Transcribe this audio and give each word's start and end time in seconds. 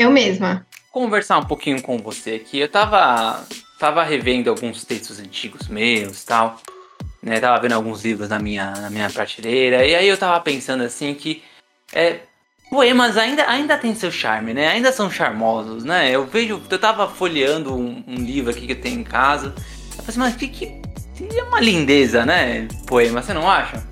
Eu 0.00 0.10
mesma. 0.10 0.66
Conversar 0.90 1.38
um 1.38 1.44
pouquinho 1.44 1.82
com 1.82 1.98
você 1.98 2.32
aqui. 2.32 2.58
Eu 2.58 2.70
tava, 2.70 3.44
tava 3.78 4.02
revendo 4.02 4.48
alguns 4.48 4.82
textos 4.82 5.20
antigos 5.20 5.68
meus 5.68 6.24
tal. 6.24 6.58
Né, 7.22 7.38
tava 7.38 7.60
vendo 7.60 7.74
alguns 7.74 8.02
livros 8.02 8.30
na 8.30 8.38
minha, 8.38 8.70
na 8.70 8.88
minha 8.88 9.10
prateleira. 9.10 9.84
E 9.84 9.94
aí 9.94 10.08
eu 10.08 10.16
tava 10.16 10.40
pensando 10.40 10.82
assim 10.82 11.12
que. 11.12 11.42
É, 11.92 12.20
poemas 12.70 13.18
ainda, 13.18 13.46
ainda 13.46 13.76
tem 13.76 13.94
seu 13.94 14.10
charme, 14.10 14.54
né? 14.54 14.68
Ainda 14.68 14.90
são 14.90 15.10
charmosos, 15.10 15.84
né? 15.84 16.10
Eu 16.10 16.24
vejo. 16.24 16.62
Eu 16.70 16.78
tava 16.78 17.06
folheando 17.06 17.74
um, 17.74 18.02
um 18.06 18.14
livro 18.14 18.50
aqui 18.50 18.66
que 18.66 18.72
eu 18.72 18.80
tenho 18.80 19.00
em 19.00 19.04
casa. 19.04 19.48
Eu 19.48 20.02
falei 20.02 20.08
assim, 20.08 20.18
mas 20.18 20.34
que, 20.34 20.48
que. 20.48 20.80
É 21.36 21.42
uma 21.42 21.60
lindeza, 21.60 22.24
né? 22.24 22.66
Poema, 22.86 23.20
você 23.20 23.34
não 23.34 23.50
acha? 23.50 23.86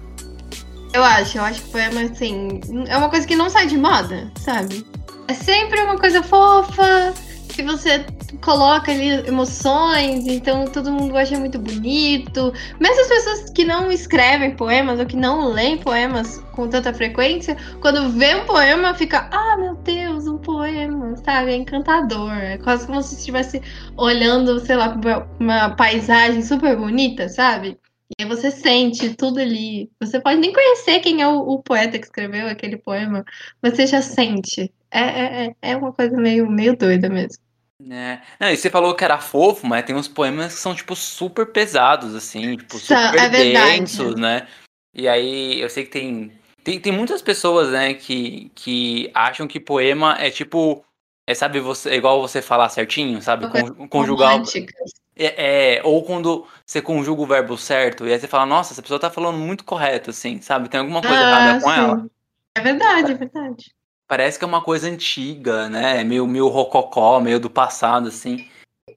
Eu 0.95 1.05
acho, 1.05 1.37
eu 1.37 1.45
acho 1.45 1.61
que 1.61 1.71
poema, 1.71 2.01
assim, 2.01 2.63
é 2.89 2.97
uma 2.97 3.11
coisa 3.11 3.27
que 3.27 3.37
não 3.37 3.51
sai 3.51 3.67
de 3.67 3.77
moda, 3.77 4.33
sabe? 4.39 4.87
É 5.29 5.35
sempre 5.35 5.79
uma 5.83 5.99
coisa 5.99 6.23
fofa, 6.23 7.13
que 7.51 7.63
você 7.63 8.03
coloca 8.41 8.91
ali 8.91 9.11
emoções, 9.27 10.27
então 10.27 10.65
todo 10.65 10.91
mundo 10.91 11.15
acha 11.19 11.39
muito 11.39 11.59
bonito. 11.59 12.51
Mesmo 12.81 13.03
as 13.03 13.09
pessoas 13.09 13.51
que 13.51 13.63
não 13.63 13.93
escrevem 13.93 14.57
poemas 14.57 14.99
ou 14.99 15.05
que 15.05 15.17
não 15.17 15.53
leem 15.53 15.77
poemas 15.77 16.39
com 16.53 16.67
tanta 16.67 16.95
frequência, 16.95 17.59
quando 17.81 18.09
vê 18.11 18.37
um 18.37 18.47
poema, 18.47 18.95
fica, 18.95 19.29
ah, 19.31 19.57
meu 19.59 19.75
Deus, 19.75 20.27
um 20.27 20.39
poema, 20.39 21.15
sabe? 21.17 21.51
É 21.53 21.57
encantador. 21.57 22.33
É 22.33 22.57
quase 22.57 22.87
como 22.87 23.03
se 23.03 23.17
estivesse 23.17 23.61
olhando, 23.99 24.59
sei 24.61 24.77
lá, 24.77 24.99
uma 25.39 25.71
paisagem 25.71 26.43
super 26.43 26.75
bonita, 26.75 27.29
sabe? 27.29 27.79
E 28.11 28.23
aí 28.23 28.29
você 28.29 28.51
sente 28.51 29.15
tudo 29.15 29.39
ali. 29.39 29.91
Você 30.01 30.21
pode 30.21 30.41
nem 30.41 30.53
conhecer 30.53 31.01
quem 31.01 31.21
é 31.21 31.29
o, 31.29 31.41
o 31.41 31.63
poeta 31.63 31.99
que 31.99 32.07
escreveu 32.07 32.49
aquele 32.49 32.77
poema, 32.77 33.25
você 33.63 33.87
já 33.87 34.01
sente. 34.01 34.73
É, 34.91 35.01
é, 35.01 35.47
é, 35.47 35.55
é 35.73 35.77
uma 35.77 35.93
coisa 35.93 36.17
meio, 36.17 36.51
meio 36.51 36.77
doida 36.77 37.09
mesmo. 37.09 37.43
É. 37.91 38.21
Não, 38.41 38.51
e 38.51 38.57
você 38.57 38.71
falou 38.71 38.95
que 38.95 39.05
era 39.05 39.19
fofo, 39.19 39.67
mas 39.67 39.85
tem 39.85 39.95
uns 39.95 40.09
poemas 40.09 40.55
que 40.55 40.61
são, 40.61 40.75
tipo, 40.75 40.97
super 40.97 41.47
pesados, 41.53 42.15
assim, 42.15 42.57
tipo, 42.57 42.77
super 42.77 43.15
é 43.15 43.29
densos, 43.29 44.17
né? 44.17 44.49
E 44.93 45.07
aí, 45.07 45.61
eu 45.61 45.71
sei 45.71 45.85
que 45.85 45.91
tem, 45.91 46.33
tem, 46.65 46.81
tem 46.81 46.93
muitas 46.93 47.23
pessoas, 47.23 47.71
né, 47.71 47.95
que, 47.95 48.51
que 48.55 49.11
acham 49.15 49.47
que 49.47 49.61
poema 49.61 50.17
é 50.19 50.29
tipo, 50.29 50.85
é, 51.25 51.35
sabe, 51.35 51.61
você, 51.61 51.91
é 51.91 51.95
igual 51.95 52.21
você 52.21 52.43
falar 52.43 52.69
certinho, 52.69 53.23
sabe? 53.23 53.49
Con, 53.49 53.87
conjugar. 53.89 54.33
Românticas. 54.33 54.91
É, 55.19 55.79
é, 55.79 55.83
ou 55.83 56.05
quando 56.05 56.47
você 56.65 56.81
conjuga 56.81 57.21
o 57.21 57.27
verbo 57.27 57.59
certo, 57.59 58.07
e 58.07 58.13
aí 58.13 58.21
você 58.21 58.29
fala, 58.29 58.47
nossa, 58.47 58.73
essa 58.73 58.81
pessoa 58.81 59.01
tá 59.01 59.11
falando 59.11 59.37
muito 59.37 59.65
correto, 59.65 60.11
assim, 60.11 60.41
sabe? 60.41 60.69
Tem 60.69 60.79
alguma 60.79 61.03
coisa 61.03 61.19
ah, 61.19 61.31
errada 61.31 61.61
com 61.61 61.71
sim. 61.71 61.77
ela. 61.77 62.11
É 62.55 62.61
verdade, 62.61 63.13
é 63.13 63.15
verdade. 63.15 63.75
Parece 64.07 64.39
que 64.39 64.45
é 64.45 64.49
uma 64.49 64.63
coisa 64.63 64.89
antiga, 64.89 65.69
né? 65.69 66.05
Meio, 66.05 66.25
meio 66.25 66.47
rococó, 66.47 67.21
meio 67.21 67.41
do 67.41 67.51
passado, 67.51 68.09
assim. 68.09 68.49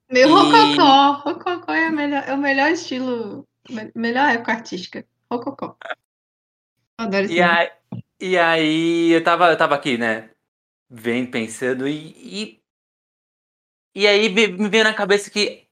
Meio 0.10 0.28
e... 0.28 0.32
rococó. 0.32 1.12
Rococó 1.26 1.74
é, 1.74 1.90
melhor, 1.90 2.24
é 2.28 2.34
o 2.34 2.38
melhor 2.38 2.70
estilo, 2.70 3.48
melhor 3.96 4.30
época 4.30 4.52
artística. 4.52 5.04
Rococó. 5.30 5.76
Adoro 7.00 7.26
e 7.32 7.42
aí, 7.42 7.72
e 8.20 8.38
aí, 8.38 9.12
eu 9.12 9.24
tava, 9.24 9.50
eu 9.50 9.58
tava 9.58 9.74
aqui, 9.74 9.98
né? 9.98 10.30
Vendo, 10.88 11.32
pensando, 11.32 11.88
e, 11.88 12.14
e, 12.18 12.62
e 13.96 14.08
aí 14.08 14.30
me 14.30 14.70
veio 14.70 14.84
na 14.84 14.94
cabeça 14.94 15.32
que 15.32 15.71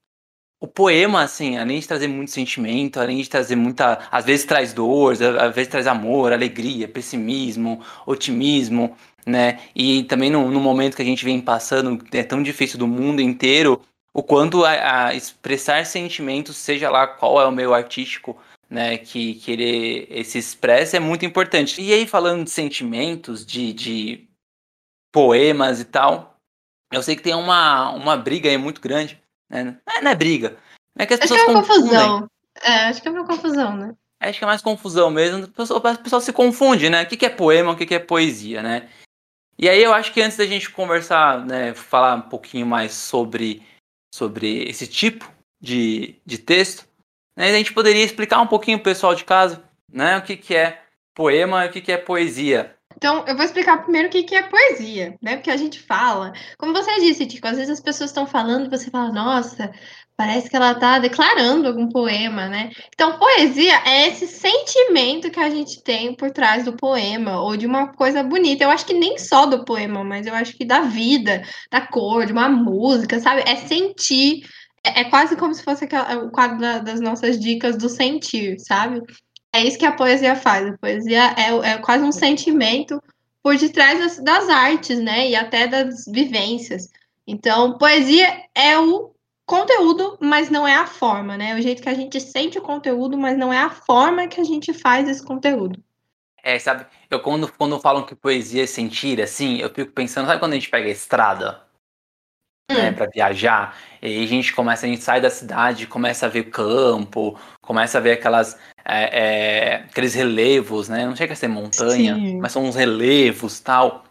o 0.62 0.68
poema, 0.68 1.22
assim, 1.22 1.58
além 1.58 1.80
de 1.80 1.88
trazer 1.88 2.08
muito 2.08 2.32
sentimento, 2.32 3.00
além 3.00 3.22
de 3.22 3.30
trazer 3.30 3.56
muita. 3.56 4.00
Às 4.12 4.26
vezes 4.26 4.46
traz 4.46 4.74
dor, 4.74 5.14
às 5.14 5.56
vezes 5.56 5.70
traz 5.70 5.88
amor, 5.88 6.34
alegria, 6.34 6.88
pessimismo, 6.88 7.84
otimismo, 8.06 8.96
né? 9.26 9.62
E 9.74 10.04
também 10.04 10.30
no, 10.30 10.52
no 10.52 10.60
momento 10.60 10.98
que 10.98 11.02
a 11.02 11.06
gente 11.06 11.24
vem 11.24 11.40
passando, 11.40 12.04
é 12.12 12.24
tão 12.24 12.44
difícil 12.44 12.78
do 12.78 12.88
mundo 12.88 13.22
inteiro, 13.22 13.82
o 14.14 14.22
quanto 14.22 14.66
a, 14.66 15.08
a 15.08 15.16
expressar 15.16 15.86
sentimentos, 15.86 16.58
seja 16.58 16.90
lá 16.90 17.08
qual 17.08 17.40
é 17.42 17.46
o 17.48 17.52
meio 17.52 17.74
artístico, 17.74 18.38
né, 18.70 18.98
que, 18.98 19.36
que 19.36 19.52
ele 19.52 20.24
se 20.26 20.38
expressa, 20.38 20.98
é 20.98 21.00
muito 21.00 21.26
importante. 21.26 21.82
E 21.82 21.94
aí, 21.94 22.06
falando 22.06 22.44
de 22.44 22.52
sentimentos, 22.52 23.46
de, 23.46 23.72
de 23.72 24.28
poemas 25.12 25.80
e 25.80 25.86
tal, 25.86 26.38
eu 26.92 27.02
sei 27.02 27.16
que 27.16 27.24
tem 27.24 27.34
uma, 27.34 27.92
uma 27.92 28.18
briga 28.18 28.50
aí 28.50 28.58
muito 28.58 28.82
grande 28.82 29.20
é, 29.50 29.64
não 30.02 30.12
é 30.12 30.16
briga. 30.16 30.58
É 30.98 31.06
que 31.06 31.14
as 31.14 31.22
acho 31.22 31.30
pessoas 31.30 31.42
que 31.42 31.50
é 31.50 31.54
uma 31.54 31.62
confusão. 31.62 32.30
É, 32.62 32.74
acho 32.86 33.02
que 33.02 33.08
é 33.08 33.12
uma 33.12 33.26
confusão, 33.26 33.76
né? 33.76 33.96
Acho 34.20 34.38
que 34.38 34.44
é 34.44 34.48
mais 34.48 34.62
confusão 34.62 35.10
mesmo. 35.10 35.46
O 35.46 35.48
pessoal, 35.48 35.80
o 35.80 35.98
pessoal 36.04 36.22
se 36.22 36.34
confunde, 36.34 36.90
né? 36.90 37.04
O 37.04 37.08
que 37.08 37.26
é 37.26 37.30
poema, 37.30 37.72
o 37.72 37.76
que 37.76 37.94
é 37.94 38.00
poesia, 38.00 38.62
né? 38.62 38.90
E 39.62 39.68
aí 39.68 39.84
eu 39.84 39.94
acho 39.94 40.14
que 40.14 40.22
antes 40.22 40.38
da 40.38 40.46
gente 40.46 40.70
conversar, 40.70 41.46
né, 41.46 41.74
falar 41.74 42.16
um 42.16 42.22
pouquinho 42.22 42.66
mais 42.66 42.94
sobre, 42.94 43.62
sobre 44.16 44.64
esse 44.64 44.88
tipo 44.88 45.30
de, 45.62 46.16
de 46.26 46.38
texto, 46.38 46.88
né, 47.36 47.50
a 47.50 47.54
gente 47.54 47.74
poderia 47.74 48.04
explicar 48.06 48.40
um 48.40 48.48
pouquinho 48.48 48.78
pro 48.78 48.86
pessoal 48.86 49.14
de 49.14 49.26
casa, 49.26 49.62
né, 49.92 50.18
o 50.18 50.22
que, 50.22 50.38
que 50.38 50.56
é 50.56 50.82
poema 51.14 51.66
e 51.66 51.68
o 51.68 51.72
que, 51.74 51.82
que 51.82 51.92
é 51.92 51.98
poesia. 51.98 52.74
Então, 53.00 53.24
eu 53.26 53.34
vou 53.34 53.46
explicar 53.46 53.82
primeiro 53.82 54.10
o 54.10 54.12
que, 54.12 54.24
que 54.24 54.36
é 54.36 54.44
poesia, 54.44 55.18
né? 55.22 55.38
Porque 55.38 55.50
a 55.50 55.56
gente 55.56 55.80
fala, 55.80 56.34
como 56.58 56.74
você 56.74 57.00
disse, 57.00 57.26
Tico, 57.26 57.48
às 57.48 57.56
vezes 57.56 57.72
as 57.72 57.80
pessoas 57.80 58.10
estão 58.10 58.28
falando 58.28 58.66
e 58.66 58.78
você 58.78 58.90
fala, 58.90 59.10
nossa, 59.10 59.72
parece 60.18 60.50
que 60.50 60.56
ela 60.58 60.74
está 60.74 61.00
declarando 61.00 61.66
algum 61.66 61.88
poema, 61.88 62.50
né? 62.50 62.72
Então, 62.94 63.18
poesia 63.18 63.82
é 63.86 64.10
esse 64.10 64.28
sentimento 64.28 65.32
que 65.32 65.40
a 65.40 65.50
gente 65.50 65.82
tem 65.82 66.14
por 66.14 66.30
trás 66.30 66.66
do 66.66 66.76
poema, 66.76 67.40
ou 67.40 67.56
de 67.56 67.66
uma 67.66 67.94
coisa 67.94 68.22
bonita. 68.22 68.66
Eu 68.66 68.70
acho 68.70 68.86
que 68.86 68.94
nem 68.94 69.18
só 69.18 69.46
do 69.46 69.64
poema, 69.64 70.04
mas 70.04 70.28
eu 70.28 70.34
acho 70.34 70.58
que 70.58 70.66
da 70.66 70.82
vida, 70.82 71.42
da 71.72 71.80
cor, 71.80 72.26
de 72.26 72.34
uma 72.34 72.50
música, 72.50 73.18
sabe? 73.22 73.44
É 73.48 73.56
sentir. 73.56 74.42
É, 74.84 75.02
é 75.02 75.04
quase 75.06 75.38
como 75.38 75.54
se 75.54 75.64
fosse 75.64 75.86
aquela, 75.86 76.18
o 76.26 76.32
quadro 76.32 76.60
da, 76.60 76.80
das 76.80 77.00
nossas 77.00 77.40
dicas 77.40 77.78
do 77.78 77.88
sentir, 77.88 78.60
sabe? 78.60 79.02
É 79.54 79.64
isso 79.64 79.78
que 79.78 79.86
a 79.86 79.92
poesia 79.92 80.36
faz. 80.36 80.68
A 80.68 80.78
poesia 80.78 81.34
é, 81.38 81.72
é 81.72 81.78
quase 81.78 82.04
um 82.04 82.12
sentimento 82.12 83.02
por 83.42 83.56
detrás 83.58 84.00
das, 84.00 84.20
das 84.20 84.50
artes, 84.50 85.00
né? 85.00 85.30
E 85.30 85.36
até 85.36 85.68
das 85.68 86.06
vivências. 86.06 86.90
Então, 87.26 87.78
poesia 87.78 88.44
é 88.54 88.78
o 88.78 89.12
conteúdo, 89.46 90.18
mas 90.22 90.50
não 90.50 90.68
é 90.68 90.76
a 90.76 90.86
forma, 90.86 91.36
né? 91.36 91.52
É 91.52 91.56
o 91.56 91.62
jeito 91.62 91.82
que 91.82 91.90
a 91.90 91.94
gente 91.94 92.20
sente 92.22 92.60
o 92.60 92.62
conteúdo, 92.62 93.18
mas 93.18 93.38
não 93.38 93.52
é 93.52 93.58
a 93.58 93.70
forma 93.70 94.28
que 94.28 94.40
a 94.40 94.44
gente 94.44 94.74
faz 94.74 95.10
esse 95.10 95.24
conteúdo. 95.24 95.82
É, 96.44 96.58
sabe, 96.58 96.86
eu 97.10 97.20
quando, 97.20 97.52
quando 97.52 97.80
falam 97.80 98.06
que 98.06 98.16
poesia 98.16 98.64
é 98.64 98.68
sentir, 98.68 99.22
assim, 99.22 99.58
eu 99.58 99.70
fico 99.70 99.92
pensando, 99.92 100.28
sabe 100.28 100.40
quando 100.40 100.54
a 100.54 100.56
gente 100.56 100.70
pega 100.70 100.88
a 100.88 100.92
estrada? 100.92 101.69
Né, 102.70 102.92
hum. 102.92 102.94
Para 102.94 103.10
viajar, 103.10 103.76
e 104.00 104.06
aí 104.06 104.24
a 104.24 104.28
gente 104.28 104.54
começa, 104.54 104.86
a 104.86 104.90
gente 104.90 105.02
sai 105.02 105.20
da 105.20 105.30
cidade, 105.30 105.88
começa 105.88 106.28
a 106.28 106.30
ver 106.30 106.52
campo, 106.52 107.36
começa 107.62 107.98
a 107.98 108.02
ver 108.02 108.12
aquelas 108.12 108.60
é, 108.86 109.20
é, 109.20 109.76
aqueles 109.90 110.14
relevos, 110.14 110.88
né? 110.88 111.06
Não 111.06 111.16
chega 111.16 111.34
a 111.34 111.36
ser 111.36 111.48
montanha, 111.48 112.16
Sim. 112.16 112.38
mas 112.40 112.52
são 112.52 112.66
uns 112.66 112.76
relevos 112.76 113.60
tal. 113.60 114.04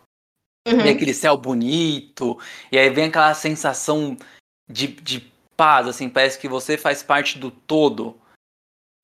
Uhum. 0.66 0.84
E 0.84 0.90
aquele 0.90 1.14
céu 1.14 1.36
bonito, 1.36 2.38
e 2.70 2.78
aí 2.78 2.90
vem 2.90 3.06
aquela 3.06 3.32
sensação 3.34 4.16
de, 4.68 4.88
de 4.88 5.32
paz, 5.56 5.88
assim, 5.88 6.08
parece 6.08 6.38
que 6.38 6.48
você 6.48 6.76
faz 6.76 7.02
parte 7.02 7.38
do 7.38 7.50
todo. 7.50 8.16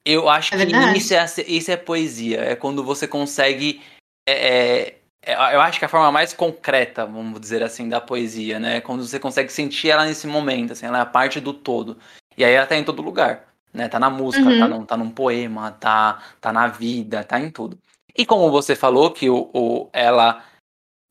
Eu 0.06 0.28
acho 0.28 0.54
é 0.54 0.66
que 0.66 0.98
isso 0.98 1.14
é, 1.14 1.24
isso 1.48 1.70
é 1.70 1.76
poesia, 1.76 2.40
é 2.40 2.54
quando 2.54 2.84
você 2.84 3.08
consegue. 3.08 3.82
É, 4.28 4.32
é, 4.32 4.98
eu 5.26 5.60
acho 5.60 5.78
que 5.78 5.84
a 5.84 5.88
forma 5.88 6.12
mais 6.12 6.32
concreta, 6.32 7.06
vamos 7.06 7.40
dizer 7.40 7.62
assim, 7.62 7.88
da 7.88 8.00
poesia, 8.00 8.58
né? 8.58 8.80
Quando 8.80 9.06
você 9.06 9.18
consegue 9.18 9.52
sentir 9.52 9.90
ela 9.90 10.04
nesse 10.04 10.26
momento, 10.26 10.72
assim, 10.72 10.86
ela 10.86 11.00
é 11.00 11.04
parte 11.04 11.40
do 11.40 11.52
todo. 11.52 11.96
E 12.36 12.44
aí 12.44 12.52
ela 12.52 12.66
tá 12.66 12.76
em 12.76 12.84
todo 12.84 13.02
lugar 13.02 13.54
né? 13.74 13.88
Tá 13.88 13.98
na 13.98 14.08
música, 14.08 14.44
tá 14.44 14.50
uhum. 14.50 14.58
tá, 14.58 14.68
num, 14.68 14.86
tá 14.86 14.96
num 14.96 15.10
poema, 15.10 15.72
tá, 15.72 16.22
tá 16.40 16.52
na 16.52 16.68
vida, 16.68 17.24
tá 17.24 17.40
em 17.40 17.50
tudo. 17.50 17.76
E 18.16 18.24
como 18.24 18.48
você 18.50 18.76
falou 18.76 19.10
que 19.10 19.28
o, 19.28 19.50
o 19.52 19.90
ela 19.92 20.44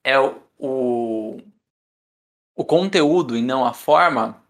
é 0.01 0.17
o, 0.17 0.41
o, 0.57 1.37
o 2.55 2.63
conteúdo 2.63 3.35
e 3.35 3.41
não 3.41 3.65
a 3.65 3.73
forma, 3.73 4.41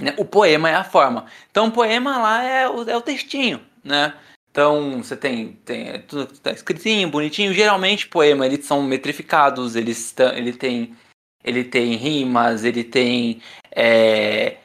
né? 0.00 0.12
o 0.18 0.24
poema 0.24 0.68
é 0.68 0.74
a 0.74 0.82
forma. 0.82 1.26
Então 1.48 1.68
o 1.68 1.72
poema 1.72 2.18
lá 2.18 2.42
é 2.42 2.68
o, 2.68 2.82
é 2.90 2.96
o 2.96 3.02
textinho, 3.02 3.64
né? 3.84 4.12
Então, 4.54 5.02
você 5.02 5.16
tem, 5.16 5.54
tem 5.64 6.00
tudo 6.02 6.28
tá 6.38 6.52
escritinho, 6.52 7.10
bonitinho. 7.10 7.52
Geralmente, 7.52 8.06
poema, 8.06 8.46
eles 8.46 8.64
são 8.64 8.84
metrificados, 8.84 9.74
eles 9.74 10.14
ele 10.32 10.52
tem, 10.52 10.96
ele 11.42 11.64
tem 11.64 11.96
rimas, 11.96 12.62
ele 12.62 12.84
tem 12.84 13.42
é, 13.72 14.58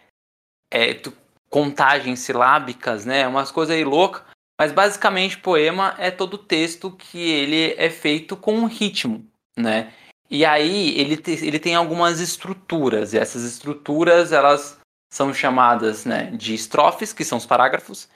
é, 0.71 1.01
contagens 1.50 2.19
silábicas, 2.19 3.03
né? 3.03 3.27
Umas 3.27 3.50
coisas 3.50 3.75
aí 3.75 3.83
loucas. 3.83 4.21
Mas, 4.59 4.71
basicamente, 4.71 5.39
poema 5.39 5.95
é 5.97 6.12
todo 6.12 6.38
texto 6.38 6.92
que 6.92 7.18
ele 7.18 7.74
é 7.75 7.89
feito 7.89 8.38
com 8.38 8.65
ritmo, 8.65 9.25
né? 9.57 9.92
E 10.30 10.45
aí, 10.45 11.00
ele, 11.00 11.18
te, 11.18 11.31
ele 11.31 11.57
tem 11.57 11.74
algumas 11.74 12.19
estruturas. 12.19 13.12
E 13.15 13.18
essas 13.18 13.44
estruturas, 13.44 14.31
elas 14.31 14.80
são 15.12 15.33
chamadas 15.33 16.06
né, 16.06 16.25
de 16.25 16.53
estrofes, 16.53 17.12
que 17.12 17.25
são 17.25 17.39
os 17.39 17.45
parágrafos, 17.47 18.07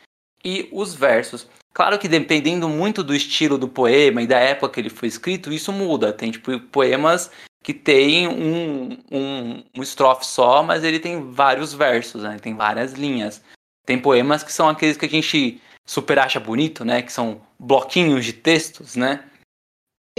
e 0.46 0.70
os 0.72 0.94
versos. 0.94 1.48
Claro 1.74 1.98
que 1.98 2.08
dependendo 2.08 2.70
muito 2.70 3.04
do 3.04 3.16
estilo 3.16 3.58
do 3.58 3.68
poema 3.68 4.22
e 4.22 4.28
da 4.28 4.38
época 4.38 4.74
que 4.74 4.80
ele 4.80 4.90
foi 4.90 5.08
escrito, 5.08 5.52
isso 5.52 5.72
muda. 5.72 6.14
Tem 6.14 6.30
tipo 6.30 6.60
poemas 6.60 7.32
que 7.64 7.74
tem 7.74 8.28
um, 8.28 8.98
um, 9.12 9.64
um 9.76 9.82
estrofe 9.82 10.26
só, 10.26 10.62
mas 10.62 10.84
ele 10.84 11.00
tem 11.00 11.32
vários 11.32 11.74
versos, 11.74 12.22
né? 12.22 12.38
Tem 12.40 12.54
várias 12.54 12.94
linhas. 12.94 13.42
Tem 13.86 13.98
poemas 13.98 14.44
que 14.44 14.54
são 14.54 14.70
aqueles 14.70 14.98
que 14.98 15.06
a 15.06 15.10
gente 15.10 15.60
super 15.86 16.20
acha 16.20 16.40
bonito, 16.40 16.86
né? 16.86 17.02
Que 17.02 17.12
são 17.12 17.42
bloquinhos 17.58 18.24
de 18.24 18.34
textos, 18.34 18.96
né? 18.96 19.24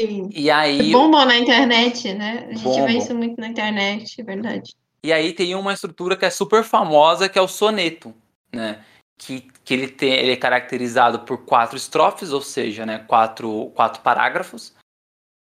Sim. 0.00 0.28
E 0.32 0.50
aí. 0.50 0.90
Bombom 0.90 1.24
na 1.24 1.38
internet, 1.38 2.12
né? 2.14 2.46
A 2.48 2.52
gente 2.52 2.64
Bombo. 2.64 2.86
vê 2.86 2.92
isso 2.94 3.14
muito 3.14 3.40
na 3.40 3.46
internet, 3.46 4.20
é 4.20 4.24
verdade. 4.24 4.74
E 5.04 5.12
aí 5.12 5.32
tem 5.32 5.54
uma 5.54 5.72
estrutura 5.72 6.16
que 6.16 6.24
é 6.24 6.30
super 6.30 6.64
famosa, 6.64 7.28
que 7.28 7.38
é 7.38 7.42
o 7.42 7.46
soneto, 7.46 8.12
né? 8.52 8.82
Que, 9.16 9.42
que 9.64 9.74
ele, 9.74 9.88
tem, 9.88 10.12
ele 10.12 10.32
é 10.32 10.36
caracterizado 10.36 11.20
por 11.20 11.44
quatro 11.44 11.76
estrofes, 11.76 12.32
ou 12.32 12.42
seja, 12.42 12.84
né, 12.84 12.98
quatro, 12.98 13.70
quatro 13.74 14.02
parágrafos. 14.02 14.74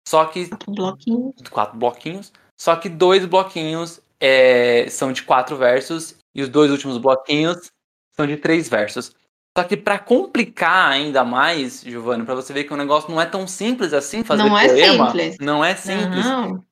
Só 0.07 0.25
que. 0.25 0.47
Quatro 0.47 0.71
bloquinhos. 0.71 1.35
Quatro 1.49 1.77
bloquinhos. 1.77 2.33
Só 2.59 2.75
que 2.75 2.89
dois 2.89 3.25
bloquinhos 3.25 4.01
é, 4.19 4.89
são 4.89 5.11
de 5.11 5.23
quatro 5.23 5.55
versos 5.55 6.15
e 6.35 6.41
os 6.41 6.49
dois 6.49 6.71
últimos 6.71 6.97
bloquinhos 6.97 7.71
são 8.15 8.27
de 8.27 8.37
três 8.37 8.67
versos. 8.67 9.15
Só 9.57 9.63
que 9.63 9.75
para 9.75 9.97
complicar 9.99 10.91
ainda 10.91 11.23
mais, 11.23 11.81
Giovanni, 11.81 12.25
para 12.25 12.35
você 12.35 12.53
ver 12.53 12.63
que 12.65 12.73
o 12.73 12.77
negócio 12.77 13.09
não 13.09 13.19
é 13.21 13.25
tão 13.25 13.47
simples 13.47 13.93
assim 13.93 14.23
fazer 14.23 14.43
Não 14.43 14.57
é 14.57 14.67
poema, 14.67 15.11
simples. 15.11 15.37
não 15.39 15.63
é 15.63 15.75
simples. 15.75 16.25
Não. 16.25 16.65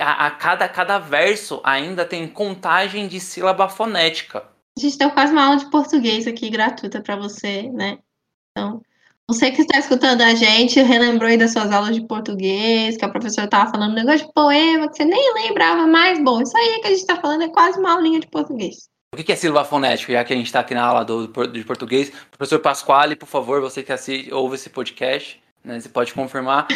A, 0.00 0.26
a 0.26 0.30
cada, 0.32 0.68
cada 0.68 0.98
verso 0.98 1.60
ainda 1.64 2.04
tem 2.04 2.26
contagem 2.28 3.08
de 3.08 3.20
sílaba 3.20 3.68
fonética. 3.68 4.44
A 4.78 4.80
gente 4.80 4.96
deu 4.96 5.10
quase 5.10 5.32
uma 5.32 5.44
aula 5.44 5.56
de 5.56 5.68
português 5.70 6.24
aqui 6.28 6.48
gratuita 6.48 7.00
para 7.00 7.16
você, 7.16 7.62
né? 7.72 7.98
Então, 8.52 8.80
você 9.26 9.50
que 9.50 9.62
está 9.62 9.76
escutando 9.76 10.22
a 10.22 10.36
gente, 10.36 10.80
relembrou 10.80 11.28
aí 11.28 11.36
das 11.36 11.50
suas 11.50 11.72
aulas 11.72 11.96
de 11.96 12.06
português, 12.06 12.96
que 12.96 13.04
a 13.04 13.08
professora 13.08 13.46
estava 13.46 13.72
falando 13.72 13.90
um 13.90 13.96
negócio 13.96 14.28
de 14.28 14.32
poema 14.32 14.88
que 14.88 14.96
você 14.96 15.04
nem 15.04 15.34
lembrava 15.34 15.84
mais. 15.84 16.22
Bom, 16.22 16.40
isso 16.40 16.56
aí 16.56 16.78
que 16.80 16.86
a 16.86 16.90
gente 16.90 17.00
está 17.00 17.16
falando 17.16 17.42
é 17.42 17.48
quase 17.48 17.76
uma 17.76 17.94
aulinha 17.94 18.20
de 18.20 18.28
português. 18.28 18.88
O 19.12 19.16
que 19.16 19.32
é 19.32 19.34
sílaba 19.34 19.64
fonética? 19.64 20.12
Já 20.12 20.22
que 20.22 20.32
a 20.32 20.36
gente 20.36 20.46
está 20.46 20.60
aqui 20.60 20.74
na 20.74 20.84
aula 20.84 21.04
do, 21.04 21.26
de 21.26 21.64
português, 21.64 22.12
professor 22.30 22.60
Pasquale, 22.60 23.16
por 23.16 23.26
favor, 23.26 23.60
você 23.60 23.82
que 23.82 23.92
assiste, 23.92 24.32
ouve 24.32 24.54
esse 24.54 24.70
podcast, 24.70 25.42
né, 25.64 25.80
você 25.80 25.88
pode 25.88 26.14
confirmar. 26.14 26.68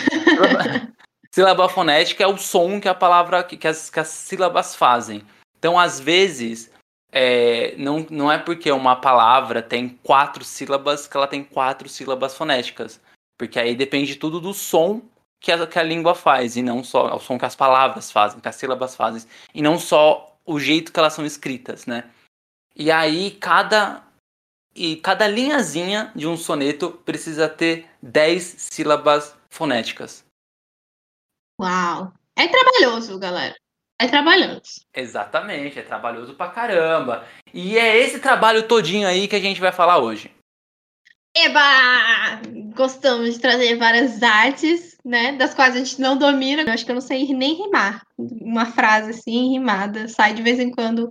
sílaba 1.30 1.68
fonética 1.68 2.24
é 2.24 2.26
o 2.26 2.36
som 2.36 2.80
que 2.80 2.88
a 2.88 2.94
palavra, 2.94 3.44
que 3.44 3.68
as, 3.68 3.90
que 3.90 4.00
as 4.00 4.08
sílabas 4.08 4.74
fazem. 4.74 5.22
Então, 5.56 5.78
às 5.78 6.00
vezes, 6.00 6.71
é, 7.12 7.76
não, 7.76 8.06
não 8.08 8.32
é 8.32 8.38
porque 8.38 8.72
uma 8.72 8.96
palavra 8.96 9.62
tem 9.62 9.90
quatro 10.02 10.42
sílabas 10.42 11.06
que 11.06 11.14
ela 11.14 11.26
tem 11.26 11.44
quatro 11.44 11.86
sílabas 11.86 12.34
fonéticas. 12.34 12.98
Porque 13.38 13.58
aí 13.58 13.76
depende 13.76 14.16
tudo 14.16 14.40
do 14.40 14.54
som 14.54 15.02
que 15.38 15.52
a, 15.52 15.66
que 15.66 15.78
a 15.78 15.82
língua 15.82 16.14
faz, 16.14 16.56
e 16.56 16.62
não 16.62 16.82
só 16.82 17.14
o 17.14 17.20
som 17.20 17.38
que 17.38 17.44
as 17.44 17.54
palavras 17.54 18.10
fazem, 18.10 18.40
que 18.40 18.48
as 18.48 18.56
sílabas 18.56 18.96
fazem, 18.96 19.28
e 19.54 19.60
não 19.60 19.78
só 19.78 20.38
o 20.46 20.58
jeito 20.58 20.92
que 20.92 20.98
elas 20.98 21.12
são 21.12 21.26
escritas, 21.26 21.84
né? 21.84 22.10
E 22.74 22.90
aí 22.90 23.32
cada 23.32 24.02
e 24.74 24.96
cada 24.96 25.28
linhazinha 25.28 26.10
de 26.16 26.26
um 26.26 26.36
soneto 26.36 26.92
precisa 27.04 27.46
ter 27.46 27.86
10 28.00 28.42
sílabas 28.42 29.36
fonéticas. 29.50 30.24
Uau! 31.60 32.10
É 32.34 32.48
trabalhoso, 32.48 33.18
galera. 33.18 33.54
É 34.02 34.08
trabalhoso. 34.08 34.80
Exatamente, 34.92 35.78
é 35.78 35.82
trabalhoso 35.82 36.34
pra 36.34 36.48
caramba. 36.48 37.24
E 37.54 37.78
é 37.78 37.96
esse 38.00 38.18
trabalho 38.18 38.66
todinho 38.66 39.06
aí 39.06 39.28
que 39.28 39.36
a 39.36 39.40
gente 39.40 39.60
vai 39.60 39.70
falar 39.70 39.98
hoje. 39.98 40.28
Eba! 41.36 42.42
Gostamos 42.74 43.34
de 43.34 43.40
trazer 43.40 43.76
várias 43.76 44.20
artes, 44.20 44.98
né? 45.04 45.36
Das 45.36 45.54
quais 45.54 45.76
a 45.76 45.78
gente 45.78 46.00
não 46.00 46.16
domina. 46.16 46.62
Eu 46.62 46.72
acho 46.72 46.84
que 46.84 46.90
eu 46.90 46.96
não 46.96 47.00
sei 47.00 47.32
nem 47.32 47.54
rimar. 47.54 48.04
Uma 48.18 48.66
frase 48.66 49.10
assim, 49.10 49.52
rimada. 49.52 50.08
Sai 50.08 50.34
de 50.34 50.42
vez 50.42 50.58
em 50.58 50.72
quando 50.72 51.08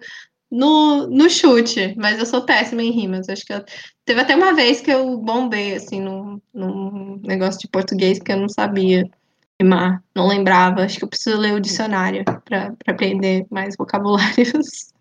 no, 0.51 1.07
no 1.07 1.29
chute, 1.29 1.95
mas 1.97 2.19
eu 2.19 2.25
sou 2.25 2.45
péssima 2.45 2.83
em 2.83 2.91
rimas. 2.91 3.29
Acho 3.29 3.45
que 3.45 3.53
eu... 3.53 3.63
teve 4.03 4.19
até 4.19 4.35
uma 4.35 4.53
vez 4.53 4.81
que 4.81 4.91
eu 4.91 5.17
bombei 5.17 5.75
assim 5.75 6.01
num, 6.01 6.41
num 6.53 7.21
negócio 7.23 7.61
de 7.61 7.69
português 7.69 8.17
porque 8.17 8.33
eu 8.33 8.37
não 8.41 8.49
sabia 8.49 9.09
rimar, 9.61 10.03
não 10.15 10.27
lembrava. 10.27 10.83
Acho 10.83 10.97
que 10.97 11.03
eu 11.03 11.09
preciso 11.09 11.37
ler 11.37 11.53
o 11.53 11.59
dicionário 11.59 12.23
para 12.45 12.73
aprender 12.87 13.45
mais 13.49 13.75
vocabulários. 13.77 14.93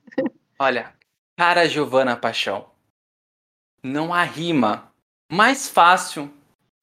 Olha, 0.59 0.93
cara 1.39 1.69
Giovana 1.69 2.17
Paixão, 2.17 2.67
não 3.83 4.13
há 4.13 4.23
rima 4.23 4.91
mais 5.33 5.69
fácil 5.69 6.31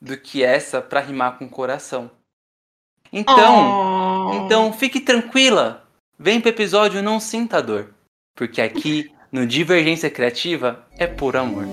do 0.02 0.18
que 0.18 0.44
essa 0.44 0.82
para 0.82 1.00
rimar 1.00 1.38
com 1.38 1.48
coração. 1.50 2.10
Então, 3.12 4.28
Oh. 4.30 4.34
então 4.34 4.74
fique 4.74 5.00
tranquila. 5.00 5.84
Vem 6.20 6.42
pro 6.42 6.50
episódio 6.50 7.02
Não 7.04 7.20
Sinta 7.20 7.62
Dor. 7.62 7.94
Porque 8.36 8.62
aqui 8.62 9.12
no 9.32 9.46
Divergência 9.46 10.10
Criativa 10.10 10.86
é 10.98 11.08
por 11.08 11.38
amor. 11.38 11.66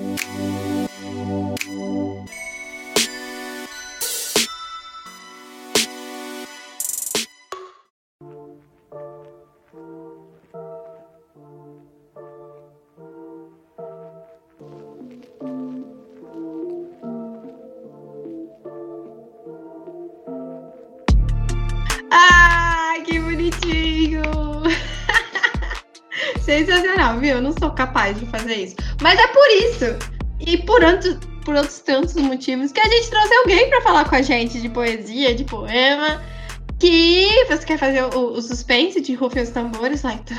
Capaz 28.04 28.20
de 28.20 28.26
fazer 28.26 28.54
isso. 28.54 28.76
Mas 29.00 29.18
é 29.18 29.26
por 29.28 29.48
isso, 29.50 29.84
e 30.40 30.58
por, 30.58 30.84
outros, 30.84 31.18
por 31.44 31.54
outros 31.54 31.78
tantos 31.80 32.14
motivos, 32.16 32.72
que 32.72 32.80
a 32.80 32.88
gente 32.88 33.10
trouxe 33.10 33.34
alguém 33.34 33.70
para 33.70 33.80
falar 33.80 34.08
com 34.08 34.16
a 34.16 34.22
gente 34.22 34.60
de 34.60 34.68
poesia, 34.68 35.34
de 35.34 35.44
poema. 35.44 36.22
Que 36.78 37.28
você 37.46 37.64
quer 37.64 37.78
fazer 37.78 38.02
o, 38.02 38.32
o 38.32 38.42
suspense 38.42 39.00
de 39.00 39.14
rufem 39.14 39.42
os 39.42 39.50
tambores, 39.50 40.02
like. 40.02 40.24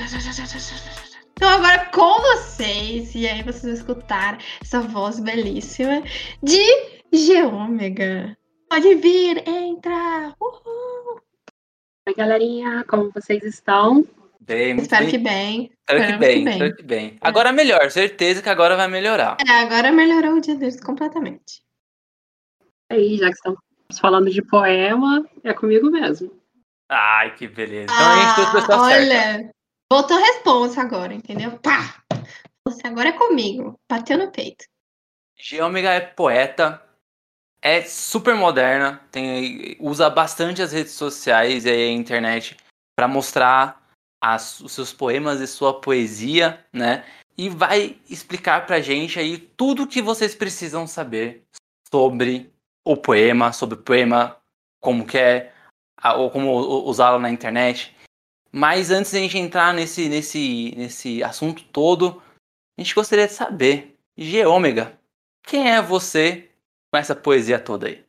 Então 1.37 1.49
agora 1.49 1.87
com 1.87 2.21
vocês, 2.21 3.13
e 3.13 3.27
aí 3.27 3.43
vocês 3.43 3.79
escutaram 3.79 4.37
essa 4.61 4.79
voz 4.79 5.19
belíssima 5.19 6.01
de 6.41 6.63
Geômega. 7.11 8.37
Pode 8.69 8.95
vir, 8.95 9.45
entra! 9.45 10.33
Uhul! 10.39 11.19
Oi, 12.07 12.15
galerinha, 12.15 12.85
como 12.87 13.11
vocês 13.11 13.43
estão? 13.43 14.05
Bem, 14.45 14.77
Espero 14.77 15.05
bem. 15.05 15.11
que 15.11 15.17
bem. 15.17 15.71
Espero 15.79 16.05
que 16.05 16.17
bem, 16.17 16.37
que 16.37 16.43
bem. 16.45 16.53
espero 16.53 16.75
que 16.75 16.83
bem. 16.83 17.17
Agora 17.21 17.51
melhor, 17.51 17.89
certeza 17.89 18.43
que 18.43 18.49
agora 18.49 18.75
vai 18.75 18.87
melhorar. 18.87 19.37
É, 19.45 19.51
agora 19.61 19.91
melhorou 19.91 20.35
o 20.35 20.41
dia 20.41 20.55
deles 20.55 20.79
completamente. 20.79 21.63
Aí, 22.91 23.17
já 23.17 23.27
que 23.27 23.33
estamos 23.33 23.59
falando 23.99 24.29
de 24.29 24.43
poema, 24.43 25.27
é 25.43 25.51
comigo 25.53 25.89
mesmo. 25.89 26.31
Ai, 26.87 27.33
que 27.35 27.47
beleza. 27.47 27.91
Então 27.91 28.11
a 28.11 28.21
gente 28.21 28.35
fez 28.35 28.47
a 28.47 28.51
pessoa 28.51 28.89
certa. 28.89 29.15
Ah, 29.15 29.35
olha, 29.35 29.51
botou 29.91 30.17
responsa 30.17 30.81
agora, 30.81 31.13
entendeu? 31.13 31.57
Pá! 31.59 31.95
Você 32.67 32.85
agora 32.85 33.09
é 33.09 33.13
comigo. 33.13 33.79
Bateu 33.89 34.17
no 34.17 34.31
peito. 34.31 34.65
Geômega 35.37 35.89
é 35.89 35.99
poeta, 35.99 36.81
é 37.61 37.81
super 37.81 38.35
moderna, 38.35 39.01
tem, 39.11 39.75
usa 39.79 40.09
bastante 40.09 40.61
as 40.61 40.71
redes 40.71 40.93
sociais 40.93 41.65
e 41.65 41.69
a 41.69 41.91
internet 41.91 42.55
para 42.95 43.07
mostrar 43.07 43.84
as- 44.25 44.59
os 44.59 44.71
seus 44.71 44.91
poemas 44.91 45.39
e 45.39 45.45
sua 45.45 45.79
poesia, 45.79 46.65
né? 46.73 47.05
E 47.37 47.47
vai 47.47 47.99
explicar 48.09 48.65
pra 48.65 48.81
gente 48.81 49.19
aí 49.19 49.37
tudo 49.37 49.85
que 49.85 50.01
vocês 50.01 50.33
precisam 50.33 50.87
saber 50.87 51.43
sobre 51.91 52.51
o 52.83 52.97
poema, 52.97 53.53
sobre 53.53 53.75
o 53.75 53.81
poema, 53.83 54.35
como 54.81 55.05
que 55.05 55.17
é, 55.17 55.53
ou 56.17 56.31
como 56.31 56.57
usá-lo 56.87 57.19
na 57.19 57.29
internet. 57.29 57.95
Mas 58.51 58.89
antes 58.89 59.11
de 59.11 59.17
a 59.17 59.21
gente 59.21 59.37
entrar 59.37 59.73
nesse, 59.73 60.09
nesse, 60.09 60.73
nesse 60.75 61.23
assunto 61.23 61.63
todo, 61.65 62.21
a 62.77 62.81
gente 62.81 62.95
gostaria 62.95 63.27
de 63.27 63.33
saber, 63.33 63.95
Geômega, 64.17 64.97
quem 65.43 65.69
é 65.69 65.81
você 65.81 66.49
com 66.91 66.97
essa 66.97 67.15
poesia 67.15 67.59
toda 67.59 67.87
aí? 67.87 68.03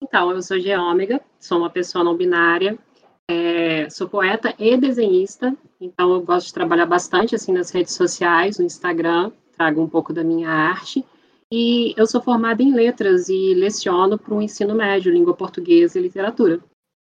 Então, 0.00 0.30
eu 0.30 0.40
sou 0.40 0.58
geômega, 0.60 1.20
sou 1.40 1.58
uma 1.58 1.68
pessoa 1.68 2.04
não 2.04 2.16
binária, 2.16 2.78
é, 3.30 3.90
sou 3.90 4.08
poeta 4.08 4.54
e 4.58 4.76
desenhista, 4.76 5.54
então 5.80 6.12
eu 6.14 6.22
gosto 6.22 6.46
de 6.46 6.54
trabalhar 6.54 6.86
bastante 6.86 7.34
assim 7.34 7.52
nas 7.52 7.70
redes 7.70 7.94
sociais, 7.94 8.58
no 8.58 8.64
Instagram, 8.64 9.30
trago 9.56 9.82
um 9.82 9.88
pouco 9.88 10.12
da 10.12 10.24
minha 10.24 10.48
arte. 10.48 11.04
E 11.52 11.94
eu 11.96 12.06
sou 12.06 12.20
formada 12.20 12.62
em 12.62 12.74
letras 12.74 13.28
e 13.28 13.54
leciono 13.54 14.18
para 14.18 14.34
o 14.34 14.42
ensino 14.42 14.74
médio, 14.74 15.12
língua 15.12 15.34
portuguesa 15.34 15.98
e 15.98 16.02
literatura. 16.02 16.60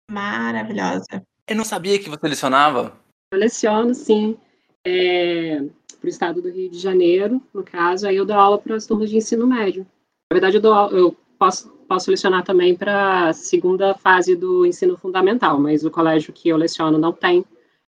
Maravilhosa. 0.10 1.24
Eu 1.48 1.56
não 1.56 1.64
sabia 1.64 2.00
que 2.00 2.10
você 2.10 2.28
lecionava. 2.28 2.98
Eu 3.34 3.40
leciono, 3.40 3.94
sim, 3.94 4.38
é, 4.86 5.62
para 6.00 6.08
o 6.08 6.10
estado 6.10 6.42
do 6.42 6.50
Rio 6.50 6.70
de 6.70 6.78
Janeiro, 6.78 7.42
no 7.54 7.64
caso, 7.64 8.08
aí 8.08 8.16
eu 8.18 8.26
dou 8.26 8.36
aula 8.36 8.58
para 8.58 8.76
as 8.76 8.86
turmas 8.86 9.10
de 9.10 9.18
ensino 9.18 9.48
médio. 9.48 9.88
Na 10.32 10.36
verdade, 10.36 10.58
eu, 10.58 10.62
dou, 10.62 10.90
eu 10.92 11.18
posso, 11.40 11.73
posso 11.88 12.10
lecionar 12.10 12.44
também 12.44 12.76
para 12.76 13.30
a 13.30 13.34
segunda 13.34 13.94
fase 13.96 14.36
do 14.36 14.66
ensino 14.66 14.98
fundamental, 14.98 15.60
mas 15.60 15.86
o 15.86 15.92
colégio 15.92 16.34
que 16.34 16.50
eu 16.50 16.58
leciono 16.58 16.98
não 16.98 17.12
tem 17.12 17.46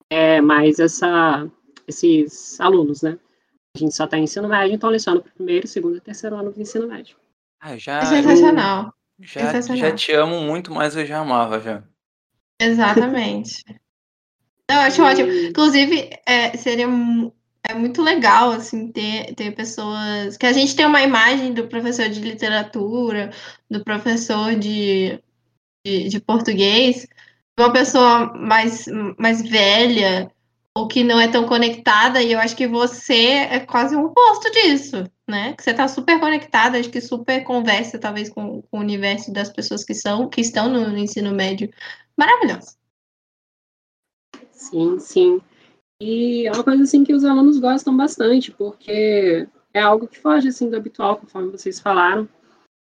é, 0.10 0.40
mais 0.42 0.80
essa, 0.80 1.48
esses 1.88 2.60
alunos, 2.60 3.02
né? 3.02 3.18
A 3.76 3.80
gente 3.80 3.96
só 3.96 4.08
tem 4.08 4.24
ensino 4.24 4.48
médio, 4.48 4.76
então 4.76 4.90
eu 4.90 4.94
leciono 4.94 5.22
para 5.22 5.30
o 5.30 5.34
primeiro, 5.34 5.68
segundo 5.68 5.98
e 5.98 6.02
terceiro 6.02 6.36
ano 6.36 6.52
do 6.52 6.62
ensino 6.62 6.88
médio. 6.88 7.18
Ah, 7.60 7.78
já, 7.78 8.00
É 8.00 8.06
sensacional. 8.06 8.94
já, 9.20 9.42
sensacional. 9.42 9.78
já 9.90 9.96
te 9.96 10.12
amo 10.14 10.42
muito 10.42 10.74
mais 10.74 10.94
do 10.94 10.98
que 10.98 11.04
eu 11.04 11.08
já 11.08 11.20
amava, 11.20 11.60
já. 11.60 11.84
Exatamente. 12.60 13.64
Não, 14.70 14.76
eu 14.76 14.82
acho 14.82 15.02
ótimo. 15.02 15.32
Inclusive, 15.32 16.10
é, 16.26 16.58
seria 16.58 16.88
é 17.68 17.74
muito 17.74 18.02
legal, 18.02 18.52
assim, 18.52 18.92
ter, 18.92 19.34
ter 19.36 19.52
pessoas... 19.56 20.38
Que 20.38 20.46
a 20.46 20.54
gente 20.54 20.76
tem 20.76 20.86
uma 20.86 21.02
imagem 21.02 21.54
do 21.54 21.68
professor 21.68 22.10
de 22.10 22.20
literatura, 22.20 23.32
do 23.70 23.84
professor 23.84 24.56
de, 24.56 25.20
de, 25.86 26.10
de 26.10 26.20
português, 26.20 27.08
uma 27.60 27.74
pessoa 27.74 28.34
mais, 28.34 28.86
mais 29.18 29.42
velha, 29.42 30.32
ou 30.78 30.88
que 30.88 31.04
não 31.04 31.20
é 31.20 31.28
tão 31.28 31.46
conectada, 31.48 32.22
e 32.22 32.32
eu 32.32 32.40
acho 32.40 32.56
que 32.56 32.68
você 32.68 33.32
é 33.32 33.60
quase 33.60 33.96
um 33.96 34.06
oposto 34.06 34.52
disso, 34.52 35.04
né? 35.28 35.54
Que 35.54 35.64
você 35.64 35.74
tá 35.74 35.88
super 35.88 36.20
conectada, 36.20 36.78
acho 36.78 36.92
que 36.92 37.02
super 37.02 37.44
conversa, 37.44 37.98
talvez, 37.98 38.30
com, 38.30 38.62
com 38.62 38.78
o 38.78 38.82
universo 38.82 39.34
das 39.34 39.50
pessoas 39.50 39.84
que 39.84 39.96
são, 39.96 40.30
que 40.30 40.40
estão 40.40 40.70
no, 40.70 40.88
no 40.88 40.98
ensino 40.98 41.34
médio. 41.34 41.70
Maravilhoso. 42.16 42.78
Sim, 44.52 45.00
sim. 45.00 45.42
E 46.02 46.46
é 46.46 46.52
uma 46.52 46.64
coisa 46.64 46.84
assim 46.84 47.04
que 47.04 47.14
os 47.14 47.26
alunos 47.26 47.60
gostam 47.60 47.96
bastante, 47.96 48.52
porque 48.52 49.48
é 49.74 49.80
algo 49.80 50.08
que 50.08 50.20
foge 50.20 50.48
assim 50.48 50.70
do 50.70 50.78
habitual, 50.78 51.18
conforme 51.18 51.52
vocês 51.52 51.80
falaram, 51.80 52.28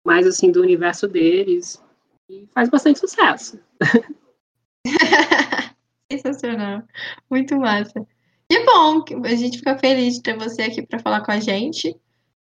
mais 0.05 0.27
assim 0.27 0.51
do 0.51 0.61
universo 0.61 1.07
deles 1.07 1.83
e 2.29 2.47
faz 2.53 2.69
bastante 2.69 2.99
sucesso. 2.99 3.61
Sensacional. 6.11 6.83
Muito 7.31 7.57
massa. 7.59 8.07
E 8.51 8.65
bom, 8.65 9.05
a 9.25 9.35
gente 9.35 9.59
fica 9.59 9.79
feliz 9.79 10.15
de 10.15 10.23
ter 10.23 10.37
você 10.37 10.63
aqui 10.63 10.83
para 10.83 10.99
falar 10.99 11.23
com 11.23 11.33
a 11.33 11.41
gente. 11.41 11.97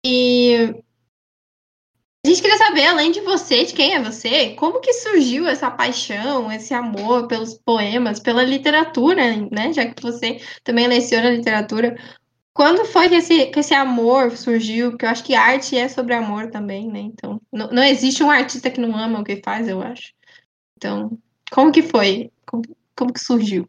E 0.05 0.75
a 2.25 2.29
gente 2.29 2.41
queria 2.41 2.57
saber, 2.57 2.85
além 2.85 3.11
de 3.11 3.19
você, 3.19 3.65
de 3.65 3.73
quem 3.73 3.95
é 3.95 4.01
você, 4.01 4.51
como 4.55 4.79
que 4.79 4.93
surgiu 4.93 5.45
essa 5.45 5.69
paixão, 5.69 6.49
esse 6.49 6.73
amor 6.73 7.27
pelos 7.27 7.55
poemas, 7.55 8.17
pela 8.17 8.43
literatura, 8.43 9.35
né? 9.51 9.73
Já 9.73 9.85
que 9.85 10.01
você 10.01 10.39
também 10.63 10.87
leciona 10.87 11.29
literatura. 11.29 11.97
Quando 12.53 12.85
foi 12.85 13.09
que 13.09 13.15
esse, 13.15 13.47
que 13.47 13.59
esse 13.59 13.73
amor 13.73 14.31
surgiu? 14.37 14.91
Porque 14.91 15.05
eu 15.05 15.09
acho 15.09 15.23
que 15.23 15.35
arte 15.35 15.75
é 15.77 15.89
sobre 15.89 16.13
amor 16.13 16.49
também, 16.49 16.87
né? 16.87 16.99
Então, 16.99 17.41
não, 17.51 17.67
não 17.71 17.83
existe 17.83 18.23
um 18.23 18.31
artista 18.31 18.69
que 18.69 18.79
não 18.79 18.95
ama 18.97 19.19
o 19.19 19.23
que 19.23 19.41
faz, 19.43 19.67
eu 19.67 19.81
acho. 19.81 20.13
Então, 20.77 21.17
como 21.51 21.73
que 21.73 21.81
foi? 21.81 22.31
Como, 22.45 22.63
como 22.95 23.11
que 23.11 23.19
surgiu? 23.19 23.67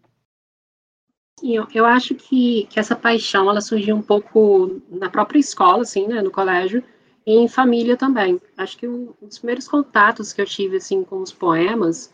Eu, 1.42 1.66
eu 1.75 1.84
acho 1.84 2.14
que, 2.14 2.68
que 2.70 2.78
essa 2.78 2.94
paixão 2.94 3.50
ela 3.50 3.61
surgiu 3.61 3.96
um 3.96 4.02
pouco 4.02 4.80
na 4.88 5.11
própria 5.11 5.40
escola, 5.40 5.82
assim, 5.82 6.06
né, 6.06 6.23
no 6.23 6.30
colégio, 6.30 6.84
e 7.26 7.35
em 7.35 7.49
família 7.49 7.97
também. 7.97 8.40
Acho 8.57 8.76
que 8.76 8.87
um, 8.87 9.14
dos 9.21 9.38
primeiros 9.38 9.69
contatos 9.69 10.33
que 10.33 10.40
eu 10.40 10.47
tive 10.47 10.76
assim 10.76 11.02
com 11.02 11.21
os 11.21 11.33
poemas 11.33 12.12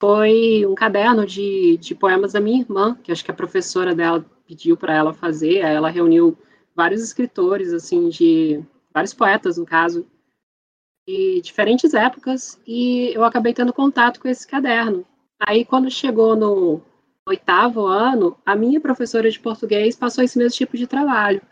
foi 0.00 0.64
um 0.66 0.74
caderno 0.74 1.26
de, 1.26 1.76
de 1.78 1.94
poemas 1.94 2.32
da 2.32 2.40
minha 2.40 2.60
irmã, 2.60 2.96
que 3.02 3.12
acho 3.12 3.24
que 3.24 3.30
a 3.30 3.34
professora 3.34 3.94
dela 3.94 4.24
pediu 4.46 4.76
para 4.76 4.94
ela 4.94 5.12
fazer. 5.12 5.58
Ela 5.58 5.90
reuniu 5.90 6.36
vários 6.74 7.02
escritores, 7.02 7.72
assim, 7.72 8.08
de 8.08 8.64
vários 8.92 9.12
poetas, 9.12 9.58
no 9.58 9.66
caso, 9.66 10.06
de 11.06 11.40
diferentes 11.42 11.92
épocas, 11.92 12.60
e 12.66 13.12
eu 13.14 13.24
acabei 13.24 13.52
tendo 13.52 13.72
contato 13.72 14.20
com 14.20 14.28
esse 14.28 14.46
caderno. 14.46 15.06
Aí, 15.38 15.64
quando 15.64 15.90
chegou 15.90 16.34
no 16.36 16.80
oitavo 17.26 17.86
ano, 17.86 18.36
a 18.44 18.56
minha 18.56 18.80
professora 18.80 19.30
de 19.30 19.38
português 19.38 19.96
passou 19.96 20.24
esse 20.24 20.38
mesmo 20.38 20.56
tipo 20.56 20.76
de 20.76 20.86
trabalho. 20.86 21.42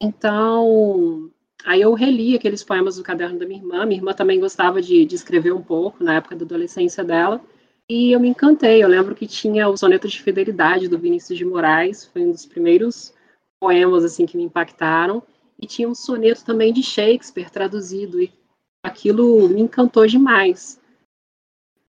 Então, 0.00 1.30
aí 1.64 1.80
eu 1.80 1.92
reli 1.94 2.36
aqueles 2.36 2.62
poemas 2.62 2.96
do 2.96 3.02
caderno 3.02 3.38
da 3.38 3.46
minha 3.46 3.60
irmã. 3.60 3.86
Minha 3.86 4.00
irmã 4.00 4.12
também 4.12 4.40
gostava 4.40 4.80
de, 4.82 5.04
de 5.04 5.14
escrever 5.14 5.52
um 5.52 5.62
pouco 5.62 6.02
na 6.02 6.14
época 6.14 6.36
da 6.36 6.44
adolescência 6.44 7.02
dela. 7.02 7.40
E 7.88 8.12
eu 8.12 8.20
me 8.20 8.28
encantei. 8.28 8.82
Eu 8.82 8.88
lembro 8.88 9.14
que 9.14 9.26
tinha 9.26 9.68
o 9.68 9.76
Soneto 9.76 10.08
de 10.08 10.20
Fidelidade 10.20 10.88
do 10.88 10.98
Vinícius 10.98 11.38
de 11.38 11.44
Moraes, 11.44 12.04
foi 12.04 12.22
um 12.22 12.32
dos 12.32 12.44
primeiros 12.44 13.14
poemas 13.60 14.04
assim 14.04 14.26
que 14.26 14.36
me 14.36 14.42
impactaram. 14.42 15.22
E 15.58 15.66
tinha 15.66 15.88
um 15.88 15.94
soneto 15.94 16.44
também 16.44 16.72
de 16.72 16.82
Shakespeare 16.82 17.50
traduzido 17.50 18.20
e 18.20 18.30
aquilo 18.84 19.48
me 19.48 19.62
encantou 19.62 20.06
demais. 20.06 20.80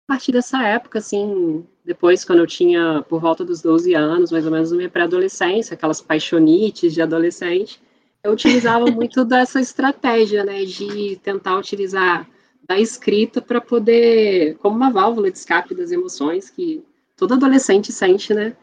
A 0.08 0.14
partir 0.14 0.32
dessa 0.32 0.62
época, 0.62 1.00
assim, 1.00 1.66
depois 1.84 2.24
quando 2.24 2.38
eu 2.38 2.46
tinha 2.46 3.04
por 3.08 3.20
volta 3.20 3.44
dos 3.44 3.60
12 3.60 3.94
anos, 3.94 4.30
mais 4.30 4.46
ou 4.46 4.52
menos 4.52 4.70
na 4.70 4.76
minha 4.76 4.88
pré-adolescência, 4.88 5.74
aquelas 5.74 6.00
paixonites 6.00 6.94
de 6.94 7.02
adolescente, 7.02 7.80
eu 8.22 8.32
utilizava 8.32 8.86
muito 8.86 9.24
dessa 9.24 9.60
estratégia, 9.60 10.44
né, 10.44 10.64
de 10.64 11.16
tentar 11.22 11.56
utilizar 11.56 12.28
da 12.68 12.78
escrita 12.78 13.40
para 13.40 13.60
poder, 13.60 14.56
como 14.58 14.76
uma 14.76 14.90
válvula 14.90 15.30
de 15.30 15.38
escape 15.38 15.74
das 15.74 15.90
emoções 15.90 16.50
que 16.50 16.84
todo 17.16 17.34
adolescente 17.34 17.90
sente, 17.92 18.34
né? 18.34 18.54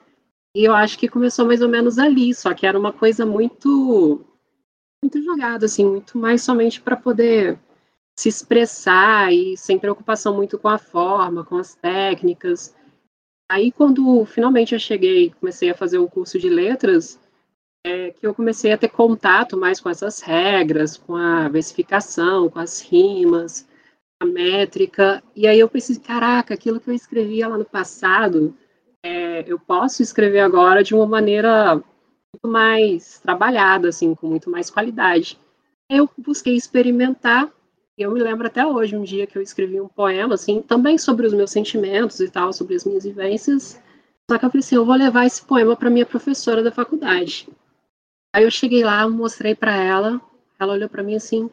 E 0.56 0.64
eu 0.64 0.74
acho 0.74 0.98
que 0.98 1.10
começou 1.10 1.46
mais 1.46 1.62
ou 1.62 1.68
menos 1.68 1.98
ali, 1.98 2.34
só 2.34 2.54
que 2.54 2.66
era 2.66 2.80
uma 2.80 2.94
coisa 2.94 3.26
muito 3.26 4.24
muito 5.04 5.22
jogada 5.22 5.66
assim, 5.66 5.86
muito 5.86 6.18
mais 6.18 6.42
somente 6.42 6.82
para 6.82 6.96
poder 6.96 7.60
se 8.18 8.30
expressar 8.30 9.32
e 9.34 9.58
sem 9.58 9.78
preocupação 9.78 10.36
muito 10.36 10.58
com 10.58 10.70
a 10.70 10.78
forma, 10.78 11.44
com 11.44 11.58
as 11.58 11.76
técnicas. 11.76 12.76
Aí 13.50 13.72
quando 13.72 14.26
finalmente 14.26 14.74
eu 14.74 14.80
cheguei, 14.80 15.32
comecei 15.40 15.70
a 15.70 15.76
fazer 15.76 15.98
o 15.98 16.08
curso 16.08 16.40
de 16.40 16.50
letras, 16.50 17.20
é 17.86 18.10
que 18.10 18.25
eu 18.25 18.34
comecei 18.34 18.72
a 18.74 18.77
ter 18.77 18.89
contato 18.89 19.56
mais 19.56 19.80
com 19.80 19.89
essas 19.89 20.20
regras, 20.20 20.98
com 20.98 21.15
a 21.15 21.48
versificação, 21.48 22.50
com 22.50 22.58
as 22.58 22.82
rimas, 22.82 23.68
a 24.20 24.25
métrica, 24.25 25.22
e 25.36 25.46
aí 25.46 25.60
eu 25.60 25.70
pensei, 25.70 25.98
caraca, 26.00 26.54
aquilo 26.56 26.80
que 26.80 26.89
eu 26.89 26.94
escrevia 26.96 27.48
lá 27.48 27.58
no 27.58 27.65
passado, 27.65 28.56
é, 29.04 29.44
eu 29.48 29.60
posso 29.60 30.01
escrever 30.01 30.39
agora 30.39 30.84
de 30.84 30.96
uma 30.96 31.06
maneira 31.06 31.75
muito 31.75 32.48
mais 32.48 33.20
trabalhada, 33.20 33.89
assim, 33.89 34.15
com 34.15 34.27
muito 34.27 34.50
mais 34.50 34.70
qualidade. 34.72 35.39
Eu 35.88 36.10
busquei 36.18 36.56
experimentar, 36.56 37.51
eu 37.96 38.12
me 38.12 38.20
lembro 38.20 38.48
até 38.48 38.65
hoje, 38.65 38.98
um 38.98 39.04
dia 39.04 39.27
que 39.27 39.38
eu 39.38 39.44
escrevi 39.44 39.80
um 39.80 39.88
poema, 39.88 40.34
assim, 40.34 40.60
também 40.60 40.98
sobre 40.98 41.27
os 41.27 41.34
meus 41.34 41.51
sentimentos 41.51 42.20
e 42.20 42.30
tal, 42.32 42.51
sobre 42.51 42.75
as 42.75 42.84
minhas 42.84 43.04
vivências, 43.04 43.80
só 44.30 44.39
que 44.39 44.46
eu 44.46 44.50
falei 44.50 44.60
assim, 44.60 44.75
eu 44.75 44.86
vou 44.86 44.96
levar 44.96 45.27
esse 45.27 45.46
poema 45.46 45.75
para 45.75 45.89
minha 45.89 46.06
professora 46.06 46.63
da 46.63 46.72
faculdade. 46.72 47.48
Aí 48.36 48.44
eu 48.44 48.51
cheguei 48.51 48.84
lá, 48.84 49.08
mostrei 49.08 49.56
para 49.56 49.77
ela, 49.77 50.20
ela 50.60 50.74
olhou 50.74 50.89
para 50.89 51.01
mim 51.01 51.15
assim, 51.15 51.50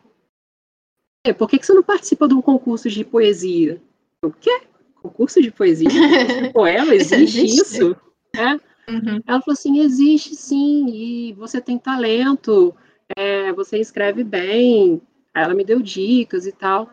por 1.38 1.48
que, 1.48 1.56
que 1.60 1.64
você 1.64 1.72
não 1.72 1.82
participa 1.84 2.26
de 2.26 2.34
um 2.34 2.42
concurso 2.42 2.90
de 2.90 3.04
poesia? 3.04 3.80
O 4.20 4.32
quê? 4.32 4.62
Concurso 5.00 5.40
de 5.40 5.52
poesia? 5.52 5.88
Concurso 5.88 6.42
de 6.42 6.52
poema? 6.52 6.92
Existe 6.92 7.22
existe? 7.22 7.62
isso? 7.62 7.96
É. 8.34 8.54
Uhum. 8.90 9.22
Ela 9.24 9.40
falou 9.40 9.52
assim, 9.52 9.78
existe 9.78 10.34
sim, 10.34 10.88
e 10.88 11.32
você 11.34 11.60
tem 11.60 11.78
talento, 11.78 12.74
é, 13.16 13.52
você 13.52 13.78
escreve 13.78 14.24
bem. 14.24 15.00
Aí 15.32 15.44
ela 15.44 15.54
me 15.54 15.62
deu 15.62 15.80
dicas 15.80 16.48
e 16.48 16.52
tal. 16.52 16.90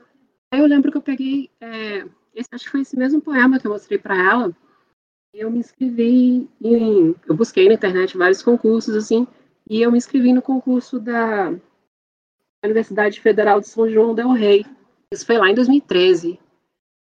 Aí 0.51 0.60
eu 0.60 0.67
lembro 0.67 0.91
que 0.91 0.98
eu 1.00 1.01
peguei, 1.01 1.50
é, 1.60 2.05
esse, 2.36 2.48
acho 2.51 2.65
que 2.65 2.69
foi 2.69 2.81
esse 2.81 2.96
mesmo 2.96 3.19
poema 3.22 3.60
que 3.60 3.65
eu 3.65 3.72
mostrei 3.72 3.98
para 3.98 4.15
ela, 4.15 4.55
eu 5.34 5.50
me 5.50 5.58
inscrevi 5.58 6.48
em, 6.62 7.15
eu 7.27 7.36
busquei 7.36 7.67
na 7.67 7.74
internet 7.74 8.15
vários 8.15 8.43
concursos, 8.43 8.96
assim, 8.96 9.27
e 9.70 9.82
eu 9.82 9.92
me 9.92 9.98
inscrevi 9.98 10.34
no 10.34 10.42
concurso 10.42 11.00
da 11.00 11.54
Universidade 12.64 13.22
Federal 13.22 13.62
de 13.62 13.68
São 13.68 13.90
João 13.90 14.16
del 14.16 14.32
Rei. 14.32 14.66
Isso 15.14 15.26
foi 15.26 15.38
lá 15.38 15.50
em 15.50 15.56
2013. 15.56 16.40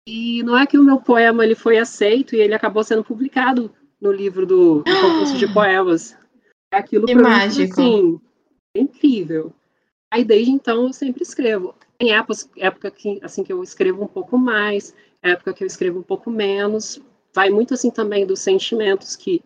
E 0.06 0.42
não 0.42 0.56
é 0.56 0.66
que 0.66 0.78
o 0.78 0.82
meu 0.82 1.00
poema 1.00 1.44
ele 1.44 1.54
foi 1.54 1.78
aceito 1.78 2.34
e 2.34 2.40
ele 2.40 2.54
acabou 2.54 2.84
sendo 2.84 3.02
publicado 3.02 3.74
no 4.00 4.12
livro 4.12 4.46
do, 4.46 4.82
do 4.82 5.00
concurso 5.00 5.36
de 5.38 5.46
poemas. 5.52 6.16
É 6.72 6.76
aquilo 6.78 7.06
Que 7.06 7.14
mim, 7.14 7.22
mágico. 7.22 7.72
assim, 7.72 8.20
é 8.76 8.80
incrível. 8.80 9.52
Aí 10.12 10.24
desde 10.24 10.50
então 10.50 10.86
eu 10.86 10.92
sempre 10.92 11.22
escrevo. 11.22 11.74
Tem 11.98 12.12
épocas, 12.12 12.48
época 12.56 12.90
que, 12.90 13.18
assim, 13.22 13.42
que 13.42 13.52
eu 13.52 13.62
escrevo 13.62 14.02
um 14.02 14.08
pouco 14.08 14.38
mais, 14.38 14.94
época 15.22 15.52
que 15.52 15.62
eu 15.62 15.66
escrevo 15.66 15.98
um 15.98 16.02
pouco 16.02 16.30
menos. 16.30 17.00
Vai 17.34 17.50
muito, 17.50 17.74
assim, 17.74 17.90
também 17.90 18.26
dos 18.26 18.40
sentimentos, 18.40 19.14
que 19.14 19.42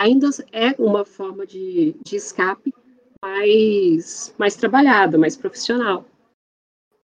ainda 0.00 0.30
é 0.50 0.74
uma 0.78 1.04
forma 1.04 1.46
de, 1.46 1.94
de 2.02 2.16
escape 2.16 2.74
mais, 3.22 4.34
mais 4.38 4.56
trabalhada, 4.56 5.18
mais 5.18 5.36
profissional. 5.36 6.06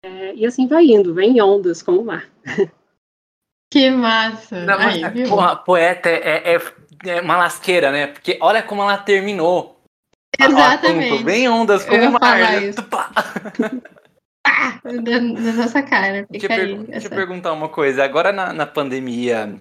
É, 0.03 0.35
e 0.35 0.47
assim 0.47 0.67
vai 0.67 0.87
indo, 0.87 1.13
vem 1.13 1.37
em 1.37 1.43
ondas 1.43 1.83
como 1.83 2.01
o 2.01 2.05
mar. 2.05 2.27
Que 3.71 3.91
massa! 3.91 4.65
Não, 4.65 4.79
mas, 4.79 5.05
Aí, 5.05 5.29
porra, 5.29 5.55
poeta 5.55 6.09
é, 6.09 6.55
é, 6.55 6.59
é, 7.05 7.21
uma 7.21 7.37
lasqueira, 7.37 7.93
né? 7.93 8.07
Porque 8.07 8.39
olha 8.41 8.63
como 8.63 8.81
ela 8.81 8.97
terminou. 8.97 9.79
Exatamente. 10.41 11.23
Vem 11.23 11.51
ondas 11.51 11.85
como 11.85 12.03
o 12.03 12.13
mar. 12.13 12.39
na, 14.85 15.21
na 15.21 15.53
nossa 15.53 15.83
cara. 15.83 16.27
Deixa, 16.31 16.47
eu, 16.47 16.49
per 16.49 16.79
deixa 16.87 17.07
eu 17.09 17.11
perguntar 17.11 17.53
uma 17.53 17.69
coisa. 17.69 18.03
Agora 18.03 18.33
na, 18.33 18.55
na 18.55 18.65
pandemia, 18.65 19.61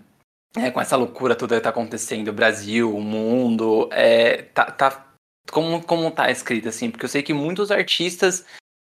é, 0.56 0.72
com 0.72 0.82
essa 0.82 0.96
loucura 0.96 1.36
toda 1.36 1.56
que 1.56 1.62
tá 1.62 1.70
acontecendo, 1.70 2.30
o 2.30 2.34
Brasil, 2.34 2.96
o 2.96 3.02
mundo, 3.02 3.90
é, 3.92 4.44
tá, 4.44 4.66
tá, 4.66 5.08
como, 5.52 5.84
como 5.84 6.12
tá 6.12 6.32
escrito 6.32 6.70
assim? 6.70 6.90
Porque 6.90 7.06
eu 7.06 7.10
sei 7.10 7.24
que 7.24 7.34
muitos 7.34 7.72
artistas, 7.72 8.46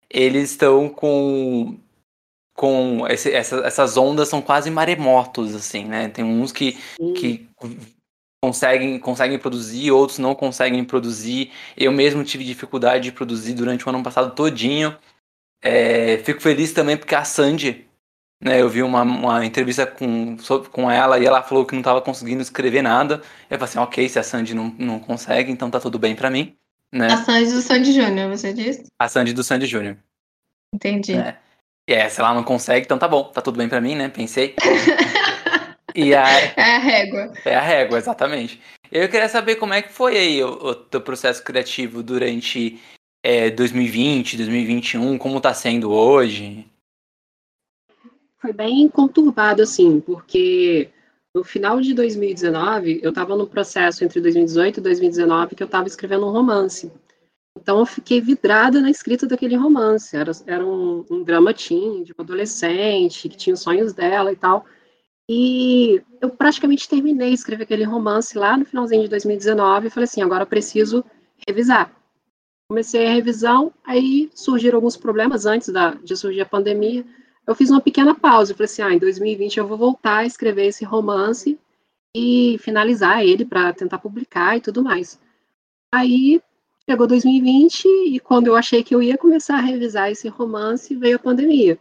eles 0.09 0.51
estão 0.51 0.89
com 0.89 1.77
com 2.57 3.07
esse, 3.07 3.31
essa, 3.31 3.57
essas 3.57 3.97
ondas 3.97 4.29
são 4.29 4.41
quase 4.41 4.71
maremotos 4.71 5.53
assim, 5.53 5.85
né? 5.85 6.09
Tem 6.09 6.25
uns 6.25 6.51
que, 6.51 6.75
que 7.15 7.47
conseguem, 8.43 8.97
conseguem 8.97 9.37
produzir, 9.37 9.91
outros 9.91 10.17
não 10.17 10.33
conseguem 10.33 10.83
produzir. 10.83 11.51
Eu 11.77 11.91
mesmo 11.91 12.23
tive 12.23 12.43
dificuldade 12.43 13.05
de 13.05 13.11
produzir 13.11 13.53
durante 13.53 13.85
o 13.85 13.89
ano 13.89 14.01
passado 14.01 14.33
todinho. 14.33 14.97
É, 15.61 16.17
fico 16.19 16.41
feliz 16.41 16.73
também 16.73 16.97
porque 16.97 17.13
a 17.13 17.23
Sandy, 17.23 17.86
né, 18.39 18.61
eu 18.61 18.69
vi 18.69 18.83
uma, 18.83 19.01
uma 19.01 19.45
entrevista 19.45 19.85
com, 19.85 20.37
com 20.71 20.91
ela 20.91 21.19
e 21.19 21.25
ela 21.25 21.41
falou 21.41 21.65
que 21.65 21.73
não 21.73 21.81
estava 21.81 22.01
conseguindo 22.01 22.41
escrever 22.41 22.81
nada. 22.81 23.21
Eu 23.49 23.57
falei 23.57 23.63
assim, 23.63 23.79
ok, 23.79 24.07
se 24.07 24.19
a 24.19 24.23
Sandy 24.23 24.53
não, 24.53 24.73
não 24.77 24.99
consegue, 24.99 25.51
então 25.51 25.71
tá 25.71 25.79
tudo 25.79 25.97
bem 25.97 26.15
para 26.15 26.29
mim. 26.29 26.55
Né? 26.91 27.07
A 27.07 27.17
Sandy 27.17 27.51
do 27.51 27.61
Sandy 27.61 27.93
Júnior, 27.93 28.29
você 28.29 28.53
disse? 28.53 28.85
A 28.99 29.09
Sandy 29.09 29.33
do 29.33 29.43
Sandy 29.43 29.65
Júnior. 29.65 29.97
Entendi. 30.73 31.13
É. 31.13 31.37
E 31.89 31.93
é, 31.93 32.07
se 32.09 32.19
ela 32.19 32.33
não 32.33 32.43
consegue, 32.43 32.85
então 32.85 32.99
tá 32.99 33.07
bom, 33.07 33.23
tá 33.23 33.41
tudo 33.41 33.57
bem 33.57 33.67
para 33.67 33.81
mim, 33.81 33.95
né? 33.95 34.09
Pensei. 34.09 34.55
e 35.95 36.13
a... 36.13 36.29
É 36.29 36.75
a 36.75 36.79
régua. 36.79 37.33
É 37.43 37.55
a 37.55 37.61
régua, 37.61 37.97
exatamente. 37.97 38.61
Eu 38.91 39.09
queria 39.09 39.27
saber 39.27 39.55
como 39.55 39.73
é 39.73 39.81
que 39.81 39.91
foi 39.91 40.17
aí 40.17 40.43
o, 40.43 40.49
o 40.49 40.75
teu 40.75 41.01
processo 41.01 41.43
criativo 41.43 42.03
durante 42.03 42.79
é, 43.23 43.49
2020, 43.49 44.37
2021, 44.37 45.17
como 45.17 45.41
tá 45.41 45.53
sendo 45.53 45.91
hoje? 45.91 46.65
Foi 48.39 48.53
bem 48.53 48.87
conturbado, 48.87 49.61
assim, 49.61 49.99
porque 49.99 50.89
no 51.33 51.43
final 51.43 51.79
de 51.81 51.93
2019, 51.93 52.99
eu 53.03 53.09
estava 53.09 53.35
no 53.35 53.47
processo 53.47 54.03
entre 54.03 54.21
2018 54.21 54.79
e 54.79 54.81
2019 54.81 55.55
que 55.55 55.63
eu 55.63 55.65
estava 55.65 55.87
escrevendo 55.87 56.25
um 56.25 56.31
romance. 56.31 56.91
Então 57.59 57.79
eu 57.79 57.85
fiquei 57.85 58.21
vidrada 58.21 58.79
na 58.79 58.89
escrita 58.89 59.27
daquele 59.27 59.55
romance. 59.55 60.15
Era, 60.15 60.31
era 60.45 60.65
um, 60.65 61.03
um 61.09 61.23
de 61.23 61.33
uma 62.13 62.23
adolescente, 62.23 63.27
que 63.27 63.37
tinha 63.37 63.53
os 63.53 63.61
sonhos 63.61 63.93
dela 63.93 64.31
e 64.31 64.35
tal. 64.35 64.65
E 65.29 66.01
eu 66.21 66.29
praticamente 66.29 66.87
terminei 66.87 67.29
de 67.29 67.35
escrever 67.35 67.63
aquele 67.63 67.83
romance 67.83 68.37
lá 68.37 68.55
no 68.55 68.65
finalzinho 68.65 69.03
de 69.03 69.09
2019 69.09 69.87
e 69.87 69.89
falei 69.89 70.05
assim, 70.05 70.21
agora 70.21 70.45
preciso 70.45 71.03
revisar. 71.45 71.93
Comecei 72.69 73.07
a 73.07 73.13
revisão, 73.13 73.73
aí 73.83 74.29
surgiram 74.33 74.77
alguns 74.77 74.95
problemas 74.95 75.45
antes 75.45 75.69
da, 75.69 75.91
de 75.91 76.15
surgir 76.15 76.41
a 76.41 76.45
pandemia. 76.45 77.05
Eu 77.47 77.55
fiz 77.55 77.69
uma 77.69 77.81
pequena 77.81 78.13
pausa, 78.13 78.53
falei 78.53 78.65
assim, 78.65 78.81
ah, 78.81 78.93
em 78.93 78.99
2020 78.99 79.57
eu 79.57 79.67
vou 79.67 79.77
voltar 79.77 80.17
a 80.17 80.25
escrever 80.25 80.67
esse 80.67 80.83
romance 80.83 81.57
e 82.15 82.57
finalizar 82.59 83.23
ele 83.23 83.45
para 83.45 83.73
tentar 83.73 83.99
publicar 83.99 84.57
e 84.57 84.61
tudo 84.61 84.83
mais. 84.83 85.19
Aí 85.93 86.41
Chegou 86.89 87.05
2020 87.05 87.85
e 87.85 88.19
quando 88.21 88.47
eu 88.47 88.55
achei 88.55 88.81
que 88.81 88.95
eu 88.95 89.03
ia 89.03 89.17
começar 89.17 89.57
a 89.57 89.61
revisar 89.61 90.09
esse 90.09 90.29
romance, 90.29 90.95
veio 90.95 91.17
a 91.17 91.19
pandemia. 91.19 91.77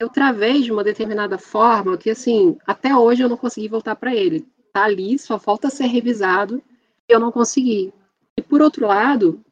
Eu 0.00 0.08
travei 0.08 0.62
de 0.62 0.72
uma 0.72 0.82
determinada 0.82 1.36
forma 1.36 1.98
que, 1.98 2.08
assim, 2.08 2.56
até 2.66 2.96
hoje 2.96 3.22
eu 3.22 3.28
não 3.28 3.36
consegui 3.36 3.68
voltar 3.68 3.94
para 3.94 4.14
ele. 4.14 4.48
Tá 4.72 4.84
ali, 4.84 5.18
só 5.18 5.38
falta 5.38 5.68
ser 5.68 5.88
revisado, 5.88 6.62
e 7.06 7.12
eu 7.12 7.20
não 7.20 7.30
consegui. 7.30 7.92
E 8.34 8.40
por 8.40 8.62
outro 8.62 8.86
lado, 8.86 9.44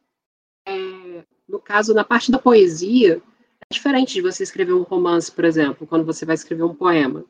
é, 0.67 1.23
no 1.47 1.61
caso, 1.61 1.93
na 1.93 2.03
parte 2.03 2.33
da 2.33 2.39
poesia, 2.39 3.21
diferente 3.73 4.15
de 4.15 4.23
você 4.23 4.43
escrever 4.43 4.73
um 4.73 4.83
romance, 4.83 5.31
por 5.31 5.45
exemplo, 5.45 5.87
quando 5.87 6.05
você 6.05 6.25
vai 6.25 6.35
escrever 6.35 6.65
um 6.65 6.75
poema. 6.75 7.25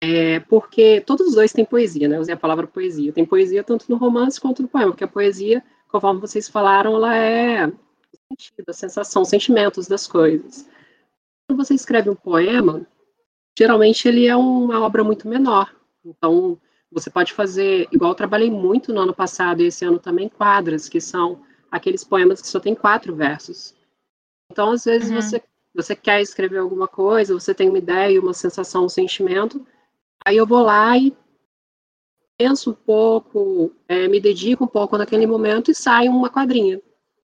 É, 0.00 0.40
porque 0.40 1.00
todos 1.00 1.28
os 1.28 1.34
dois 1.34 1.52
têm 1.52 1.64
poesia, 1.64 2.08
né? 2.08 2.16
Eu 2.16 2.20
usei 2.20 2.34
a 2.34 2.38
palavra 2.38 2.66
poesia. 2.66 3.12
Tem 3.12 3.24
poesia 3.24 3.64
tanto 3.64 3.86
no 3.88 3.96
romance 3.96 4.40
quanto 4.40 4.62
no 4.62 4.68
poema, 4.68 4.92
porque 4.92 5.04
a 5.04 5.08
poesia 5.08 5.62
conforme 5.88 6.20
vocês 6.20 6.48
falaram, 6.48 6.94
ela 6.94 7.16
é 7.16 7.66
o 7.66 7.72
sentido, 8.28 8.68
a 8.68 8.72
sensação, 8.72 9.22
os 9.22 9.28
sentimentos 9.28 9.88
das 9.88 10.06
coisas. 10.06 10.68
Quando 11.46 11.64
você 11.64 11.74
escreve 11.74 12.10
um 12.10 12.14
poema, 12.14 12.86
geralmente 13.58 14.06
ele 14.06 14.26
é 14.26 14.36
uma 14.36 14.80
obra 14.80 15.02
muito 15.02 15.26
menor. 15.26 15.74
Então, 16.04 16.60
você 16.92 17.10
pode 17.10 17.32
fazer, 17.32 17.88
igual 17.90 18.12
eu 18.12 18.16
trabalhei 18.16 18.50
muito 18.50 18.92
no 18.92 19.00
ano 19.00 19.14
passado 19.14 19.62
e 19.62 19.66
esse 19.66 19.84
ano 19.84 19.98
também, 19.98 20.28
quadras, 20.28 20.88
que 20.88 21.00
são 21.00 21.42
aqueles 21.70 22.04
poemas 22.04 22.40
que 22.40 22.48
só 22.48 22.60
tem 22.60 22.74
quatro 22.74 23.14
versos. 23.14 23.74
Então, 24.50 24.70
às 24.70 24.84
vezes, 24.84 25.10
uhum. 25.10 25.16
você, 25.16 25.42
você 25.78 25.94
quer 25.94 26.20
escrever 26.20 26.58
alguma 26.58 26.88
coisa, 26.88 27.32
você 27.32 27.54
tem 27.54 27.68
uma 27.68 27.78
ideia, 27.78 28.20
uma 28.20 28.34
sensação, 28.34 28.84
um 28.84 28.88
sentimento, 28.88 29.64
aí 30.26 30.36
eu 30.36 30.44
vou 30.44 30.60
lá 30.60 30.98
e 30.98 31.16
penso 32.36 32.70
um 32.70 32.74
pouco, 32.74 33.72
é, 33.86 34.08
me 34.08 34.18
dedico 34.18 34.64
um 34.64 34.68
pouco 34.68 34.98
naquele 34.98 35.24
momento 35.24 35.70
e 35.70 35.74
sai 35.74 36.08
uma 36.08 36.28
quadrinha, 36.28 36.82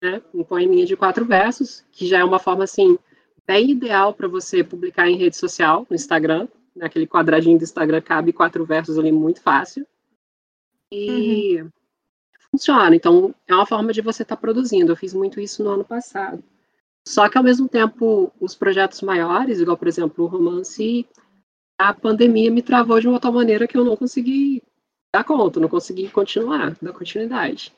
né? 0.02 0.22
Um 0.32 0.42
poeminha 0.42 0.86
de 0.86 0.96
quatro 0.96 1.26
versos, 1.26 1.84
que 1.92 2.06
já 2.06 2.20
é 2.20 2.24
uma 2.24 2.38
forma, 2.38 2.64
assim, 2.64 2.98
bem 3.46 3.70
ideal 3.72 4.14
para 4.14 4.26
você 4.26 4.64
publicar 4.64 5.06
em 5.06 5.16
rede 5.16 5.36
social, 5.36 5.86
no 5.88 5.94
Instagram. 5.94 6.48
Naquele 6.74 7.06
quadradinho 7.06 7.58
do 7.58 7.64
Instagram 7.64 8.00
cabe 8.00 8.32
quatro 8.32 8.64
versos 8.64 8.98
ali 8.98 9.12
muito 9.12 9.42
fácil. 9.42 9.86
E 10.90 11.60
uhum. 11.60 11.70
funciona. 12.50 12.96
Então, 12.96 13.34
é 13.46 13.54
uma 13.54 13.66
forma 13.66 13.92
de 13.92 14.00
você 14.00 14.22
estar 14.22 14.36
tá 14.36 14.40
produzindo. 14.40 14.92
Eu 14.92 14.96
fiz 14.96 15.12
muito 15.12 15.40
isso 15.40 15.62
no 15.62 15.70
ano 15.70 15.84
passado. 15.84 16.42
Só 17.06 17.28
que, 17.28 17.38
ao 17.38 17.44
mesmo 17.44 17.68
tempo, 17.68 18.32
os 18.40 18.54
projetos 18.54 19.00
maiores, 19.02 19.60
igual, 19.60 19.76
por 19.76 19.88
exemplo, 19.88 20.24
o 20.24 20.28
romance, 20.28 21.08
a 21.78 21.94
pandemia 21.94 22.50
me 22.50 22.62
travou 22.62 23.00
de 23.00 23.08
uma 23.08 23.18
tal 23.18 23.32
maneira 23.32 23.66
que 23.66 23.76
eu 23.76 23.84
não 23.84 23.96
consegui 23.96 24.62
dar 25.14 25.24
conta, 25.24 25.58
não 25.58 25.68
consegui 25.68 26.08
continuar, 26.08 26.76
dar 26.80 26.92
continuidade. 26.92 27.74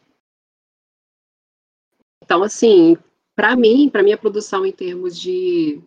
Então, 2.23 2.43
assim, 2.43 2.97
para 3.35 3.57
mim, 3.57 3.89
para 3.89 4.03
minha 4.03 4.19
produção 4.19 4.67
em 4.67 4.73
termos 4.73 5.19
de 5.19 5.83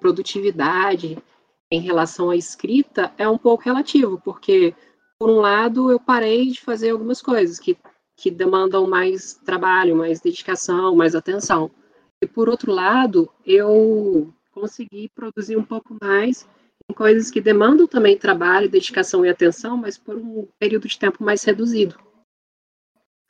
produtividade 0.00 1.18
em 1.70 1.80
relação 1.80 2.30
à 2.30 2.36
escrita 2.36 3.12
é 3.18 3.28
um 3.28 3.38
pouco 3.38 3.64
relativo, 3.64 4.20
porque 4.24 4.74
por 5.18 5.30
um 5.30 5.40
lado 5.40 5.90
eu 5.90 6.00
parei 6.00 6.50
de 6.50 6.60
fazer 6.60 6.90
algumas 6.90 7.20
coisas 7.20 7.58
que, 7.58 7.76
que 8.16 8.30
demandam 8.30 8.86
mais 8.86 9.34
trabalho, 9.34 9.96
mais 9.96 10.20
dedicação, 10.20 10.94
mais 10.94 11.14
atenção. 11.14 11.70
E 12.22 12.26
por 12.26 12.48
outro 12.48 12.72
lado, 12.72 13.30
eu 13.44 14.32
consegui 14.50 15.08
produzir 15.14 15.56
um 15.56 15.64
pouco 15.64 15.96
mais 16.02 16.48
coisas 16.94 17.30
que 17.30 17.40
demandam 17.40 17.86
também 17.86 18.16
trabalho, 18.16 18.68
dedicação 18.68 19.24
e 19.24 19.28
atenção, 19.28 19.76
mas 19.76 19.98
por 19.98 20.16
um 20.16 20.48
período 20.58 20.88
de 20.88 20.98
tempo 20.98 21.22
mais 21.22 21.44
reduzido. 21.44 21.98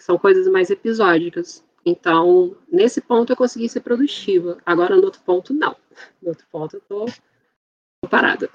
São 0.01 0.17
coisas 0.17 0.47
mais 0.47 0.71
episódicas. 0.71 1.65
Então, 1.85 2.57
nesse 2.71 3.01
ponto 3.01 3.33
eu 3.33 3.37
consegui 3.37 3.69
ser 3.69 3.81
produtiva. 3.81 4.59
Agora, 4.65 4.97
no 4.97 5.05
outro 5.05 5.21
ponto, 5.23 5.53
não. 5.53 5.77
No 6.23 6.29
outro 6.29 6.47
ponto, 6.51 6.77
eu 6.77 6.81
tô, 6.81 7.07
tô 7.07 8.09
parada. 8.09 8.49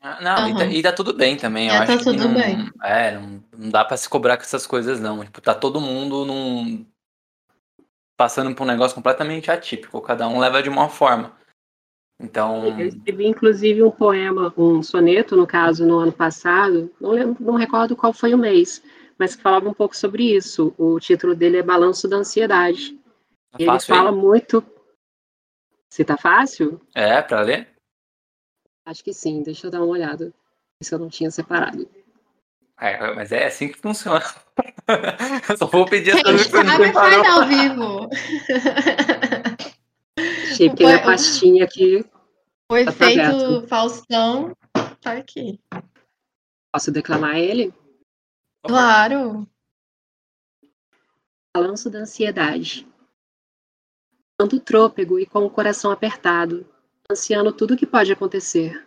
Ah, 0.00 0.20
não, 0.20 0.44
uhum. 0.44 0.50
e, 0.50 0.58
tá, 0.58 0.64
e, 0.66 0.82
tá, 0.82 0.92
tudo 0.92 1.12
bem 1.12 1.36
também. 1.36 1.68
Eu 1.68 1.74
é, 1.74 1.78
acho 1.78 1.98
tá 1.98 2.04
tudo 2.04 2.28
não, 2.28 2.34
bem. 2.34 2.70
É, 2.82 3.12
não, 3.12 3.44
não 3.56 3.70
dá 3.70 3.84
para 3.84 3.96
se 3.96 4.08
cobrar 4.08 4.36
com 4.36 4.42
essas 4.42 4.66
coisas, 4.66 5.00
não. 5.00 5.24
Tipo, 5.24 5.40
tá 5.40 5.54
todo 5.54 5.80
mundo 5.80 6.24
num, 6.24 6.86
passando 8.18 8.52
por 8.52 8.64
um 8.64 8.66
negócio 8.66 8.96
completamente 8.96 9.48
atípico. 9.48 10.02
Cada 10.02 10.28
um 10.28 10.40
leva 10.40 10.60
de 10.60 10.68
uma 10.68 10.88
forma. 10.88 11.38
Então. 12.20 12.76
Eu 12.78 12.88
escrevi, 12.88 13.26
inclusive, 13.26 13.82
um 13.82 13.92
poema, 13.92 14.52
um 14.58 14.82
soneto, 14.82 15.36
no 15.36 15.46
caso, 15.46 15.86
no 15.86 15.98
ano 15.98 16.12
passado, 16.12 16.92
não, 17.00 17.10
lembro, 17.10 17.36
não 17.42 17.54
recordo 17.54 17.96
qual 17.96 18.12
foi 18.12 18.34
o 18.34 18.38
mês, 18.38 18.82
mas 19.16 19.36
que 19.36 19.42
falava 19.42 19.68
um 19.68 19.72
pouco 19.72 19.96
sobre 19.96 20.34
isso. 20.34 20.74
O 20.76 20.98
título 20.98 21.34
dele 21.34 21.58
é 21.58 21.62
Balanço 21.62 22.08
da 22.08 22.16
Ansiedade. 22.16 22.98
Tá 23.52 23.58
e 23.60 23.62
ele 23.62 23.80
fala 23.80 24.10
aí? 24.10 24.16
muito. 24.16 24.64
Se 25.88 26.04
tá 26.04 26.18
fácil? 26.18 26.80
É, 26.94 27.22
para 27.22 27.40
ler? 27.42 27.68
Acho 28.84 29.04
que 29.04 29.12
sim, 29.12 29.42
deixa 29.42 29.68
eu 29.68 29.70
dar 29.70 29.78
uma 29.78 29.92
olhada. 29.92 30.34
Se 30.82 30.92
eu 30.92 30.98
não 30.98 31.08
tinha 31.08 31.30
separado. 31.30 31.88
É, 32.80 33.12
mas 33.14 33.32
é 33.32 33.46
assim 33.46 33.68
que 33.68 33.78
funciona. 33.78 34.24
eu 35.48 35.56
só 35.58 35.66
vou 35.66 35.84
pedir 35.84 36.12
as 36.12 36.22
coisas 36.22 36.46
que 36.46 36.52
você 36.52 36.62
não 36.62 36.76
separou. 36.76 37.26
ao 37.26 37.46
vivo. 37.46 38.08
Achei 40.52 40.70
que 40.70 40.84
a 40.84 41.02
pastinha 41.02 41.64
aqui. 41.64 42.04
O 42.70 42.74
tá 42.74 42.80
efeito 42.80 43.66
Faustão 43.66 44.56
tá 45.00 45.12
aqui. 45.14 45.58
Posso 46.72 46.92
declamar 46.92 47.36
ele? 47.36 47.72
Claro. 48.62 49.48
Balanço 51.56 51.90
da 51.90 52.00
ansiedade. 52.00 52.86
Ando 54.40 54.60
trôpego 54.60 55.18
e 55.18 55.26
com 55.26 55.44
o 55.44 55.50
coração 55.50 55.90
apertado, 55.90 56.64
ansiando 57.10 57.52
tudo 57.52 57.74
o 57.74 57.76
que 57.76 57.86
pode 57.86 58.12
acontecer. 58.12 58.86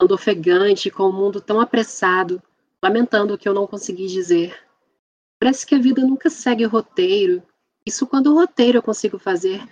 Ando 0.00 0.14
ofegante 0.14 0.88
com 0.90 1.04
o 1.04 1.12
mundo 1.12 1.40
tão 1.40 1.60
apressado, 1.60 2.40
lamentando 2.82 3.34
o 3.34 3.38
que 3.38 3.48
eu 3.48 3.54
não 3.54 3.66
consegui 3.66 4.06
dizer. 4.06 4.56
Parece 5.40 5.66
que 5.66 5.74
a 5.74 5.78
vida 5.78 6.02
nunca 6.02 6.30
segue 6.30 6.66
o 6.66 6.68
roteiro. 6.68 7.42
Isso 7.86 8.06
quando 8.06 8.28
o 8.28 8.34
roteiro 8.34 8.78
eu 8.78 8.82
consigo 8.82 9.18
fazer. 9.18 9.62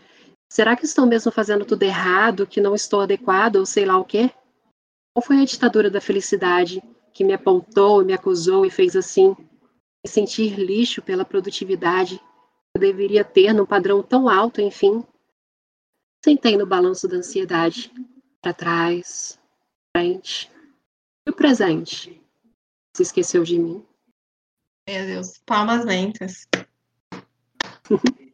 Será 0.49 0.77
que 0.77 0.85
estou 0.85 1.07
mesmo 1.07 1.33
fazendo 1.33 1.65
tudo 1.65 1.83
errado, 1.83 2.47
que 2.47 2.61
não 2.61 2.75
estou 2.75 3.01
adequado 3.01 3.57
ou 3.57 3.67
sei 3.67 3.85
lá 3.85 3.99
o 3.99 4.05
quê? 4.05 4.31
Ou 5.15 5.23
foi 5.23 5.41
a 5.41 5.45
ditadura 5.45 5.91
da 5.91 6.01
felicidade 6.01 6.83
que 7.13 7.25
me 7.25 7.33
apontou, 7.33 8.05
me 8.05 8.13
acusou 8.13 8.65
e 8.65 8.71
fez 8.71 8.95
assim? 8.95 9.35
Me 10.05 10.11
sentir 10.11 10.57
lixo 10.57 11.03
pela 11.03 11.25
produtividade 11.25 12.19
que 12.19 12.23
eu 12.77 12.81
deveria 12.81 13.25
ter 13.25 13.53
num 13.53 13.67
padrão 13.67 14.03
tão 14.03 14.29
alto, 14.29 14.61
enfim. 14.61 15.03
Sentei 16.25 16.57
no 16.57 16.67
balanço 16.67 17.09
da 17.09 17.17
ansiedade, 17.17 17.93
para 18.41 18.53
trás, 18.53 19.41
frente. 19.97 20.51
E 21.27 21.31
o 21.31 21.35
presente? 21.35 22.23
Se 22.97 23.03
esqueceu 23.03 23.45
de 23.45 23.59
mim? 23.59 23.85
Meu 24.89 25.05
Deus, 25.05 25.39
palmas 25.45 25.85
lentas. 25.85 26.49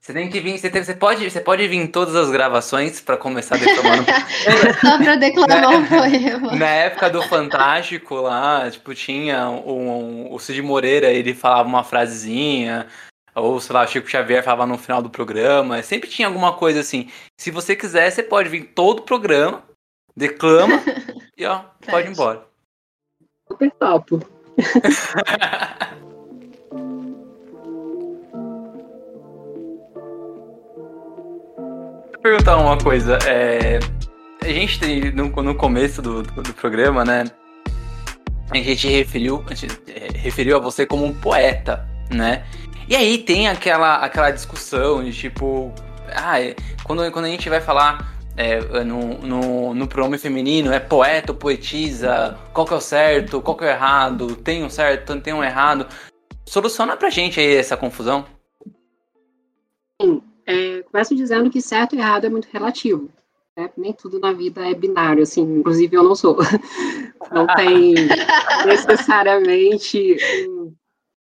Você 0.00 0.12
tem 0.12 0.28
que 0.28 0.40
vir, 0.40 0.58
você, 0.58 0.70
tem, 0.70 0.82
você, 0.82 0.94
pode, 0.94 1.30
você 1.30 1.40
pode 1.40 1.68
vir 1.68 1.76
em 1.76 1.86
todas 1.86 2.16
as 2.16 2.30
gravações 2.30 2.98
para 2.98 3.16
começar 3.16 3.58
declamando. 3.58 4.04
Só 4.80 4.96
para 4.98 5.16
declamar 5.16 5.68
um 5.68 5.86
poema. 5.86 6.56
Na 6.56 6.66
época 6.66 7.10
do 7.10 7.22
Fantástico 7.22 8.14
lá, 8.16 8.68
tipo, 8.70 8.94
tinha 8.94 9.48
um, 9.50 10.26
um, 10.26 10.32
o 10.32 10.38
Cid 10.38 10.62
Moreira, 10.62 11.12
ele 11.12 11.34
falava 11.34 11.68
uma 11.68 11.84
frasezinha, 11.84 12.86
ou 13.34 13.60
sei 13.60 13.74
lá, 13.74 13.84
o 13.84 13.86
Chico 13.86 14.08
Xavier 14.08 14.42
falava 14.42 14.66
no 14.66 14.78
final 14.78 15.02
do 15.02 15.10
programa, 15.10 15.82
sempre 15.82 16.08
tinha 16.08 16.26
alguma 16.26 16.54
coisa 16.54 16.80
assim. 16.80 17.10
Se 17.38 17.50
você 17.50 17.76
quiser, 17.76 18.10
você 18.10 18.22
pode 18.22 18.48
vir 18.48 18.72
todo 18.74 19.00
o 19.00 19.02
programa, 19.02 19.62
declama 20.16 20.82
e 21.36 21.44
ó, 21.44 21.64
pode 21.86 22.08
ir 22.08 22.12
embora. 22.12 22.48
Super 23.48 23.70
topo. 23.72 24.20
perguntar 32.28 32.58
uma 32.58 32.76
coisa. 32.76 33.18
É, 33.26 33.78
a 34.42 34.48
gente 34.48 34.78
tem, 34.78 35.12
no, 35.12 35.28
no 35.28 35.54
começo 35.54 36.02
do, 36.02 36.22
do, 36.22 36.42
do, 36.42 36.52
programa, 36.54 37.04
né? 37.04 37.24
A 38.50 38.56
gente 38.56 38.86
referiu, 38.88 39.44
a 39.48 39.54
gente 39.54 39.80
é, 39.88 40.08
referiu 40.18 40.56
a 40.56 40.60
você 40.60 40.84
como 40.84 41.04
um 41.04 41.14
poeta, 41.14 41.88
né? 42.10 42.44
E 42.86 42.94
aí 42.94 43.18
tem 43.18 43.48
aquela, 43.48 43.96
aquela 43.96 44.30
discussão 44.30 45.02
de 45.02 45.12
tipo. 45.12 45.72
Ah, 46.14 46.40
é, 46.40 46.54
quando, 46.84 47.10
quando 47.12 47.26
a 47.26 47.28
gente 47.28 47.48
vai 47.48 47.60
falar 47.60 48.17
é, 48.38 48.84
no, 48.84 49.18
no, 49.18 49.74
no 49.74 49.88
pronome 49.88 50.16
feminino, 50.16 50.72
é 50.72 50.78
poeta 50.78 51.32
ou 51.32 51.38
poetisa, 51.38 52.38
qual 52.54 52.64
que 52.64 52.72
é 52.72 52.76
o 52.76 52.80
certo, 52.80 53.42
qual 53.42 53.56
que 53.56 53.64
é 53.64 53.66
o 53.66 53.70
errado, 53.70 54.36
tem 54.36 54.62
um 54.62 54.70
certo, 54.70 55.20
tem 55.20 55.34
um 55.34 55.42
errado. 55.42 55.88
Soluciona 56.46 56.96
pra 56.96 57.10
gente 57.10 57.40
aí 57.40 57.56
essa 57.56 57.76
confusão. 57.76 58.24
Sim, 60.00 60.22
é, 60.46 60.82
começo 60.84 61.16
dizendo 61.16 61.50
que 61.50 61.60
certo 61.60 61.96
e 61.96 61.98
errado 61.98 62.26
é 62.26 62.30
muito 62.30 62.46
relativo. 62.52 63.08
Né? 63.56 63.70
Nem 63.76 63.92
tudo 63.92 64.20
na 64.20 64.32
vida 64.32 64.64
é 64.64 64.72
binário, 64.72 65.24
assim, 65.24 65.42
inclusive 65.42 65.96
eu 65.96 66.04
não 66.04 66.14
sou. 66.14 66.38
Não 67.32 67.46
tem 67.46 67.94
necessariamente 68.64 70.16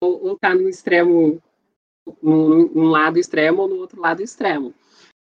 um, 0.00 0.30
um 0.30 0.36
tá 0.36 0.54
no 0.54 0.68
extremo, 0.68 1.42
num, 2.22 2.70
num 2.72 2.88
lado 2.90 3.18
extremo 3.18 3.62
ou 3.62 3.68
no 3.68 3.76
outro 3.76 4.00
lado 4.00 4.22
extremo. 4.22 4.72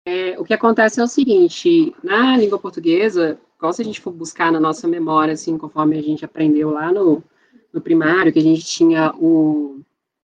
É, 0.05 0.39
o 0.39 0.43
que 0.43 0.53
acontece 0.53 0.99
é 0.99 1.03
o 1.03 1.07
seguinte, 1.07 1.95
na 2.03 2.35
língua 2.37 2.57
portuguesa, 2.57 3.39
qual 3.59 3.71
se 3.71 3.81
a 3.81 3.85
gente 3.85 4.01
for 4.01 4.11
buscar 4.11 4.51
na 4.51 4.59
nossa 4.59 4.87
memória, 4.87 5.33
assim, 5.33 5.57
conforme 5.57 5.97
a 5.97 6.01
gente 6.01 6.25
aprendeu 6.25 6.71
lá 6.71 6.91
no, 6.91 7.23
no 7.71 7.81
primário, 7.81 8.33
que 8.33 8.39
a 8.39 8.43
gente 8.43 8.65
tinha 8.65 9.13
o, 9.15 9.81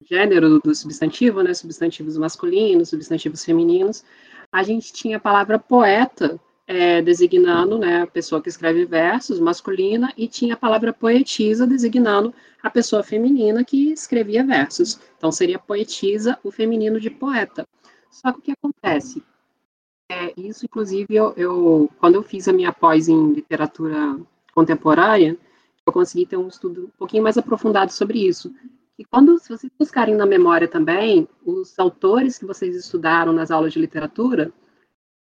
gênero 0.04 0.58
do 0.60 0.74
substantivo, 0.74 1.42
né, 1.42 1.54
substantivos 1.54 2.16
masculinos, 2.16 2.90
substantivos 2.90 3.44
femininos, 3.44 4.04
a 4.50 4.62
gente 4.62 4.92
tinha 4.92 5.16
a 5.16 5.20
palavra 5.20 5.58
poeta 5.58 6.38
é, 6.66 7.00
designando 7.00 7.78
né, 7.78 8.02
a 8.02 8.06
pessoa 8.06 8.42
que 8.42 8.48
escreve 8.48 8.84
versos, 8.84 9.40
masculina, 9.40 10.12
e 10.16 10.28
tinha 10.28 10.54
a 10.54 10.56
palavra 10.56 10.92
poetisa 10.92 11.66
designando 11.66 12.34
a 12.62 12.70
pessoa 12.70 13.02
feminina 13.02 13.64
que 13.64 13.92
escrevia 13.92 14.44
versos. 14.44 15.00
Então 15.16 15.32
seria 15.32 15.58
poetisa 15.58 16.38
o 16.44 16.50
feminino 16.50 17.00
de 17.00 17.10
poeta. 17.10 17.66
Só 18.10 18.32
que 18.32 18.38
o 18.38 18.42
que 18.42 18.52
acontece? 18.52 19.22
É, 20.12 20.34
isso, 20.36 20.66
inclusive, 20.66 21.14
eu, 21.14 21.32
eu, 21.38 21.90
quando 21.98 22.16
eu 22.16 22.22
fiz 22.22 22.46
a 22.46 22.52
minha 22.52 22.70
pós 22.70 23.08
em 23.08 23.32
literatura 23.32 24.20
contemporânea, 24.54 25.38
eu 25.86 25.92
consegui 25.92 26.26
ter 26.26 26.36
um 26.36 26.48
estudo 26.48 26.84
um 26.84 26.98
pouquinho 26.98 27.22
mais 27.22 27.38
aprofundado 27.38 27.90
sobre 27.90 28.18
isso. 28.26 28.54
E 28.98 29.06
quando, 29.06 29.38
se 29.38 29.48
vocês 29.48 29.72
buscarem 29.78 30.14
na 30.14 30.26
memória 30.26 30.68
também, 30.68 31.26
os 31.46 31.78
autores 31.78 32.36
que 32.36 32.44
vocês 32.44 32.76
estudaram 32.76 33.32
nas 33.32 33.50
aulas 33.50 33.72
de 33.72 33.78
literatura, 33.78 34.52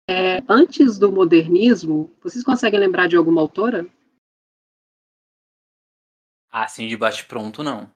é, 0.10 0.41
antes 0.50 0.98
do 0.98 1.12
modernismo, 1.12 2.12
vocês 2.24 2.44
conseguem 2.44 2.80
lembrar 2.80 3.08
de 3.08 3.15
alguma 3.15 3.39
autora? 3.39 3.86
Assim, 6.52 6.88
de 6.88 6.98
bate-pronto, 6.98 7.63
não. 7.63 7.88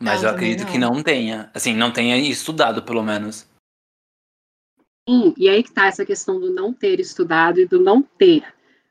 Mas 0.00 0.22
eu 0.22 0.30
acredito 0.30 0.62
não. 0.62 0.70
que 0.72 0.78
não 0.78 1.02
tenha. 1.02 1.50
Assim, 1.52 1.74
não 1.74 1.92
tenha 1.92 2.16
estudado, 2.16 2.84
pelo 2.84 3.02
menos. 3.02 3.49
E 5.08 5.48
aí 5.48 5.62
que 5.62 5.70
está 5.70 5.86
essa 5.86 6.04
questão 6.04 6.38
do 6.38 6.52
não 6.52 6.72
ter 6.72 7.00
estudado 7.00 7.60
e 7.60 7.66
do 7.66 7.80
não 7.80 8.02
ter. 8.02 8.44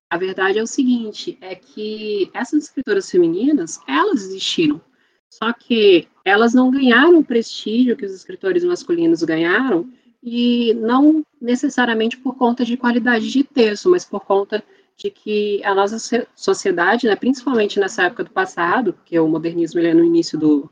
A 0.10 0.18
verdade 0.18 0.58
é 0.58 0.64
o 0.64 0.68
seguinte, 0.68 1.38
é 1.40 1.56
que 1.56 2.30
essas 2.34 2.64
escritoras 2.64 3.10
femininas, 3.10 3.80
elas 3.88 4.24
existiram. 4.24 4.82
Só 5.30 5.54
que 5.54 6.08
elas 6.26 6.54
não 6.54 6.72
ganharam 6.72 7.20
o 7.20 7.24
prestígio 7.24 7.96
que 7.96 8.06
os 8.06 8.14
escritores 8.14 8.64
masculinos 8.64 9.22
ganharam, 9.24 9.88
e 10.22 10.74
não 10.74 11.24
necessariamente 11.40 12.18
por 12.18 12.36
conta 12.36 12.66
de 12.66 12.76
qualidade 12.76 13.30
de 13.32 13.44
texto, 13.44 13.90
mas 13.90 14.04
por 14.04 14.22
conta 14.22 14.64
de 14.98 15.10
que 15.10 15.64
a 15.64 15.74
nossa 15.74 16.28
sociedade, 16.36 17.08
né, 17.08 17.16
principalmente 17.16 17.80
nessa 17.80 18.04
época 18.04 18.26
do 18.26 18.32
passado, 18.32 18.94
porque 18.94 19.18
o 19.18 19.28
modernismo 19.28 19.80
ele 19.80 19.88
é 19.90 19.94
no 19.94 20.04
início 20.04 20.38
do, 20.38 20.70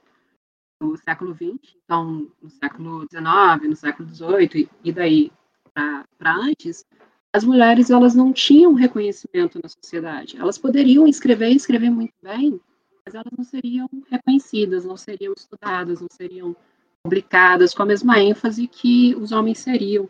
do 0.79 0.95
século 0.97 1.33
XX, 1.33 1.75
então 1.83 2.27
no 2.41 2.49
século 2.49 3.07
XIX, 3.09 3.69
no 3.69 3.75
século 3.75 4.09
XVIII 4.09 4.69
e 4.83 4.91
daí 4.91 5.31
para 5.73 6.35
antes, 6.35 6.85
as 7.33 7.43
mulheres 7.43 7.89
elas 7.89 8.15
não 8.15 8.33
tinham 8.33 8.73
reconhecimento 8.73 9.59
na 9.61 9.69
sociedade. 9.69 10.37
Elas 10.37 10.57
poderiam 10.57 11.07
escrever 11.07 11.51
e 11.51 11.55
escrever 11.55 11.89
muito 11.89 12.13
bem, 12.21 12.59
mas 13.05 13.13
elas 13.13 13.31
não 13.35 13.43
seriam 13.43 13.87
reconhecidas, 14.09 14.85
não 14.85 14.97
seriam 14.97 15.33
estudadas, 15.37 16.01
não 16.01 16.07
seriam 16.11 16.55
publicadas 17.03 17.73
com 17.73 17.83
a 17.83 17.85
mesma 17.85 18.19
ênfase 18.19 18.67
que 18.67 19.15
os 19.15 19.31
homens 19.31 19.59
seriam. 19.59 20.09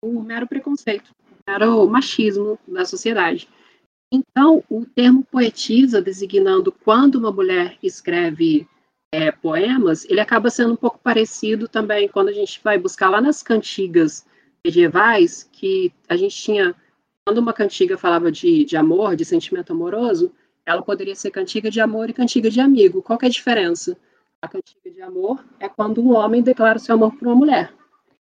O 0.00 0.22
mero 0.22 0.46
preconceito, 0.46 1.14
o 1.30 1.50
mero 1.50 1.86
machismo 1.88 2.58
da 2.66 2.84
sociedade. 2.84 3.48
Então, 4.10 4.62
o 4.68 4.84
termo 4.84 5.24
poetisa, 5.24 6.02
designando 6.02 6.72
quando 6.72 7.14
uma 7.16 7.30
mulher 7.30 7.78
escreve 7.82 8.66
é, 9.12 9.30
poemas, 9.30 10.06
ele 10.06 10.20
acaba 10.20 10.48
sendo 10.48 10.72
um 10.72 10.76
pouco 10.76 10.98
parecido 10.98 11.68
também 11.68 12.08
quando 12.08 12.30
a 12.30 12.32
gente 12.32 12.58
vai 12.64 12.78
buscar 12.78 13.10
lá 13.10 13.20
nas 13.20 13.42
cantigas 13.42 14.26
medievais, 14.64 15.48
que 15.52 15.92
a 16.08 16.16
gente 16.16 16.34
tinha, 16.34 16.74
quando 17.26 17.38
uma 17.38 17.52
cantiga 17.52 17.98
falava 17.98 18.32
de, 18.32 18.64
de 18.64 18.74
amor, 18.74 19.14
de 19.14 19.24
sentimento 19.26 19.72
amoroso, 19.72 20.32
ela 20.64 20.80
poderia 20.80 21.14
ser 21.14 21.30
cantiga 21.30 21.70
de 21.70 21.80
amor 21.80 22.08
e 22.08 22.14
cantiga 22.14 22.48
de 22.48 22.60
amigo. 22.60 23.02
Qual 23.02 23.18
é 23.20 23.26
a 23.26 23.30
diferença? 23.30 23.98
A 24.40 24.48
cantiga 24.48 24.90
de 24.90 25.02
amor 25.02 25.44
é 25.60 25.68
quando 25.68 26.00
um 26.00 26.14
homem 26.14 26.42
declara 26.42 26.78
seu 26.78 26.94
amor 26.94 27.14
por 27.14 27.28
uma 27.28 27.34
mulher. 27.34 27.72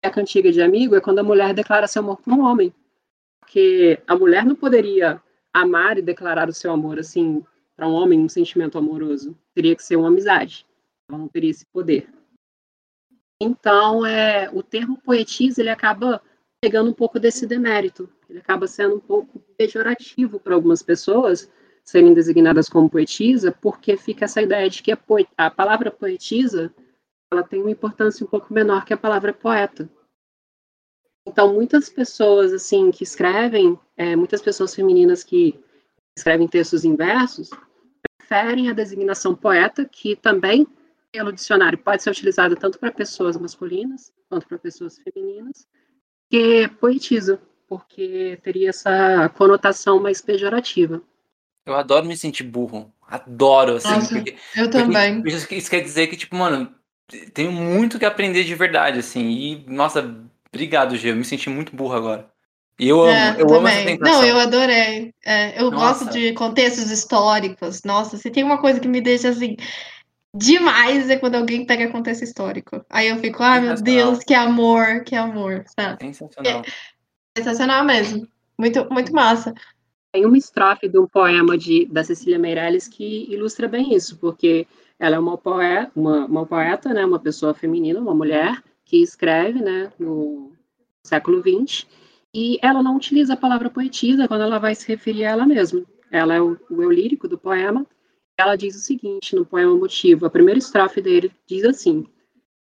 E 0.02 0.06
a 0.06 0.10
cantiga 0.10 0.50
de 0.50 0.62
amigo 0.62 0.96
é 0.96 1.00
quando 1.00 1.18
a 1.18 1.22
mulher 1.22 1.52
declara 1.52 1.86
seu 1.86 2.00
amor 2.00 2.16
por 2.20 2.32
um 2.32 2.40
homem. 2.40 2.72
Porque 3.40 4.00
a 4.06 4.16
mulher 4.16 4.44
não 4.46 4.54
poderia 4.54 5.20
amar 5.52 5.98
e 5.98 6.02
declarar 6.02 6.48
o 6.48 6.52
seu 6.52 6.72
amor 6.72 6.98
assim 6.98 7.44
para 7.76 7.88
um 7.88 7.92
homem, 7.92 8.20
um 8.20 8.28
sentimento 8.28 8.78
amoroso. 8.78 9.36
Teria 9.54 9.74
que 9.74 9.82
ser 9.82 9.96
uma 9.96 10.08
amizade. 10.08 10.66
Ela 11.08 11.18
não 11.18 11.28
teria 11.28 11.50
esse 11.50 11.66
poder. 11.66 12.08
Então, 13.40 14.06
é, 14.06 14.48
o 14.52 14.62
termo 14.62 14.96
poetisa 14.98 15.60
ele 15.60 15.70
acaba 15.70 16.22
pegando 16.60 16.90
um 16.90 16.94
pouco 16.94 17.18
desse 17.18 17.46
demérito. 17.46 18.08
Ele 18.30 18.38
acaba 18.38 18.66
sendo 18.68 18.96
um 18.96 19.00
pouco 19.00 19.40
pejorativo 19.56 20.38
para 20.38 20.54
algumas 20.54 20.82
pessoas, 20.82 21.50
serem 21.84 22.14
designadas 22.14 22.68
como 22.68 22.88
poetisa, 22.88 23.50
porque 23.50 23.96
fica 23.96 24.26
essa 24.26 24.40
ideia 24.40 24.70
de 24.70 24.82
que 24.82 24.92
a, 24.92 24.98
a 25.36 25.50
palavra 25.50 25.90
poetisa 25.90 26.72
ela 27.32 27.42
tem 27.42 27.60
uma 27.60 27.70
importância 27.70 28.24
um 28.24 28.28
pouco 28.28 28.52
menor 28.52 28.84
que 28.84 28.92
a 28.92 28.96
palavra 28.96 29.32
poeta. 29.32 29.90
Então, 31.26 31.54
muitas 31.54 31.88
pessoas, 31.88 32.52
assim, 32.52 32.90
que 32.90 33.02
escrevem, 33.02 33.78
é, 33.96 34.14
muitas 34.14 34.42
pessoas 34.42 34.74
femininas 34.74 35.24
que 35.24 35.58
escrevem 36.16 36.48
textos 36.48 36.84
em 36.84 36.94
versos, 36.94 37.50
preferem 38.18 38.68
a 38.68 38.72
designação 38.72 39.34
poeta, 39.34 39.84
que 39.84 40.16
também, 40.16 40.66
pelo 41.10 41.32
dicionário, 41.32 41.78
pode 41.78 42.02
ser 42.02 42.10
utilizada 42.10 42.56
tanto 42.56 42.78
para 42.78 42.92
pessoas 42.92 43.36
masculinas 43.36 44.12
quanto 44.28 44.46
para 44.46 44.58
pessoas 44.58 44.98
femininas, 44.98 45.66
que 46.30 46.68
poetiza, 46.80 47.40
porque 47.68 48.38
teria 48.42 48.70
essa 48.70 49.28
conotação 49.36 50.00
mais 50.00 50.20
pejorativa. 50.22 51.02
Eu 51.66 51.74
adoro 51.74 52.06
me 52.06 52.16
sentir 52.16 52.44
burro. 52.44 52.92
Adoro, 53.06 53.76
assim. 53.76 53.88
Nossa, 53.88 54.14
porque, 54.14 54.36
eu 54.56 54.70
também. 54.70 55.22
Porque 55.22 55.54
isso 55.54 55.70
quer 55.70 55.80
dizer 55.80 56.06
que, 56.06 56.16
tipo, 56.16 56.34
mano, 56.34 56.74
tenho 57.34 57.52
muito 57.52 57.98
que 57.98 58.04
aprender 58.04 58.44
de 58.44 58.54
verdade, 58.54 58.98
assim. 58.98 59.28
E, 59.28 59.64
nossa, 59.68 60.00
obrigado, 60.52 60.96
Gê. 60.96 61.10
Eu 61.10 61.16
me 61.16 61.24
senti 61.24 61.50
muito 61.50 61.76
burro 61.76 61.94
agora. 61.94 62.31
E 62.82 62.88
eu 62.88 63.00
amo, 63.00 63.10
É, 63.12 63.36
eu 63.38 63.54
amo 63.54 63.68
essa 63.68 63.78
também. 63.78 63.96
tentação. 63.96 64.20
Não, 64.20 64.26
eu 64.26 64.40
adorei. 64.40 65.14
É, 65.24 65.62
eu 65.62 65.70
Nossa. 65.70 66.04
gosto 66.04 66.12
de 66.12 66.32
contextos 66.32 66.90
históricos. 66.90 67.82
Nossa, 67.84 68.16
se 68.16 68.28
tem 68.28 68.42
uma 68.42 68.60
coisa 68.60 68.80
que 68.80 68.88
me 68.88 69.00
deixa 69.00 69.28
assim 69.28 69.56
demais 70.34 71.08
é 71.08 71.16
quando 71.16 71.36
alguém 71.36 71.64
pega 71.64 71.92
contexto 71.92 72.24
histórico. 72.24 72.84
Aí 72.90 73.06
eu 73.06 73.18
fico, 73.18 73.40
ai 73.40 73.60
meu. 73.60 73.74
Deus, 73.76 74.18
que 74.20 74.34
amor, 74.34 75.04
que 75.04 75.14
amor, 75.14 75.64
sabe? 75.78 76.06
Sensacional. 76.06 76.62
Sensacional 77.38 77.84
mesmo. 77.84 78.26
Muito, 78.58 78.84
muito 78.90 79.12
massa. 79.12 79.54
Tem 80.10 80.26
uma 80.26 80.36
estrofe 80.36 80.88
de 80.88 80.98
um 80.98 81.06
poema 81.06 81.56
de, 81.56 81.86
da 81.86 82.02
Cecília 82.02 82.38
Meirelles 82.38 82.88
que 82.88 83.32
ilustra 83.32 83.68
bem 83.68 83.94
isso, 83.94 84.18
porque 84.18 84.66
ela 84.98 85.14
é 85.14 85.18
uma 85.20 85.38
poeta, 85.38 85.92
uma, 85.94 86.26
uma 86.26 86.44
poeta, 86.46 86.92
né, 86.92 87.04
uma 87.04 87.20
pessoa 87.20 87.54
feminina, 87.54 88.00
uma 88.00 88.14
mulher, 88.14 88.60
que 88.84 89.02
escreve 89.02 89.60
né, 89.60 89.92
no 89.98 90.52
século 91.04 91.40
XX, 91.40 91.86
e 92.34 92.58
ela 92.62 92.82
não 92.82 92.96
utiliza 92.96 93.34
a 93.34 93.36
palavra 93.36 93.68
poetisa 93.70 94.26
quando 94.26 94.42
ela 94.42 94.58
vai 94.58 94.74
se 94.74 94.86
referir 94.88 95.24
a 95.24 95.30
ela 95.30 95.46
mesma. 95.46 95.82
Ela 96.10 96.34
é 96.34 96.40
o, 96.40 96.58
o 96.70 96.82
eu 96.82 96.90
lírico 96.90 97.28
do 97.28 97.38
poema. 97.38 97.86
Ela 98.38 98.56
diz 98.56 98.74
o 98.74 98.80
seguinte 98.80 99.34
no 99.36 99.44
poema 99.44 99.74
Motivo, 99.76 100.26
a 100.26 100.30
primeira 100.30 100.58
estrofe 100.58 101.00
dele 101.00 101.30
diz 101.46 101.64
assim: 101.64 102.06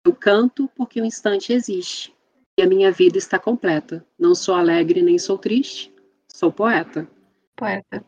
Eu 0.04 0.12
canto 0.14 0.68
porque 0.76 1.00
o 1.00 1.04
instante 1.04 1.52
existe, 1.52 2.12
e 2.58 2.62
a 2.62 2.66
minha 2.66 2.90
vida 2.90 3.16
está 3.18 3.38
completa. 3.38 4.04
Não 4.18 4.34
sou 4.34 4.54
alegre 4.54 5.02
nem 5.02 5.18
sou 5.18 5.38
triste, 5.38 5.92
sou 6.28 6.52
poeta. 6.52 7.08
Poeta. 7.56 8.04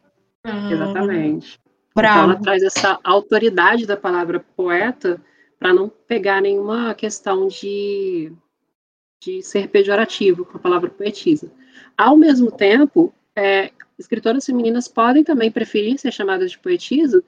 Exatamente. 0.70 1.58
Hum, 1.58 1.70
Então, 1.96 2.12
ela 2.12 2.26
bravo. 2.26 2.42
traz 2.42 2.62
essa 2.62 2.98
autoridade 3.04 3.86
da 3.86 3.96
palavra 3.96 4.40
poeta 4.56 5.22
para 5.58 5.72
não 5.72 5.88
pegar 5.88 6.42
nenhuma 6.42 6.92
questão 6.94 7.46
de, 7.48 8.32
de 9.24 9.42
ser 9.42 9.68
pejorativo 9.68 10.44
com 10.44 10.58
a 10.58 10.60
palavra 10.60 10.90
poetisa. 10.90 11.50
Ao 11.96 12.16
mesmo 12.16 12.50
tempo, 12.50 13.12
é, 13.34 13.70
escritoras 13.98 14.44
femininas 14.44 14.86
podem 14.86 15.24
também 15.24 15.50
preferir 15.50 15.98
ser 15.98 16.12
chamadas 16.12 16.50
de 16.50 16.58
poetisa 16.58 17.24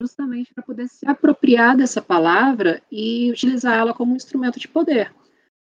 justamente 0.00 0.54
para 0.54 0.62
poder 0.62 0.88
se 0.88 1.06
apropriar 1.06 1.76
dessa 1.76 2.00
palavra 2.00 2.80
e 2.90 3.30
utilizar 3.30 3.78
ela 3.78 3.92
como 3.92 4.12
um 4.12 4.16
instrumento 4.16 4.58
de 4.58 4.66
poder. 4.66 5.12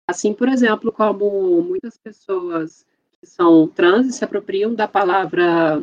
Assim, 0.08 0.34
por 0.34 0.48
exemplo, 0.48 0.92
como 0.92 1.62
muitas 1.62 1.96
pessoas 1.96 2.86
que 3.18 3.26
são 3.26 3.66
trans 3.66 4.06
e 4.06 4.12
se 4.12 4.24
apropriam 4.24 4.74
da 4.74 4.86
palavra 4.86 5.82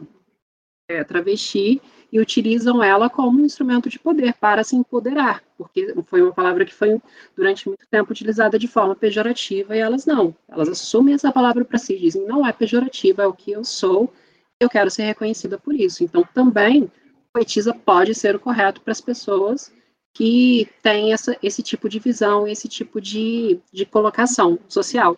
é, 0.87 1.03
travesti 1.03 1.81
e 2.13 2.19
utilizam 2.19 2.83
ela 2.83 3.09
como 3.09 3.41
um 3.41 3.45
instrumento 3.45 3.89
de 3.89 3.97
poder 3.97 4.35
para 4.35 4.63
se 4.63 4.75
empoderar, 4.75 5.41
porque 5.57 5.95
foi 6.05 6.21
uma 6.21 6.31
palavra 6.31 6.63
que 6.63 6.73
foi 6.73 7.01
durante 7.35 7.67
muito 7.67 7.87
tempo 7.89 8.11
utilizada 8.11 8.59
de 8.59 8.67
forma 8.67 8.95
pejorativa 8.95 9.75
e 9.75 9.79
elas 9.79 10.05
não. 10.05 10.35
Elas 10.47 10.69
assumem 10.69 11.15
essa 11.15 11.31
palavra 11.31 11.65
para 11.65 11.79
si, 11.79 11.97
dizem 11.97 12.23
não 12.27 12.45
é 12.45 12.53
pejorativa, 12.53 13.23
é 13.23 13.27
o 13.27 13.33
que 13.33 13.51
eu 13.51 13.63
sou, 13.63 14.13
eu 14.59 14.69
quero 14.69 14.91
ser 14.91 15.05
reconhecida 15.05 15.57
por 15.57 15.73
isso. 15.73 16.03
Então 16.03 16.23
também 16.35 16.87
poetisa 17.33 17.73
pode 17.73 18.13
ser 18.13 18.35
o 18.35 18.39
correto 18.39 18.79
para 18.79 18.91
as 18.91 19.01
pessoas 19.01 19.73
que 20.13 20.69
têm 20.83 21.13
essa, 21.13 21.35
esse 21.41 21.63
tipo 21.63 21.89
de 21.89 21.97
visão, 21.97 22.47
esse 22.47 22.67
tipo 22.67 23.01
de, 23.01 23.59
de 23.71 23.87
colocação 23.87 24.59
social. 24.69 25.17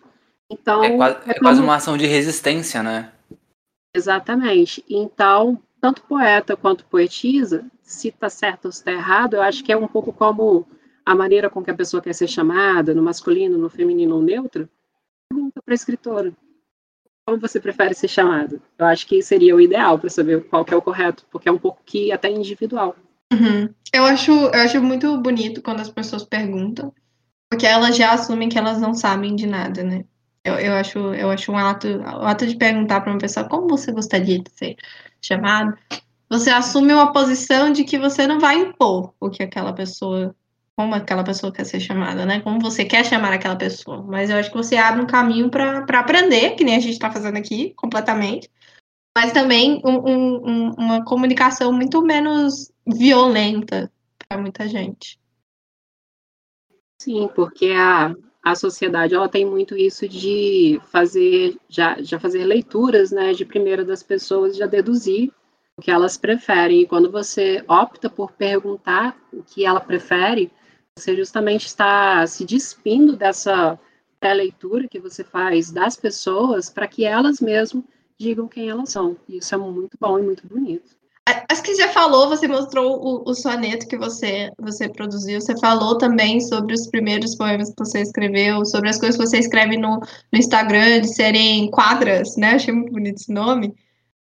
Então, 0.50 0.82
É 0.82 0.96
quase, 0.96 1.16
é 1.26 1.30
é 1.32 1.34
quase 1.34 1.60
uma 1.60 1.74
ação 1.74 1.98
de 1.98 2.06
resistência, 2.06 2.82
né? 2.82 3.12
Exatamente. 3.94 4.82
Então, 4.88 5.60
tanto 5.80 6.02
poeta 6.02 6.56
quanto 6.56 6.86
poetisa, 6.86 7.64
se 7.82 8.08
está 8.08 8.28
certo 8.28 8.66
ou 8.66 8.72
se 8.72 8.78
está 8.78 8.92
errado, 8.92 9.34
eu 9.34 9.42
acho 9.42 9.62
que 9.62 9.72
é 9.72 9.76
um 9.76 9.86
pouco 9.86 10.12
como 10.12 10.66
a 11.04 11.14
maneira 11.14 11.48
com 11.48 11.62
que 11.62 11.70
a 11.70 11.76
pessoa 11.76 12.02
quer 12.02 12.14
ser 12.14 12.28
chamada, 12.28 12.94
no 12.94 13.02
masculino, 13.02 13.56
no 13.56 13.70
feminino 13.70 14.16
ou 14.16 14.22
neutro. 14.22 14.68
Pergunta 15.30 15.62
para 15.64 15.72
a 15.72 15.76
escritora. 15.76 16.32
Como 17.24 17.40
você 17.40 17.60
prefere 17.60 17.94
ser 17.94 18.08
chamada? 18.08 18.60
Eu 18.78 18.86
acho 18.86 19.06
que 19.06 19.22
seria 19.22 19.54
o 19.54 19.60
ideal 19.60 19.98
para 19.98 20.10
saber 20.10 20.44
qual 20.48 20.64
que 20.64 20.72
é 20.72 20.76
o 20.76 20.82
correto, 20.82 21.26
porque 21.30 21.48
é 21.48 21.52
um 21.52 21.58
pouco 21.58 21.82
que 21.84 22.10
até 22.12 22.30
individual. 22.30 22.96
Uhum. 23.32 23.68
Eu 23.92 24.04
acho, 24.04 24.30
eu 24.30 24.60
acho 24.60 24.80
muito 24.82 25.16
bonito 25.18 25.62
quando 25.62 25.80
as 25.80 25.90
pessoas 25.90 26.24
perguntam, 26.24 26.92
porque 27.50 27.66
elas 27.66 27.96
já 27.96 28.12
assumem 28.12 28.48
que 28.48 28.58
elas 28.58 28.80
não 28.80 28.94
sabem 28.94 29.34
de 29.34 29.46
nada, 29.46 29.82
né? 29.82 30.04
Eu, 30.46 30.54
eu 30.60 30.74
acho, 30.74 30.98
eu 31.14 31.28
acho 31.28 31.50
um 31.50 31.58
ato, 31.58 31.88
o 31.88 32.24
ato 32.24 32.46
de 32.46 32.56
perguntar 32.56 33.00
para 33.00 33.10
uma 33.10 33.18
pessoa 33.18 33.48
como 33.48 33.66
você 33.68 33.90
gostaria 33.90 34.38
de 34.38 34.48
ser 34.52 34.76
chamado, 35.20 35.76
você 36.30 36.50
assume 36.50 36.92
uma 36.94 37.12
posição 37.12 37.72
de 37.72 37.82
que 37.82 37.98
você 37.98 38.28
não 38.28 38.38
vai 38.38 38.56
impor 38.60 39.12
o 39.18 39.28
que 39.28 39.42
aquela 39.42 39.72
pessoa, 39.72 40.36
como 40.76 40.94
aquela 40.94 41.24
pessoa 41.24 41.52
quer 41.52 41.64
ser 41.64 41.80
chamada, 41.80 42.24
né? 42.24 42.40
Como 42.42 42.60
você 42.60 42.84
quer 42.84 43.04
chamar 43.04 43.32
aquela 43.32 43.56
pessoa. 43.56 44.04
Mas 44.04 44.30
eu 44.30 44.36
acho 44.36 44.50
que 44.50 44.56
você 44.56 44.76
abre 44.76 45.02
um 45.02 45.06
caminho 45.06 45.50
para 45.50 45.84
aprender, 45.98 46.54
que 46.54 46.62
nem 46.62 46.76
a 46.76 46.80
gente 46.80 46.92
está 46.92 47.10
fazendo 47.10 47.36
aqui, 47.38 47.74
completamente. 47.74 48.48
Mas 49.16 49.32
também 49.32 49.82
um- 49.84 49.98
um- 50.08 50.48
um- 50.48 50.70
uma 50.78 51.04
comunicação 51.04 51.72
muito 51.72 52.00
menos 52.02 52.70
violenta 52.86 53.90
para 54.28 54.38
muita 54.40 54.68
gente. 54.68 55.18
Sim, 57.00 57.28
porque 57.34 57.72
a, 57.72 58.14
a 58.46 58.54
sociedade 58.54 59.12
ela 59.12 59.28
tem 59.28 59.44
muito 59.44 59.76
isso 59.76 60.06
de 60.08 60.80
fazer 60.92 61.58
já, 61.68 62.00
já 62.00 62.16
fazer 62.20 62.44
leituras, 62.44 63.10
né, 63.10 63.32
de 63.32 63.44
primeira 63.44 63.84
das 63.84 64.04
pessoas, 64.04 64.56
já 64.56 64.66
deduzir 64.66 65.32
o 65.76 65.82
que 65.82 65.90
elas 65.90 66.16
preferem. 66.16 66.82
E 66.82 66.86
quando 66.86 67.10
você 67.10 67.64
opta 67.66 68.08
por 68.08 68.30
perguntar 68.30 69.18
o 69.32 69.42
que 69.42 69.66
ela 69.66 69.80
prefere, 69.80 70.48
você 70.96 71.16
justamente 71.16 71.66
está 71.66 72.24
se 72.24 72.44
despindo 72.44 73.16
dessa 73.16 73.76
pré-leitura 74.20 74.86
que 74.86 75.00
você 75.00 75.24
faz 75.24 75.72
das 75.72 75.96
pessoas 75.96 76.70
para 76.70 76.86
que 76.86 77.04
elas 77.04 77.40
mesmas 77.40 77.82
digam 78.16 78.46
quem 78.46 78.68
elas 78.68 78.90
são. 78.90 79.16
E 79.28 79.38
isso 79.38 79.56
é 79.56 79.58
muito 79.58 79.98
bom 79.98 80.20
e 80.20 80.22
muito 80.22 80.46
bonito. 80.46 80.95
Acho 81.50 81.62
que 81.62 81.74
já 81.74 81.88
falou, 81.88 82.28
você 82.28 82.46
mostrou 82.46 83.00
o, 83.02 83.28
o 83.28 83.34
soneto 83.34 83.88
que 83.88 83.96
você, 83.96 84.52
você 84.58 84.88
produziu, 84.88 85.40
você 85.40 85.58
falou 85.58 85.98
também 85.98 86.40
sobre 86.40 86.72
os 86.72 86.86
primeiros 86.86 87.34
poemas 87.34 87.70
que 87.70 87.84
você 87.84 88.00
escreveu, 88.00 88.64
sobre 88.64 88.90
as 88.90 88.98
coisas 88.98 89.16
que 89.16 89.26
você 89.26 89.38
escreve 89.38 89.76
no, 89.76 89.98
no 89.98 90.38
Instagram, 90.38 91.00
de 91.00 91.12
serem 91.12 91.68
quadras, 91.70 92.36
né? 92.36 92.52
Achei 92.54 92.72
muito 92.72 92.92
bonito 92.92 93.16
esse 93.16 93.32
nome. 93.32 93.74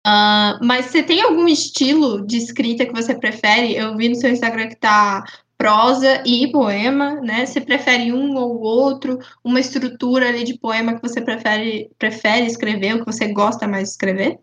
Ah, 0.04 0.58
mas 0.62 0.86
você 0.86 1.02
tem 1.02 1.22
algum 1.22 1.48
estilo 1.48 2.24
de 2.26 2.36
escrita 2.36 2.86
que 2.86 2.92
você 2.92 3.14
prefere? 3.14 3.74
Eu 3.76 3.96
vi 3.96 4.08
no 4.08 4.14
seu 4.14 4.30
Instagram 4.30 4.68
que 4.68 4.76
tá 4.76 5.24
prosa 5.58 6.22
e 6.26 6.50
poema, 6.50 7.20
né? 7.20 7.46
Você 7.46 7.60
prefere 7.60 8.12
um 8.12 8.36
ou 8.36 8.60
outro? 8.60 9.18
Uma 9.44 9.60
estrutura 9.60 10.28
ali 10.28 10.44
de 10.44 10.58
poema 10.58 10.94
que 10.94 11.02
você 11.02 11.20
prefere, 11.20 11.90
prefere 11.98 12.46
escrever, 12.46 12.94
ou 12.94 13.00
que 13.00 13.06
você 13.06 13.28
gosta 13.32 13.66
mais 13.68 13.84
de 13.84 13.90
escrever? 13.90 14.40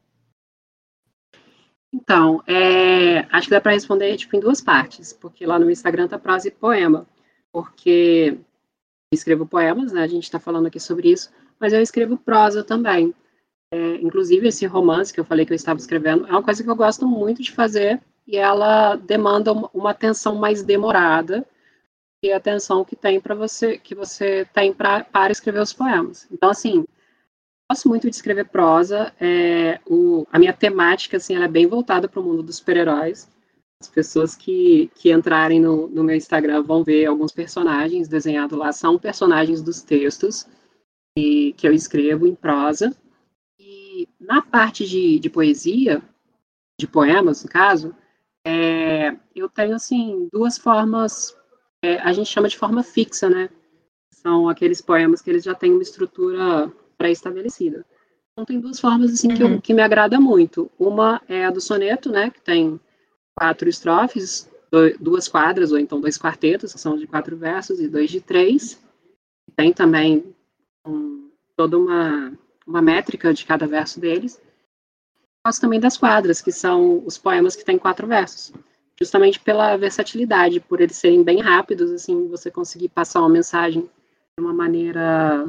Então, 1.94 2.44
é, 2.46 3.20
acho 3.32 3.48
que 3.48 3.54
dá 3.54 3.62
para 3.62 3.72
responder 3.72 4.16
tipo, 4.16 4.36
em 4.36 4.40
duas 4.40 4.62
partes, 4.62 5.12
porque 5.12 5.46
lá 5.46 5.58
no 5.58 5.72
Instagram 5.72 6.08
tá 6.08 6.20
prosa 6.20 6.48
e 6.48 6.52
poema, 6.52 7.08
porque 7.52 8.38
escrevo 9.12 9.46
poemas, 9.46 9.92
né, 9.92 10.04
a 10.04 10.08
gente 10.08 10.24
está 10.24 10.40
falando 10.40 10.68
aqui 10.68 10.80
sobre 10.80 11.12
isso, 11.12 11.32
mas 11.60 11.74
eu 11.74 11.82
escrevo 11.82 12.18
prosa 12.18 12.64
também. 12.64 13.14
É, 13.72 13.96
inclusive, 13.96 14.48
esse 14.48 14.66
romance 14.66 15.14
que 15.14 15.20
eu 15.20 15.26
falei 15.26 15.46
que 15.46 15.52
eu 15.52 15.56
estava 15.56 15.80
escrevendo 15.80 16.28
é 16.28 16.32
uma 16.32 16.44
coisa 16.44 16.64
que 16.64 16.70
eu 16.70 16.76
gosto 16.76 17.08
muito 17.08 17.42
de 17.42 17.52
fazer 17.52 18.02
e 18.28 18.38
ela 18.38 18.96
demanda 18.96 19.52
uma, 19.52 19.70
uma 19.74 19.92
atenção 19.92 20.36
mais 20.36 20.64
demorada 20.64 21.46
que 22.22 22.32
a 22.32 22.38
atenção 22.38 22.84
que 22.84 22.96
tem 22.96 23.20
para 23.20 23.34
você, 23.34 23.78
que 23.78 23.96
você 23.96 24.46
tem 24.54 24.74
pra, 24.74 25.04
para 25.04 25.32
escrever 25.32 25.62
os 25.62 25.74
poemas. 25.74 26.28
Então, 26.32 26.50
assim, 26.50 26.86
gosto 27.72 27.88
muito 27.88 28.10
de 28.10 28.16
escrever 28.16 28.46
prosa. 28.46 29.14
É, 29.20 29.80
o, 29.86 30.26
a 30.32 30.40
minha 30.40 30.54
temática, 30.54 31.18
assim, 31.18 31.36
ela 31.36 31.46
é 31.46 31.50
bem 31.50 31.68
voltada 31.68 32.10
para 32.10 32.20
o 32.20 32.24
mundo 32.24 32.42
dos 32.42 32.58
super-heróis. 32.58 33.30
As 33.82 33.88
pessoas 33.88 34.36
que, 34.36 34.92
que 34.96 35.12
entrarem 35.12 35.60
no, 35.60 35.88
no 35.88 36.04
meu 36.04 36.16
Instagram 36.16 36.64
vão 36.64 36.84
ver 36.84 37.06
alguns 37.06 37.32
personagens 37.32 38.08
desenhados 38.08 38.58
lá. 38.58 38.72
São 38.72 38.98
personagens 38.98 39.62
dos 39.62 39.82
textos 39.82 40.48
que, 41.16 41.54
que 41.54 41.68
eu 41.68 41.74
escrevo 41.74 42.28
em 42.28 42.36
prosa. 42.36 42.96
E 43.60 44.08
na 44.20 44.42
parte 44.42 44.86
de, 44.86 45.20
de 45.20 45.30
poesia, 45.30 46.02
de 46.80 46.88
poemas, 46.88 47.44
no 47.44 47.50
caso, 47.50 47.96
é, 48.46 49.16
eu 49.36 49.48
tenho, 49.48 49.76
assim, 49.76 50.28
duas 50.34 50.58
formas... 50.58 51.38
é, 51.84 52.00
a 52.00 52.12
gente 52.12 52.30
chama 52.30 52.50
de 52.50 52.58
forma 52.58 52.82
fixa, 52.82 53.30
né? 53.30 53.50
São 54.12 54.50
aqueles 54.50 54.82
poemas 54.82 55.22
que 55.22 55.30
eles 55.30 55.44
já 55.44 55.54
têm 55.54 55.72
uma 55.72 55.84
estrutura 55.84 56.70
pré-estabelecida. 57.00 57.86
Então 58.34 58.46
tem 58.46 58.60
duas 58.60 58.80
formas 58.80 59.12
assim 59.12 59.30
que, 59.30 59.42
eu, 59.42 59.60
que 59.60 59.74
me 59.74 59.82
agrada 59.82 60.20
muito. 60.20 60.70
Uma 60.78 61.22
é 61.28 61.46
a 61.46 61.50
do 61.50 61.60
soneto, 61.60 62.12
né, 62.12 62.30
que 62.30 62.42
tem 62.42 62.80
quatro 63.36 63.68
estrofes, 63.70 64.50
duas 65.00 65.28
quadras, 65.28 65.72
ou 65.72 65.80
então 65.80 66.00
dois 66.00 66.18
quartetos, 66.18 66.74
que 66.74 66.80
são 66.80 66.98
de 66.98 67.08
quatro 67.08 67.36
versos, 67.36 67.80
e 67.80 67.88
dois 67.88 68.12
de 68.12 68.22
três. 68.22 68.80
Tem 69.56 69.74
também 69.74 70.36
um, 70.86 71.32
toda 71.58 71.78
uma, 71.78 72.32
uma 72.68 72.82
métrica 72.82 73.34
de 73.34 73.46
cada 73.46 73.66
verso 73.66 74.00
deles. 74.00 74.40
Gosto 75.46 75.62
também 75.62 75.80
das 75.80 75.98
quadras, 75.98 76.42
que 76.42 76.52
são 76.52 77.04
os 77.06 77.18
poemas 77.18 77.56
que 77.56 77.66
têm 77.66 77.80
quatro 77.80 78.06
versos. 78.06 78.54
Justamente 79.00 79.40
pela 79.40 79.78
versatilidade, 79.78 80.60
por 80.60 80.82
eles 80.82 80.98
serem 80.98 81.24
bem 81.24 81.40
rápidos, 81.40 81.90
assim, 81.92 82.28
você 82.28 82.52
conseguir 82.52 82.90
passar 82.90 83.22
uma 83.22 83.30
mensagem 83.30 83.82
de 83.82 84.44
uma 84.44 84.54
maneira 84.54 85.46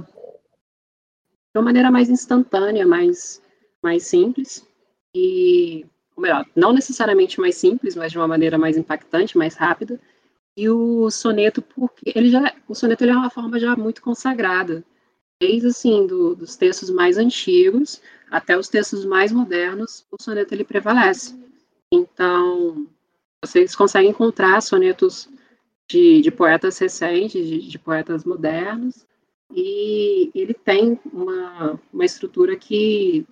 de 1.52 1.58
uma 1.58 1.64
maneira 1.64 1.90
mais 1.90 2.08
instantânea, 2.08 2.86
mais, 2.86 3.42
mais 3.82 4.06
simples. 4.06 4.66
E 5.14 5.86
ou 6.16 6.22
melhor, 6.22 6.46
não 6.54 6.72
necessariamente 6.72 7.40
mais 7.40 7.56
simples, 7.56 7.96
mas 7.96 8.12
de 8.12 8.18
uma 8.18 8.28
maneira 8.28 8.58
mais 8.58 8.76
impactante, 8.76 9.38
mais 9.38 9.54
rápida. 9.54 9.98
E 10.56 10.68
o 10.68 11.10
soneto, 11.10 11.62
porque 11.62 12.12
ele 12.14 12.28
já, 12.30 12.54
o 12.68 12.74
soneto 12.74 13.02
ele 13.02 13.12
é 13.12 13.16
uma 13.16 13.30
forma 13.30 13.58
já 13.58 13.74
muito 13.74 14.02
consagrada, 14.02 14.84
desde 15.40 15.68
assim 15.68 16.06
do, 16.06 16.34
dos 16.34 16.56
textos 16.56 16.90
mais 16.90 17.16
antigos 17.16 18.02
até 18.30 18.56
os 18.56 18.68
textos 18.68 19.04
mais 19.04 19.32
modernos, 19.32 20.04
o 20.10 20.22
soneto 20.22 20.54
ele 20.54 20.64
prevalece. 20.64 21.34
Então, 21.90 22.86
vocês 23.42 23.74
conseguem 23.74 24.10
encontrar 24.10 24.60
sonetos 24.60 25.28
de, 25.90 26.20
de 26.20 26.30
poetas 26.30 26.78
recentes, 26.78 27.44
de, 27.46 27.66
de, 27.66 27.78
poetas 27.78 28.24
modernos, 28.24 29.06
e 29.52 30.30
ele 30.34 30.54
tem 30.54 30.98
uma, 31.12 31.80
uma 31.92 32.04
estrutura 32.04 32.56
que 32.56 33.26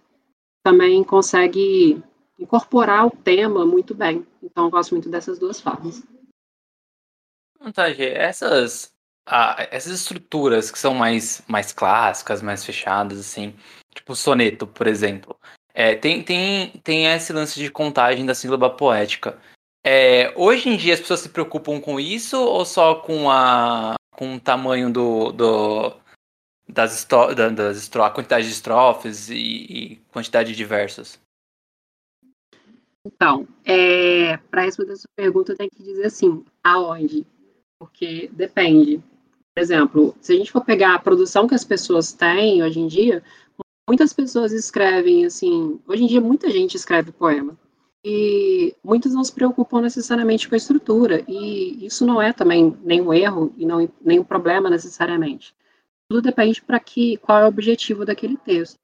também 0.63 1.03
consegue 1.05 2.03
incorporar 2.39 3.07
o 3.07 3.11
tema 3.11 3.65
muito 3.65 3.95
bem. 3.95 4.27
Então, 4.43 4.65
eu 4.65 4.71
gosto 4.71 4.93
muito 4.93 5.09
dessas 5.09 5.39
duas 5.39 5.61
formas. 5.61 6.03
Tá, 7.75 7.91
essas, 7.91 8.93
ah, 9.27 9.67
essas 9.71 9.93
estruturas 9.93 10.71
que 10.71 10.79
são 10.79 10.95
mais, 10.95 11.43
mais 11.49 11.73
clássicas, 11.73 12.41
mais 12.41 12.65
fechadas, 12.65 13.19
assim, 13.19 13.55
tipo 13.95 14.15
soneto, 14.15 14.67
por 14.67 14.87
exemplo, 14.87 15.37
é, 15.75 15.95
tem, 15.95 16.23
tem, 16.23 16.71
tem 16.83 17.07
esse 17.07 17.33
lance 17.33 17.59
de 17.59 17.71
contagem 17.71 18.25
da 18.25 18.35
sílaba 18.35 18.71
poética. 18.71 19.39
É, 19.85 20.33
hoje 20.37 20.69
em 20.69 20.77
dia 20.77 20.95
as 20.95 21.01
pessoas 21.01 21.21
se 21.21 21.29
preocupam 21.29 21.81
com 21.81 21.99
isso 21.99 22.37
ou 22.37 22.65
só 22.65 22.97
com, 22.97 23.31
a, 23.31 23.95
com 24.13 24.35
o 24.35 24.41
tamanho 24.41 24.93
do, 24.93 25.33
do, 25.33 25.97
das, 26.69 26.99
estro, 26.99 27.35
das 27.35 27.91
a 27.97 28.11
quantidade 28.11 28.47
de 28.47 28.53
estrofes 28.53 29.31
e, 29.31 29.37
e 29.37 29.97
quantidade 30.13 30.55
de 30.55 30.65
versos? 30.65 31.19
Então, 33.05 33.49
é, 33.65 34.37
para 34.51 34.63
responder 34.63 34.93
a 34.93 34.97
sua 34.97 35.09
pergunta, 35.17 35.53
eu 35.53 35.57
tenho 35.57 35.71
que 35.71 35.83
dizer 35.83 36.07
assim, 36.07 36.45
aonde? 36.63 37.27
Porque 37.79 38.29
depende. 38.33 39.03
Por 39.55 39.63
exemplo, 39.63 40.15
se 40.21 40.33
a 40.33 40.37
gente 40.37 40.53
for 40.53 40.65
pegar 40.65 40.95
a 40.95 40.99
produção 40.99 41.49
que 41.49 41.55
as 41.55 41.65
pessoas 41.65 42.13
têm 42.13 42.63
hoje 42.63 42.81
em 42.81 42.87
dia, 42.87 43.23
muitas 43.89 44.13
pessoas 44.13 44.53
escrevem 44.53 45.25
assim. 45.25 45.81
Hoje 45.87 46.05
em 46.05 46.07
dia, 46.07 46.21
muita 46.21 46.51
gente 46.51 46.77
escreve 46.77 47.11
poema. 47.11 47.57
E 48.05 48.77
muitos 48.85 49.13
não 49.13 49.25
se 49.25 49.33
preocupam 49.33 49.81
necessariamente 49.81 50.49
com 50.49 50.55
a 50.55 50.59
estrutura. 50.59 51.25
E 51.27 51.85
isso 51.85 52.07
não 52.07 52.21
é 52.21 52.33
também 52.33 52.77
nenhum 52.85 53.13
erro 53.13 53.53
e 53.57 53.65
não 53.65 53.89
nenhum 54.05 54.25
problema 54.25 54.69
necessariamente. 54.69 55.55
Tudo 56.11 56.23
depende 56.23 56.63
para 56.63 56.81
que 56.81 57.19
qual 57.19 57.39
é 57.39 57.45
o 57.45 57.49
objetivo 57.49 58.05
daquele 58.05 58.37
texto. 58.39 58.79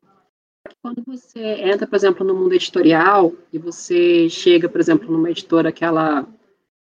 Quando 0.83 1.03
você 1.07 1.41
entra, 1.41 1.87
por 1.87 1.97
exemplo, 1.97 2.27
no 2.27 2.35
mundo 2.35 2.55
editorial 2.55 3.33
e 3.53 3.59
você 3.59 4.29
chega, 4.29 4.69
por 4.69 4.81
exemplo, 4.81 5.11
numa 5.11 5.31
editora 5.31 5.73
que 5.73 5.85
ela, 5.85 6.27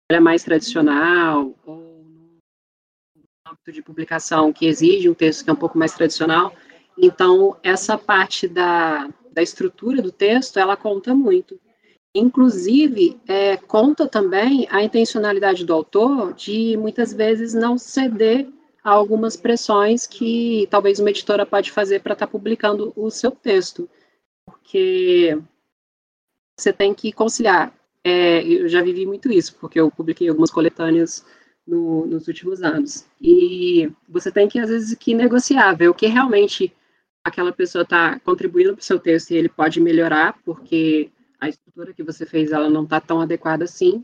é 0.10 0.20
mais 0.20 0.44
tradicional 0.44 1.54
ou 1.66 2.06
no 3.16 3.52
âmbito 3.52 3.72
de 3.72 3.82
publicação 3.82 4.54
que 4.54 4.66
exige 4.66 5.10
um 5.10 5.14
texto 5.14 5.44
que 5.44 5.50
é 5.50 5.54
um 5.54 5.58
pouco 5.58 5.78
mais 5.78 5.94
tradicional, 5.94 6.54
então 6.98 7.58
essa 7.62 7.98
parte 7.98 8.48
da, 8.48 9.10
da 9.32 9.42
estrutura 9.42 10.02
do 10.02 10.12
texto 10.12 10.58
ela 10.58 10.78
conta 10.78 11.14
muito. 11.14 11.60
Inclusive, 12.16 13.20
é, 13.28 13.58
conta 13.58 14.08
também 14.08 14.68
a 14.72 14.82
intencionalidade 14.82 15.66
do 15.66 15.74
autor 15.74 16.34
de 16.34 16.76
muitas 16.78 17.14
vezes 17.14 17.54
não 17.54 17.78
ceder 17.78 18.48
a 18.88 18.92
algumas 18.92 19.36
pressões 19.36 20.08
que 20.08 20.66
talvez 20.72 20.98
uma 20.98 21.10
editora 21.10 21.46
pode 21.46 21.74
fazer 21.74 22.00
para 22.02 22.14
estar 22.14 22.26
tá 22.26 22.32
publicando 22.32 22.94
o 22.96 23.12
seu 23.12 23.32
texto, 23.32 23.90
porque 24.46 25.38
você 26.58 26.72
tem 26.72 26.94
que 26.94 27.12
conciliar. 27.12 27.74
É, 28.02 28.42
eu 28.48 28.70
já 28.70 28.82
vivi 28.82 29.06
muito 29.06 29.30
isso, 29.30 29.58
porque 29.60 29.78
eu 29.78 29.92
publiquei 29.92 30.30
algumas 30.30 30.50
coletâneas 30.50 31.26
no, 31.68 32.06
nos 32.06 32.30
últimos 32.30 32.64
anos, 32.64 33.06
e 33.22 33.92
você 34.08 34.32
tem 34.32 34.48
que 34.48 34.58
às 34.58 34.70
vezes 34.70 34.98
que 34.98 35.14
negociar, 35.14 35.74
ver 35.74 35.90
o 35.90 35.94
que 35.94 36.08
realmente 36.08 36.74
aquela 37.26 37.52
pessoa 37.52 37.82
está 37.82 38.18
contribuindo 38.22 38.72
para 38.72 38.80
o 38.80 38.86
seu 38.86 38.98
texto 38.98 39.32
e 39.32 39.36
ele 39.36 39.50
pode 39.50 39.82
melhorar, 39.82 40.40
porque 40.46 41.12
a 41.42 41.50
estrutura 41.50 41.94
que 41.94 42.04
você 42.04 42.26
fez 42.26 42.54
ela 42.54 42.70
não 42.70 42.86
está 42.86 43.02
tão 43.02 43.20
adequada 43.20 43.66
assim, 43.66 44.02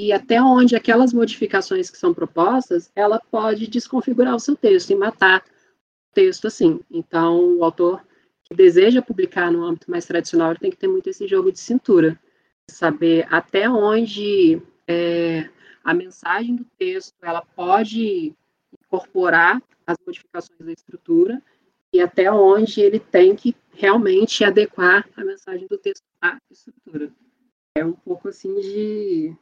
e 0.00 0.14
até 0.14 0.40
onde 0.40 0.74
aquelas 0.74 1.12
modificações 1.12 1.90
que 1.90 1.98
são 1.98 2.14
propostas, 2.14 2.90
ela 2.96 3.20
pode 3.30 3.66
desconfigurar 3.66 4.34
o 4.34 4.40
seu 4.40 4.56
texto 4.56 4.88
e 4.88 4.94
matar 4.94 5.40
o 5.40 6.14
texto 6.14 6.46
assim. 6.46 6.80
Então, 6.90 7.58
o 7.58 7.62
autor 7.62 8.02
que 8.44 8.54
deseja 8.54 9.02
publicar 9.02 9.52
no 9.52 9.62
âmbito 9.62 9.90
mais 9.90 10.06
tradicional, 10.06 10.52
ele 10.52 10.58
tem 10.58 10.70
que 10.70 10.78
ter 10.78 10.88
muito 10.88 11.10
esse 11.10 11.28
jogo 11.28 11.52
de 11.52 11.60
cintura, 11.60 12.18
saber 12.66 13.26
até 13.30 13.68
onde 13.68 14.62
é, 14.88 15.50
a 15.84 15.92
mensagem 15.92 16.56
do 16.56 16.64
texto 16.78 17.14
ela 17.20 17.42
pode 17.54 18.34
incorporar 18.82 19.62
as 19.86 19.98
modificações 20.06 20.60
da 20.60 20.72
estrutura 20.72 21.42
e 21.92 22.00
até 22.00 22.32
onde 22.32 22.80
ele 22.80 23.00
tem 23.00 23.36
que 23.36 23.54
realmente 23.74 24.44
adequar 24.44 25.06
a 25.14 25.22
mensagem 25.22 25.66
do 25.68 25.76
texto 25.76 26.04
à 26.22 26.38
estrutura. 26.50 27.12
É 27.74 27.84
um 27.84 27.92
pouco 27.92 28.28
assim 28.28 28.58
de 28.60 29.36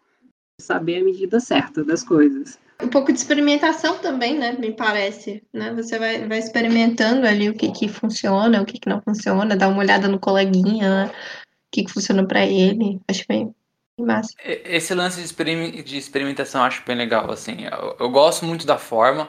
saber 0.61 1.01
a 1.01 1.05
medida 1.05 1.41
certa 1.41 1.85
das 1.85 2.03
coisas. 2.03 2.59
Um 2.83 2.89
pouco 2.89 3.13
de 3.13 3.19
experimentação 3.19 3.99
também, 3.99 4.39
né? 4.39 4.53
Me 4.53 4.73
parece. 4.73 5.43
Né? 5.53 5.73
Você 5.75 5.99
vai, 5.99 6.27
vai 6.27 6.39
experimentando 6.39 7.27
ali 7.27 7.49
o 7.49 7.55
que, 7.55 7.73
que 7.73 7.89
funciona, 7.89 8.63
o 8.63 8.67
que, 8.67 8.79
que 8.79 8.89
não 8.89 9.03
funciona, 9.03 9.57
dá 9.57 9.69
uma 9.69 9.81
olhada 9.81 10.09
no 10.09 10.19
coleguinha, 10.19 11.07
né? 11.07 11.11
o 11.11 11.71
que, 11.73 11.85
que 11.85 11.93
funciona 11.93 12.27
para 12.27 12.47
ele. 12.47 13.01
Acho 13.09 13.25
bem, 13.29 13.55
massa. 13.99 14.33
Esse 14.45 14.95
lance 14.95 15.21
de, 15.21 15.83
de 15.83 15.97
experimentação 15.97 16.61
eu 16.61 16.67
acho 16.67 16.85
bem 16.85 16.97
legal, 16.97 17.31
assim. 17.31 17.65
Eu, 17.65 17.97
eu 17.99 18.11
gosto 18.11 18.45
muito 18.45 18.67
da 18.67 18.79
forma, 18.79 19.29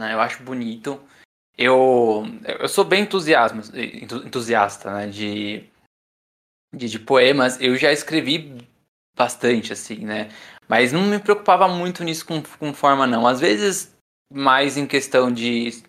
né? 0.00 0.12
Eu 0.12 0.20
acho 0.20 0.42
bonito. 0.42 1.00
Eu, 1.56 2.24
eu 2.58 2.68
sou 2.68 2.84
bem 2.84 3.02
entusiasmo, 3.02 3.62
entusiasta, 4.24 4.92
né? 4.92 5.06
De, 5.06 5.64
de, 6.74 6.88
de 6.88 6.98
poemas. 6.98 7.60
Eu 7.60 7.76
já 7.76 7.92
escrevi 7.92 8.66
bastante, 9.16 9.72
assim, 9.72 10.04
né? 10.04 10.28
Mas 10.70 10.92
não 10.92 11.02
me 11.02 11.18
preocupava 11.18 11.66
muito 11.66 12.04
nisso 12.04 12.24
com, 12.24 12.40
com 12.40 12.72
forma, 12.72 13.04
não. 13.04 13.26
Às 13.26 13.40
vezes, 13.40 13.92
mais 14.32 14.76
em 14.76 14.86
questão 14.86 15.32
de. 15.32 15.82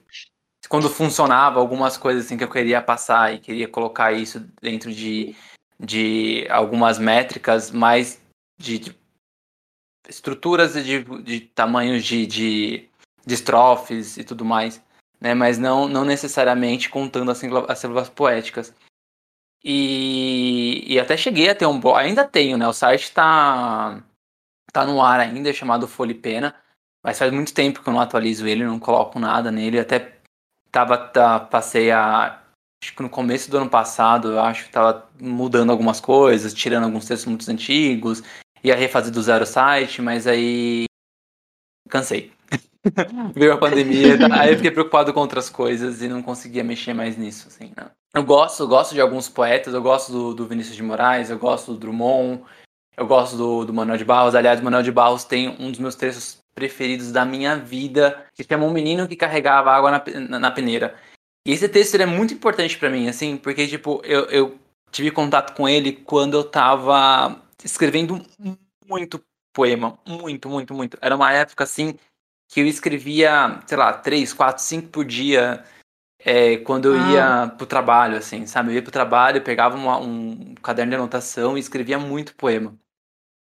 Quando 0.67 0.89
funcionava 0.89 1.59
algumas 1.59 1.97
coisas 1.97 2.25
assim 2.25 2.35
que 2.35 2.43
eu 2.43 2.49
queria 2.49 2.81
passar 2.81 3.31
e 3.31 3.39
queria 3.39 3.67
colocar 3.67 4.11
isso 4.11 4.39
dentro 4.59 4.91
de, 4.91 5.35
de 5.79 6.47
algumas 6.49 6.97
métricas 6.97 7.69
mais 7.69 8.19
de, 8.59 8.79
de 8.79 8.95
estruturas 10.09 10.73
de, 10.73 11.03
de 11.21 11.41
tamanhos 11.41 12.03
de, 12.03 12.25
de, 12.25 12.89
de 13.23 13.33
estrofes 13.35 14.17
e 14.17 14.23
tudo 14.23 14.43
mais, 14.43 14.81
né? 15.19 15.35
Mas 15.35 15.59
não, 15.59 15.87
não 15.87 16.03
necessariamente 16.03 16.89
contando 16.89 17.29
as 17.29 17.37
sílabas, 17.37 17.69
as 17.69 17.77
sílabas 17.77 18.09
poéticas. 18.09 18.73
E, 19.63 20.83
e 20.87 20.99
até 20.99 21.15
cheguei 21.15 21.49
a 21.49 21.55
ter 21.55 21.67
um 21.67 21.79
blog, 21.79 21.99
ainda 21.99 22.27
tenho, 22.27 22.57
né? 22.57 22.67
O 22.67 22.73
site 22.73 23.03
está 23.03 24.03
tá 24.71 24.85
no 24.85 25.01
ar 25.01 25.19
ainda, 25.19 25.49
é 25.49 25.53
chamado 25.53 25.87
Folipena. 25.87 26.55
Mas 27.03 27.17
faz 27.17 27.31
muito 27.31 27.53
tempo 27.53 27.81
que 27.81 27.89
eu 27.89 27.93
não 27.93 27.99
atualizo 27.99 28.47
ele, 28.47 28.63
não 28.63 28.79
coloco 28.79 29.19
nada 29.19 29.51
nele. 29.51 29.79
Até 29.79 30.19
tava, 30.71 30.97
tá, 30.97 31.39
passei 31.39 31.91
a. 31.91 32.39
Acho 32.83 32.95
que 32.95 33.03
no 33.03 33.09
começo 33.09 33.49
do 33.51 33.57
ano 33.57 33.69
passado, 33.69 34.31
eu 34.31 34.39
acho 34.39 34.65
que 34.65 34.71
tava 34.71 35.07
mudando 35.19 35.69
algumas 35.71 35.99
coisas, 35.99 36.53
tirando 36.53 36.85
alguns 36.85 37.05
textos 37.05 37.27
muito 37.27 37.49
antigos, 37.51 38.23
ia 38.63 38.75
refazer 38.75 39.11
do 39.13 39.21
zero 39.21 39.45
site, 39.45 40.01
mas 40.01 40.25
aí. 40.25 40.85
cansei. 41.89 42.31
Veio 43.35 43.53
a 43.53 43.57
pandemia, 43.57 44.17
tá? 44.17 44.41
aí 44.41 44.51
eu 44.51 44.55
fiquei 44.55 44.71
preocupado 44.71 45.13
com 45.13 45.19
outras 45.19 45.47
coisas 45.47 46.01
e 46.01 46.07
não 46.07 46.23
conseguia 46.23 46.63
mexer 46.63 46.93
mais 46.93 47.15
nisso, 47.17 47.47
assim, 47.47 47.71
não. 47.77 47.91
Eu 48.13 48.23
gosto, 48.23 48.63
eu 48.63 48.67
gosto 48.67 48.93
de 48.93 48.99
alguns 48.99 49.29
poetas, 49.29 49.73
eu 49.73 49.81
gosto 49.81 50.11
do, 50.11 50.33
do 50.33 50.47
Vinícius 50.47 50.75
de 50.75 50.83
Moraes, 50.83 51.29
eu 51.29 51.37
gosto 51.37 51.73
do 51.73 51.79
Drummond, 51.79 52.43
eu 52.97 53.07
gosto 53.07 53.37
do, 53.37 53.65
do 53.65 53.73
Manuel 53.73 53.97
de 53.97 54.05
Barros. 54.05 54.35
Aliás, 54.35 54.59
o 54.59 54.63
Manuel 54.63 54.83
de 54.83 54.91
Barros 54.91 55.23
tem 55.23 55.49
um 55.59 55.71
dos 55.71 55.79
meus 55.79 55.95
textos 55.95 56.41
preferidos 56.53 57.11
da 57.11 57.25
minha 57.25 57.55
vida, 57.55 58.25
que 58.35 58.43
chama 58.43 58.65
Um 58.65 58.73
Menino 58.73 59.07
que 59.07 59.15
Carregava 59.15 59.71
Água 59.71 59.91
na, 59.91 60.03
na, 60.29 60.39
na 60.39 60.51
Peneira. 60.51 60.95
E 61.45 61.51
esse 61.51 61.67
texto 61.67 61.95
é 61.95 62.05
muito 62.05 62.33
importante 62.33 62.77
para 62.77 62.89
mim, 62.89 63.07
assim, 63.07 63.37
porque, 63.37 63.67
tipo, 63.67 64.01
eu, 64.03 64.25
eu 64.25 64.59
tive 64.91 65.09
contato 65.11 65.55
com 65.55 65.67
ele 65.67 65.93
quando 65.93 66.35
eu 66.35 66.43
tava 66.43 67.41
escrevendo 67.63 68.21
muito 68.85 69.23
poema. 69.53 69.97
Muito, 70.05 70.49
muito, 70.49 70.73
muito. 70.73 70.97
Era 71.01 71.15
uma 71.15 71.31
época, 71.31 71.63
assim, 71.63 71.97
que 72.49 72.59
eu 72.59 72.67
escrevia, 72.67 73.59
sei 73.65 73.77
lá, 73.77 73.93
três, 73.93 74.33
quatro, 74.33 74.63
cinco 74.63 74.89
por 74.89 75.05
dia. 75.05 75.63
É, 76.23 76.57
quando 76.57 76.93
eu 76.93 77.01
ah. 77.01 77.11
ia 77.11 77.47
pro 77.57 77.65
trabalho, 77.65 78.17
assim, 78.17 78.45
sabe? 78.45 78.69
Eu 78.69 78.75
ia 78.75 78.83
pro 78.83 78.91
trabalho, 78.91 79.41
pegava 79.41 79.75
uma, 79.75 79.97
um 79.97 80.53
caderno 80.55 80.91
de 80.91 80.95
anotação 80.95 81.57
e 81.57 81.59
escrevia 81.59 81.97
muito 81.97 82.35
poema 82.35 82.77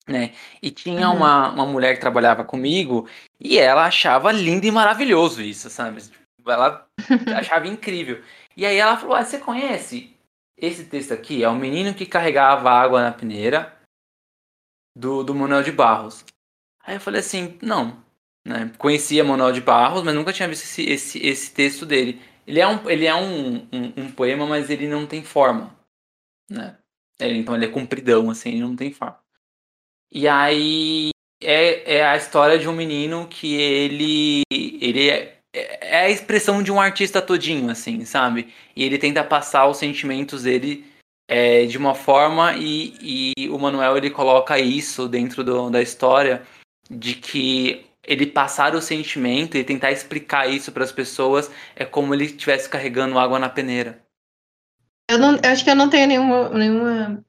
né? 0.07 0.35
E 0.63 0.71
tinha 0.71 1.09
uhum. 1.09 1.17
uma, 1.17 1.51
uma 1.51 1.67
mulher 1.67 1.95
que 1.95 2.01
trabalhava 2.01 2.45
comigo 2.45 3.09
e 3.41 3.59
ela 3.59 3.87
achava 3.87 4.31
lindo 4.33 4.67
e 4.67 4.71
maravilhoso 4.71 5.43
isso, 5.43 5.71
sabe? 5.71 6.03
Ela 6.47 6.87
achava 7.39 7.67
incrível. 7.67 8.23
E 8.57 8.67
aí 8.67 8.77
ela 8.77 8.97
falou: 8.97 9.17
ah, 9.17 9.25
você 9.25 9.39
conhece 9.39 10.15
esse 10.57 10.85
texto 10.85 11.13
aqui? 11.13 11.43
É 11.43 11.49
o 11.49 11.55
menino 11.55 11.95
que 11.95 12.07
carregava 12.07 12.71
água 12.71 13.03
na 13.03 13.13
peneira 13.13 13.75
do, 14.97 15.23
do 15.25 15.35
Manuel 15.35 15.63
de 15.63 15.73
Barros. 15.73 16.25
Aí 16.87 16.97
eu 16.97 17.01
falei 17.01 17.21
assim, 17.21 17.59
não. 17.63 18.03
Né? 18.47 18.71
Conhecia 18.77 19.25
Manuel 19.25 19.53
de 19.53 19.63
Barros, 19.63 20.03
mas 20.03 20.15
nunca 20.15 20.33
tinha 20.33 20.49
visto 20.49 20.65
esse, 20.65 20.83
esse, 20.83 21.27
esse 21.27 21.53
texto 21.53 21.87
dele. 21.87 22.21
Ele 22.47 22.61
é, 22.61 22.67
um, 22.67 22.91
ele 22.91 23.07
é 23.07 23.15
um, 23.15 23.57
um, 23.73 23.93
um 23.97 24.13
poema, 24.13 24.47
mas 24.47 24.69
ele 24.69 24.87
não 24.87 25.07
tem 25.07 25.25
forma. 25.25 25.75
Né? 26.51 26.77
Ele, 27.19 27.39
então 27.39 27.55
ele 27.55 27.65
é 27.65 27.69
compridão, 27.69 28.31
assim, 28.31 28.51
ele 28.51 28.61
não 28.61 28.77
tem 28.77 28.93
forma. 28.93 29.19
E 30.13 30.29
aí 30.29 31.11
é, 31.43 31.97
é 31.97 32.07
a 32.07 32.17
história 32.17 32.59
de 32.59 32.69
um 32.69 32.73
menino 32.73 33.27
que 33.29 33.55
ele 33.55 34.43
ele 34.53 35.11
é, 35.11 35.41
é 35.53 36.01
a 36.01 36.11
expressão 36.11 36.63
de 36.63 36.73
um 36.73 36.81
artista 36.81 37.21
todinho, 37.23 37.71
assim, 37.71 38.05
sabe? 38.05 38.53
E 38.75 38.85
ele 38.85 38.99
tenta 38.99 39.23
passar 39.23 39.67
os 39.67 39.77
sentimentos 39.77 40.43
dele 40.43 40.85
é, 41.29 41.65
de 41.67 41.79
uma 41.79 41.95
forma 41.95 42.55
e, 42.57 43.33
e 43.37 43.49
o 43.51 43.59
Manuel 43.59 43.97
ele 43.97 44.11
coloca 44.11 44.59
isso 44.59 45.09
dentro 45.09 45.43
do, 45.43 45.71
da 45.71 45.81
história 45.81 46.43
de 46.91 47.15
que 47.15 47.87
ele 48.07 48.27
passar 48.27 48.75
o 48.75 48.83
sentimento 48.83 49.57
e 49.57 49.65
tentar 49.65 49.91
explicar 49.91 50.47
isso 50.49 50.71
para 50.73 50.85
as 50.85 50.93
pessoas 50.93 51.51
é 51.75 51.85
como 51.85 52.15
ele 52.15 52.25
estivesse 52.25 52.69
carregando 52.69 53.19
água 53.19 53.39
na 53.39 53.49
peneira. 53.49 54.03
Eu, 55.11 55.19
não, 55.19 55.37
eu 55.37 55.51
acho 55.51 55.65
que 55.65 55.71
eu 55.71 55.77
não 55.77 55.89
tenho 55.89 56.07
nenhuma, 56.07 56.49
nenhuma 56.51 57.25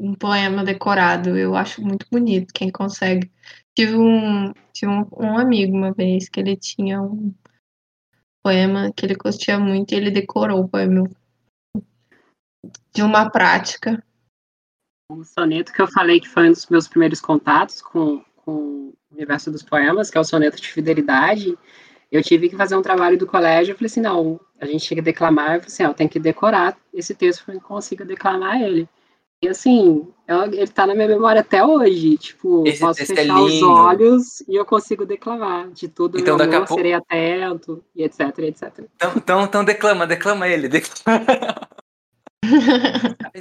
um 0.00 0.14
poema 0.14 0.64
decorado. 0.64 1.36
Eu 1.36 1.54
acho 1.54 1.82
muito 1.82 2.06
bonito 2.10 2.54
quem 2.54 2.70
consegue. 2.72 3.30
Tive 3.76 3.96
um, 3.96 4.52
tive 4.72 4.90
um, 4.90 5.06
um 5.16 5.38
amigo 5.38 5.76
uma 5.76 5.92
vez 5.92 6.28
que 6.28 6.40
ele 6.40 6.56
tinha 6.56 7.02
um 7.02 7.34
poema 8.42 8.90
que 8.96 9.04
ele 9.04 9.14
curtia 9.14 9.58
muito 9.58 9.92
e 9.92 9.96
ele 9.96 10.10
decorou 10.10 10.60
o 10.60 10.68
poema 10.68 11.08
de 12.94 13.02
uma 13.02 13.28
prática. 13.30 14.02
O 15.12 15.22
soneto 15.24 15.72
que 15.72 15.82
eu 15.82 15.86
falei 15.86 16.20
que 16.20 16.28
foi 16.28 16.48
um 16.48 16.52
dos 16.52 16.66
meus 16.68 16.88
primeiros 16.88 17.20
contatos 17.20 17.82
com, 17.82 18.24
com 18.36 18.52
o 18.52 18.94
universo 19.12 19.50
dos 19.50 19.62
poemas, 19.62 20.10
que 20.10 20.16
é 20.16 20.20
o 20.20 20.24
soneto 20.24 20.56
de 20.56 20.72
fidelidade, 20.72 21.58
eu 22.10 22.22
tive 22.22 22.48
que 22.48 22.56
fazer 22.56 22.76
um 22.76 22.82
trabalho 22.82 23.18
do 23.18 23.26
colégio, 23.26 23.72
eu 23.72 23.76
falei 23.76 23.86
assim, 23.86 24.00
não, 24.00 24.40
a 24.60 24.66
gente 24.66 24.86
tinha 24.86 24.96
que 24.96 25.02
declamar, 25.02 25.56
eu 25.56 25.60
falei 25.60 25.66
assim, 25.66 25.82
ah, 25.82 25.88
eu 25.88 25.94
tenho 25.94 26.10
que 26.10 26.18
decorar 26.18 26.78
esse 26.94 27.14
texto 27.14 27.44
para 27.44 27.54
que 27.54 27.60
consiga 27.60 28.04
declamar 28.04 28.62
ele. 28.62 28.88
E 29.42 29.48
assim, 29.48 30.06
ele 30.52 30.68
tá 30.68 30.86
na 30.86 30.94
minha 30.94 31.08
memória 31.08 31.40
até 31.40 31.64
hoje. 31.64 32.18
Tipo, 32.18 32.66
Esse 32.66 32.80
posso 32.80 33.02
é 33.02 33.06
fechar 33.06 33.26
é 33.26 33.40
os 33.40 33.62
olhos 33.62 34.40
e 34.42 34.54
eu 34.54 34.66
consigo 34.66 35.06
declamar. 35.06 35.70
De 35.70 35.88
tudo, 35.88 36.18
então, 36.18 36.36
meu 36.36 36.46
amor, 36.46 36.58
pouco... 36.66 36.74
serei 36.74 36.92
atento, 36.92 37.82
e 37.94 38.02
etc, 38.02 38.38
etc. 38.40 38.84
Então, 38.96 39.12
então, 39.16 39.44
então 39.44 39.64
declama, 39.64 40.06
declama 40.06 40.46
ele. 40.46 40.68
Declama. 40.68 41.24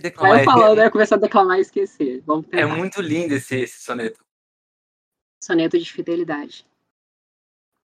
declama 0.01 0.39
eu 0.39 0.43
falando, 0.43 0.77
né? 0.77 0.89
Começar 0.89 1.15
a 1.15 1.19
declamar 1.19 1.57
e 1.57 1.61
esquecer. 1.61 2.21
Vamos 2.25 2.45
é 2.51 2.65
muito 2.65 3.01
lindo 3.01 3.33
esse, 3.33 3.55
esse 3.55 3.81
soneto. 3.81 4.23
Soneto 5.43 5.79
de 5.79 5.91
fidelidade. 5.91 6.65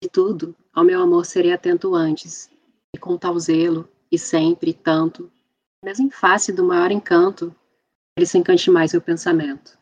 De 0.02 0.10
tudo, 0.10 0.56
ao 0.74 0.84
meu 0.84 1.02
amor 1.02 1.26
serei 1.26 1.54
atento 1.54 1.96
antes, 1.96 2.50
e 2.94 2.98
com 2.98 3.18
tal 3.18 3.38
zelo, 3.40 3.88
e 4.12 4.18
sempre, 4.18 4.74
tanto, 4.74 5.32
mesmo 5.84 6.08
em 6.08 6.12
face 6.12 6.52
do 6.52 6.64
maior 6.64 6.92
encanto, 6.92 7.56
ele 8.16 8.26
se 8.26 8.38
encante 8.38 8.70
mais 8.70 8.92
seu 8.92 9.02
pensamento. 9.02 9.78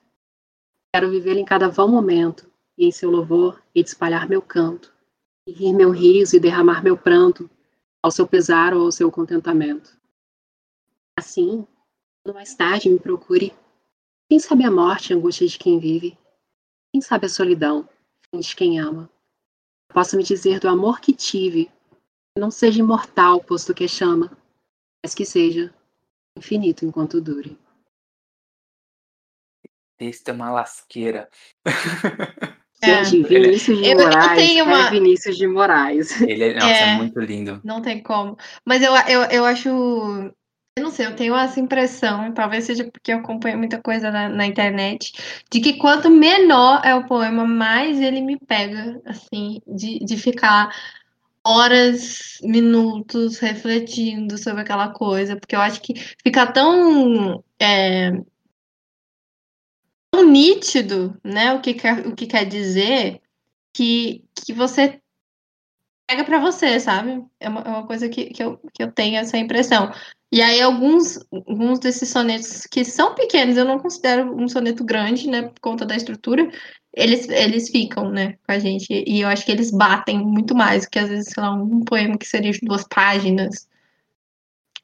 Quero 0.94 1.10
viver 1.10 1.38
em 1.38 1.46
cada 1.46 1.68
vão 1.68 1.88
momento, 1.88 2.50
e 2.78 2.86
em 2.86 2.92
seu 2.92 3.12
louvor 3.12 3.62
e 3.76 3.82
espalhar 3.82 4.28
meu 4.28 4.42
canto, 4.42 4.94
e 5.48 5.52
rir 5.52 5.74
meu 5.74 5.92
riso 5.92 6.36
e 6.36 6.40
derramar 6.40 6.84
meu 6.84 6.98
pranto, 6.98 7.50
ao 8.02 8.12
seu 8.12 8.28
pesar 8.28 8.74
ou 8.74 8.86
ao 8.86 8.92
seu 8.92 9.12
contentamento. 9.12 9.96
Assim, 11.18 11.68
quando 12.24 12.36
mais 12.36 12.56
tarde 12.56 12.90
me 12.90 13.00
procure, 13.00 13.54
quem 14.30 14.40
sabe 14.40 14.64
a 14.64 14.72
morte, 14.72 15.14
a 15.14 15.16
angústia 15.16 15.48
de 15.48 15.60
quem 15.60 15.78
vive, 15.78 16.18
quem 16.92 17.02
sabe 17.02 17.26
a 17.26 17.30
solidão, 17.30 17.88
fim 18.34 18.40
de 18.40 18.56
quem 18.56 18.80
ama, 18.80 19.10
possa 19.90 20.16
me 20.16 20.24
dizer 20.24 20.60
do 20.60 20.70
amor 20.70 21.00
que 21.02 21.14
tive, 21.14 21.66
que 21.66 22.40
não 22.40 22.50
seja 22.50 22.80
imortal, 22.80 23.44
posto 23.44 23.74
que 23.74 23.88
chama, 23.88 24.36
mas 25.04 25.14
que 25.14 25.26
seja 25.26 25.74
infinito 26.38 26.86
enquanto 26.86 27.22
dure 27.22 27.61
texto 30.02 30.30
é 30.30 30.32
uma 30.32 30.50
lasqueira. 30.50 31.30
É. 32.82 33.04
Gente, 33.04 33.30
Vinícius 33.30 33.78
de 33.80 33.94
Moraes 33.94 34.30
eu, 34.30 34.36
tenho 34.36 34.66
uma... 34.66 34.88
é 34.88 34.90
Vinícius 34.90 35.38
de 35.38 35.48
Moraes. 35.48 36.22
Ele 36.22 36.44
é, 36.46 36.54
nossa, 36.58 36.68
é, 36.68 36.90
é, 36.90 36.96
muito 36.96 37.20
lindo. 37.20 37.62
Não 37.64 37.84
tem 37.84 38.02
como. 38.02 38.36
Mas 38.66 38.82
eu, 38.82 38.92
eu, 39.08 39.22
eu 39.26 39.46
acho. 39.46 39.70
Eu 39.70 40.84
não 40.84 40.90
sei, 40.90 41.06
eu 41.06 41.16
tenho 41.16 41.36
essa 41.36 41.60
impressão, 41.60 42.34
talvez 42.34 42.64
seja 42.64 42.90
porque 42.90 43.12
eu 43.12 43.18
acompanho 43.18 43.58
muita 43.58 43.80
coisa 43.80 44.10
na, 44.10 44.30
na 44.30 44.46
internet, 44.48 45.12
de 45.52 45.60
que 45.60 45.74
quanto 45.74 46.10
menor 46.10 46.82
é 46.86 46.96
o 46.96 47.06
poema, 47.06 47.46
mais 47.46 48.00
ele 48.00 48.22
me 48.22 48.40
pega, 48.40 49.02
assim, 49.06 49.60
de, 49.68 50.00
de 50.00 50.18
ficar 50.18 50.74
horas, 51.46 52.40
minutos 52.42 53.38
refletindo 53.40 54.38
sobre 54.38 54.62
aquela 54.62 54.94
coisa, 54.94 55.36
porque 55.36 55.56
eu 55.56 55.60
acho 55.60 55.82
que 55.82 55.94
fica 56.24 56.48
tão 56.48 57.44
é, 57.60 58.12
tão 58.12 58.31
nítido, 60.18 61.18
né, 61.24 61.54
o 61.54 61.62
que 61.62 61.74
quer, 61.74 62.08
o 62.08 62.16
que 62.16 62.28
quer 62.28 62.46
dizer, 62.46 63.22
que, 63.74 64.24
que 64.36 64.54
você 64.54 65.02
pega 66.08 66.26
para 66.26 66.40
você, 66.40 66.80
sabe? 66.80 67.24
É 67.40 67.48
uma, 67.48 67.62
é 67.62 67.70
uma 67.70 67.88
coisa 67.88 68.10
que, 68.10 68.26
que, 68.26 68.44
eu, 68.44 68.58
que 68.74 68.84
eu 68.84 68.92
tenho 68.92 69.18
essa 69.18 69.38
impressão. 69.38 69.92
E 70.32 70.42
aí, 70.42 70.62
alguns, 70.62 71.20
alguns 71.32 71.80
desses 71.80 72.10
sonetos 72.10 72.66
que 72.68 72.84
são 72.84 73.16
pequenos, 73.16 73.58
eu 73.58 73.66
não 73.66 73.80
considero 73.80 74.36
um 74.36 74.48
soneto 74.48 74.84
grande, 74.84 75.30
né, 75.30 75.44
por 75.44 75.60
conta 75.60 75.86
da 75.86 75.96
estrutura, 75.96 76.50
eles, 76.94 77.28
eles 77.30 77.70
ficam, 77.70 78.10
né, 78.10 78.38
com 78.46 78.52
a 78.52 78.60
gente. 78.60 79.04
E 79.08 79.22
eu 79.22 79.28
acho 79.30 79.46
que 79.46 79.52
eles 79.52 79.72
batem 79.72 80.20
muito 80.20 80.54
mais 80.56 80.84
do 80.84 80.90
que, 80.90 81.00
às 81.00 81.10
vezes, 81.10 81.34
sei 81.34 81.44
lá, 81.44 81.54
um 81.54 81.82
poema 81.82 82.18
que 82.18 82.26
seria 82.26 82.52
de 82.52 82.60
duas 82.62 82.86
páginas. 82.86 83.68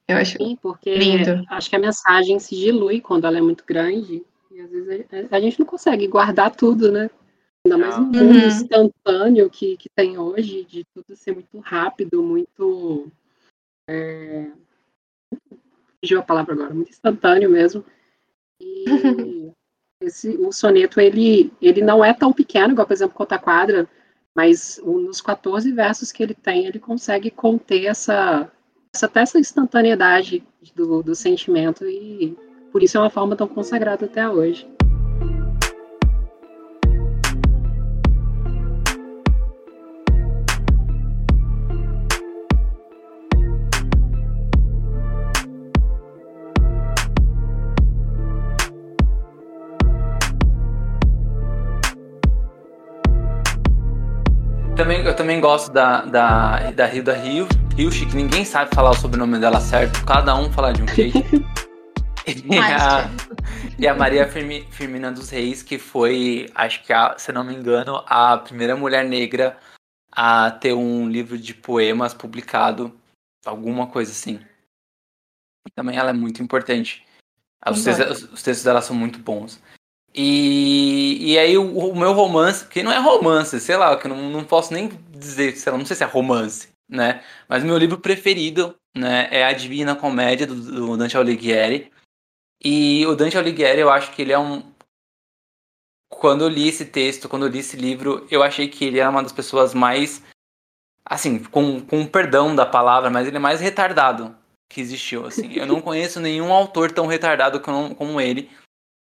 Eu 0.07 0.17
acho 0.17 0.37
Sim, 0.37 0.57
porque 0.61 0.95
lindo. 0.95 1.43
acho 1.49 1.69
que 1.69 1.75
a 1.75 1.79
mensagem 1.79 2.39
se 2.39 2.55
dilui 2.55 3.01
quando 3.01 3.27
ela 3.27 3.37
é 3.37 3.41
muito 3.41 3.65
grande. 3.65 4.23
E 4.57 4.59
às 4.59 4.71
vezes 4.71 5.05
a, 5.31 5.35
a 5.35 5.39
gente 5.39 5.59
não 5.59 5.67
consegue 5.67 6.07
guardar 6.07 6.55
tudo, 6.55 6.91
né? 6.91 7.11
Ainda 7.63 7.77
mais 7.77 7.95
no 7.95 8.05
mundo 8.05 8.17
uhum. 8.17 8.47
instantâneo 8.47 9.49
que, 9.51 9.77
que 9.77 9.87
tem 9.87 10.17
hoje, 10.17 10.63
de 10.63 10.83
tudo 10.85 11.15
ser 11.15 11.33
muito 11.33 11.59
rápido, 11.59 12.23
muito. 12.23 13.07
É... 13.87 14.49
Fugiu 16.01 16.19
a 16.19 16.23
palavra 16.23 16.55
agora, 16.55 16.73
muito 16.73 16.89
instantâneo 16.89 17.51
mesmo. 17.51 17.85
E 18.59 18.85
esse, 20.01 20.29
o 20.37 20.51
soneto, 20.51 20.99
ele, 20.99 21.53
ele 21.61 21.81
não 21.83 22.03
é 22.03 22.11
tão 22.11 22.33
pequeno, 22.33 22.73
igual, 22.73 22.87
por 22.87 22.93
exemplo, 22.93 23.15
Conta 23.15 23.37
Quadra, 23.37 23.87
mas 24.35 24.81
nos 24.83 25.21
14 25.21 25.71
versos 25.71 26.11
que 26.11 26.23
ele 26.23 26.33
tem, 26.33 26.65
ele 26.65 26.79
consegue 26.79 27.29
conter 27.29 27.85
essa, 27.85 28.51
essa 28.91 29.05
até 29.05 29.19
essa 29.19 29.39
instantaneidade 29.39 30.43
do, 30.73 31.03
do 31.03 31.13
sentimento 31.13 31.85
e 31.85 32.35
por 32.71 32.83
isso 32.83 32.97
é 32.97 33.01
uma 33.01 33.09
forma 33.09 33.35
tão 33.35 33.47
consagrada 33.47 34.05
até 34.05 34.27
hoje. 34.29 34.67
Também, 54.77 55.03
eu 55.03 55.15
também 55.15 55.41
gosto 55.41 55.71
da, 55.71 56.01
da, 56.01 56.71
da 56.71 56.85
Rio 56.85 57.03
da 57.03 57.13
Rio, 57.13 57.47
Hilch, 57.75 58.05
que 58.05 58.15
ninguém 58.15 58.45
sabe 58.45 58.73
falar 58.75 58.91
o 58.91 58.93
sobrenome 58.93 59.39
dela 59.39 59.59
certo, 59.59 60.05
cada 60.05 60.35
um 60.35 60.51
fala 60.51 60.71
de 60.71 60.83
um 60.83 60.87
jeito. 60.87 61.17
E 62.27 62.57
a, 62.57 63.09
e 63.79 63.87
a 63.87 63.93
Maria 63.93 64.27
Firmina 64.27 65.11
dos 65.11 65.29
Reis, 65.29 65.63
que 65.63 65.79
foi, 65.79 66.49
acho 66.53 66.83
que, 66.83 66.91
a, 66.91 67.17
se 67.17 67.31
não 67.31 67.43
me 67.43 67.55
engano, 67.55 68.03
a 68.05 68.37
primeira 68.37 68.75
mulher 68.75 69.05
negra 69.05 69.57
a 70.11 70.51
ter 70.51 70.73
um 70.73 71.07
livro 71.07 71.37
de 71.37 71.53
poemas 71.53 72.13
publicado 72.13 72.93
alguma 73.45 73.87
coisa 73.87 74.11
assim. 74.11 74.39
Também 75.73 75.97
ela 75.97 76.09
é 76.09 76.13
muito 76.13 76.43
importante. 76.43 77.05
Os 77.65 77.83
textos, 77.83 78.23
os 78.23 78.43
textos 78.43 78.63
dela 78.63 78.81
são 78.81 78.95
muito 78.95 79.19
bons. 79.19 79.61
E, 80.13 81.33
e 81.33 81.37
aí 81.37 81.57
o, 81.57 81.77
o, 81.77 81.95
meu 81.95 82.13
romance, 82.13 82.65
que 82.67 82.81
não 82.81 82.91
é 82.91 82.97
romance, 82.97 83.59
sei 83.59 83.77
lá, 83.77 83.95
que 83.97 84.07
eu 84.07 84.09
não, 84.09 84.29
não 84.29 84.43
posso 84.43 84.73
nem 84.73 84.89
dizer, 85.11 85.55
sei 85.55 85.71
lá, 85.71 85.77
não 85.77 85.85
sei 85.85 85.95
se 85.95 86.03
é 86.03 86.07
romance, 86.07 86.69
né? 86.89 87.23
Mas 87.47 87.63
meu 87.63 87.77
livro 87.77 87.99
preferido, 87.99 88.75
né, 88.95 89.27
é 89.29 89.45
A 89.45 89.53
Divina 89.53 89.95
Comédia 89.95 90.47
do, 90.47 90.55
do 90.55 90.97
Dante 90.97 91.17
Alighieri. 91.17 91.91
E 92.63 93.05
o 93.05 93.15
Dante 93.15 93.37
Alighieri, 93.37 93.79
eu 93.79 93.89
acho 93.89 94.11
que 94.11 94.21
ele 94.21 94.33
é 94.33 94.39
um 94.39 94.63
quando 96.09 96.41
eu 96.41 96.49
li 96.49 96.67
esse 96.67 96.85
texto, 96.85 97.27
quando 97.27 97.45
eu 97.45 97.51
li 97.51 97.59
esse 97.59 97.75
livro, 97.75 98.25
eu 98.31 98.41
achei 98.41 98.67
que 98.67 98.85
ele 98.85 98.99
era 98.99 99.09
uma 99.09 99.21
das 99.21 99.33
pessoas 99.33 99.73
mais 99.73 100.23
assim, 101.09 101.43
com, 101.43 101.79
com 101.81 102.05
perdão 102.05 102.55
da 102.55 102.65
palavra, 102.65 103.09
mas 103.09 103.27
ele 103.27 103.37
é 103.37 103.39
mais 103.39 103.61
retardado 103.61 104.35
que 104.69 104.81
existiu, 104.81 105.25
assim. 105.25 105.53
Eu 105.53 105.65
não 105.65 105.79
conheço 105.81 106.19
nenhum 106.19 106.51
autor 106.51 106.91
tão 106.91 107.07
retardado 107.07 107.59
como, 107.61 107.95
como 107.95 108.19
ele, 108.19 108.49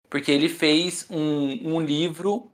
porque 0.08 0.30
ele 0.30 0.48
fez 0.48 1.06
um, 1.10 1.74
um 1.74 1.80
livro 1.80 2.50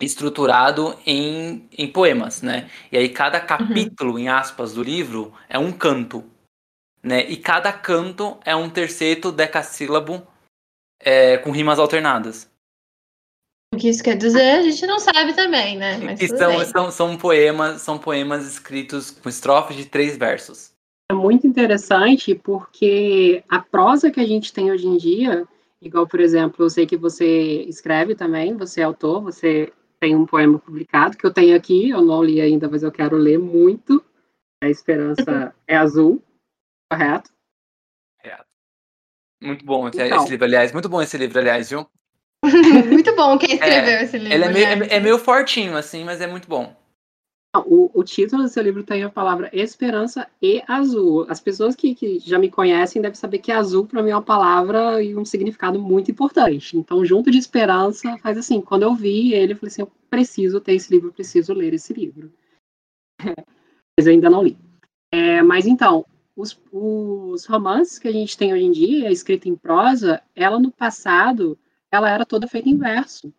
estruturado 0.00 0.96
em, 1.04 1.68
em 1.76 1.90
poemas, 1.90 2.40
né? 2.40 2.70
E 2.92 2.96
aí 2.96 3.08
cada 3.08 3.40
capítulo, 3.40 4.12
uhum. 4.12 4.18
em 4.20 4.28
aspas, 4.28 4.74
do 4.74 4.82
livro 4.82 5.34
é 5.48 5.58
um 5.58 5.72
canto, 5.72 6.24
né? 7.02 7.28
E 7.28 7.36
cada 7.36 7.72
canto 7.72 8.38
é 8.44 8.54
um 8.54 8.68
terceto 8.68 9.32
decassílabo 9.32 10.26
é, 11.00 11.38
com 11.38 11.50
rimas 11.50 11.78
alternadas. 11.78 12.50
O 13.74 13.76
que 13.76 13.88
isso 13.88 14.02
quer 14.02 14.16
dizer, 14.16 14.56
a 14.56 14.62
gente 14.62 14.86
não 14.86 14.98
sabe 14.98 15.34
também, 15.34 15.76
né? 15.76 15.98
Mas 15.98 16.18
que 16.18 16.28
são, 16.28 16.64
são, 16.64 16.90
são, 16.90 17.16
poemas, 17.16 17.82
são 17.82 17.98
poemas 17.98 18.46
escritos 18.46 19.10
com 19.10 19.28
estrofes 19.28 19.76
de 19.76 19.84
três 19.84 20.16
versos. 20.16 20.72
É 21.10 21.14
muito 21.14 21.46
interessante 21.46 22.34
porque 22.34 23.42
a 23.48 23.60
prosa 23.60 24.10
que 24.10 24.20
a 24.20 24.26
gente 24.26 24.52
tem 24.52 24.70
hoje 24.70 24.86
em 24.86 24.96
dia, 24.96 25.46
igual, 25.80 26.06
por 26.06 26.20
exemplo, 26.20 26.64
eu 26.64 26.70
sei 26.70 26.86
que 26.86 26.96
você 26.96 27.62
escreve 27.62 28.14
também, 28.14 28.56
você 28.56 28.80
é 28.80 28.84
autor, 28.84 29.22
você 29.22 29.72
tem 30.00 30.14
um 30.14 30.26
poema 30.26 30.58
publicado 30.58 31.16
que 31.16 31.26
eu 31.26 31.32
tenho 31.32 31.56
aqui, 31.56 31.90
eu 31.90 32.00
não 32.00 32.22
li 32.22 32.40
ainda, 32.40 32.68
mas 32.68 32.82
eu 32.82 32.92
quero 32.92 33.16
ler 33.16 33.38
muito. 33.38 34.02
A 34.62 34.68
Esperança 34.68 35.54
é 35.66 35.76
Azul, 35.76 36.22
correto? 36.90 37.30
Correto. 38.20 38.46
Muito 39.40 39.64
bom 39.64 39.88
esse, 39.88 40.02
então, 40.02 40.22
esse 40.22 40.30
livro, 40.30 40.44
aliás. 40.44 40.72
Muito 40.72 40.88
bom 40.88 41.00
esse 41.00 41.16
livro, 41.16 41.38
aliás, 41.38 41.70
viu? 41.70 41.86
muito 42.88 43.14
bom 43.14 43.38
quem 43.38 43.54
escreveu 43.54 43.94
é, 43.94 44.02
esse 44.02 44.18
livro. 44.18 44.34
Ele 44.34 44.44
é 44.44 44.52
meio, 44.52 44.66
é, 44.66 44.96
é 44.96 45.00
meio, 45.00 45.18
fortinho, 45.18 45.76
assim, 45.76 46.04
mas 46.04 46.20
é 46.20 46.26
muito 46.26 46.48
bom. 46.48 46.76
O, 47.66 47.90
o, 47.98 48.04
título 48.04 48.42
do 48.42 48.48
seu 48.48 48.62
livro 48.62 48.84
tem 48.84 49.02
a 49.02 49.08
palavra 49.08 49.48
esperança 49.52 50.28
e 50.40 50.62
azul. 50.68 51.26
As 51.28 51.40
pessoas 51.40 51.74
que, 51.74 51.94
que 51.94 52.18
já 52.18 52.38
me 52.38 52.50
conhecem 52.50 53.00
devem 53.00 53.16
saber 53.16 53.38
que 53.38 53.50
azul, 53.50 53.86
para 53.86 54.02
mim, 54.02 54.10
é 54.10 54.14
uma 54.14 54.22
palavra 54.22 55.02
e 55.02 55.16
um 55.16 55.24
significado 55.24 55.80
muito 55.80 56.10
importante. 56.10 56.76
Então, 56.76 57.04
junto 57.04 57.30
de 57.30 57.38
esperança, 57.38 58.16
faz 58.18 58.36
assim. 58.36 58.60
Quando 58.60 58.82
eu 58.82 58.94
vi 58.94 59.32
ele, 59.32 59.54
eu 59.54 59.56
falei 59.56 59.72
assim: 59.72 59.82
eu 59.82 59.90
preciso 60.10 60.60
ter 60.60 60.74
esse 60.74 60.92
livro, 60.92 61.08
eu 61.08 61.12
preciso 61.12 61.54
ler 61.54 61.72
esse 61.72 61.92
livro. 61.92 62.30
mas 63.98 64.06
eu 64.06 64.12
ainda 64.12 64.28
não 64.28 64.42
li. 64.42 64.56
É, 65.12 65.42
mas 65.42 65.66
então, 65.66 66.04
os, 66.38 66.56
os 66.72 67.44
romances 67.46 67.98
que 67.98 68.06
a 68.06 68.12
gente 68.12 68.38
tem 68.38 68.54
hoje 68.54 68.64
em 68.64 68.70
dia, 68.70 69.10
escrita 69.10 69.48
em 69.48 69.56
prosa, 69.56 70.22
ela 70.36 70.60
no 70.60 70.70
passado 70.70 71.58
ela 71.90 72.08
era 72.08 72.24
toda 72.24 72.46
feita 72.46 72.68
em 72.68 72.78
verso. 72.78 73.34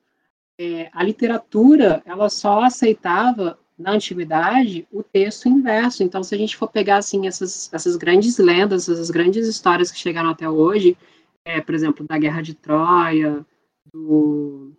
É, 0.59 0.89
a 0.91 1.01
literatura, 1.01 2.03
ela 2.05 2.29
só 2.29 2.63
aceitava, 2.63 3.57
na 3.77 3.93
antiguidade, 3.93 4.85
o 4.91 5.01
texto 5.01 5.47
em 5.47 5.61
verso. 5.61 6.03
Então, 6.03 6.21
se 6.21 6.35
a 6.35 6.37
gente 6.37 6.57
for 6.57 6.67
pegar, 6.67 6.97
assim, 6.97 7.27
essas, 7.27 7.73
essas 7.73 7.95
grandes 7.95 8.37
lendas, 8.37 8.89
essas 8.89 9.09
grandes 9.09 9.47
histórias 9.47 9.89
que 9.89 9.97
chegaram 9.97 10.29
até 10.29 10.49
hoje, 10.49 10.97
é, 11.45 11.61
por 11.61 11.73
exemplo, 11.73 12.05
da 12.05 12.17
Guerra 12.17 12.41
de 12.41 12.53
Troia, 12.53 13.45
do... 13.93 14.73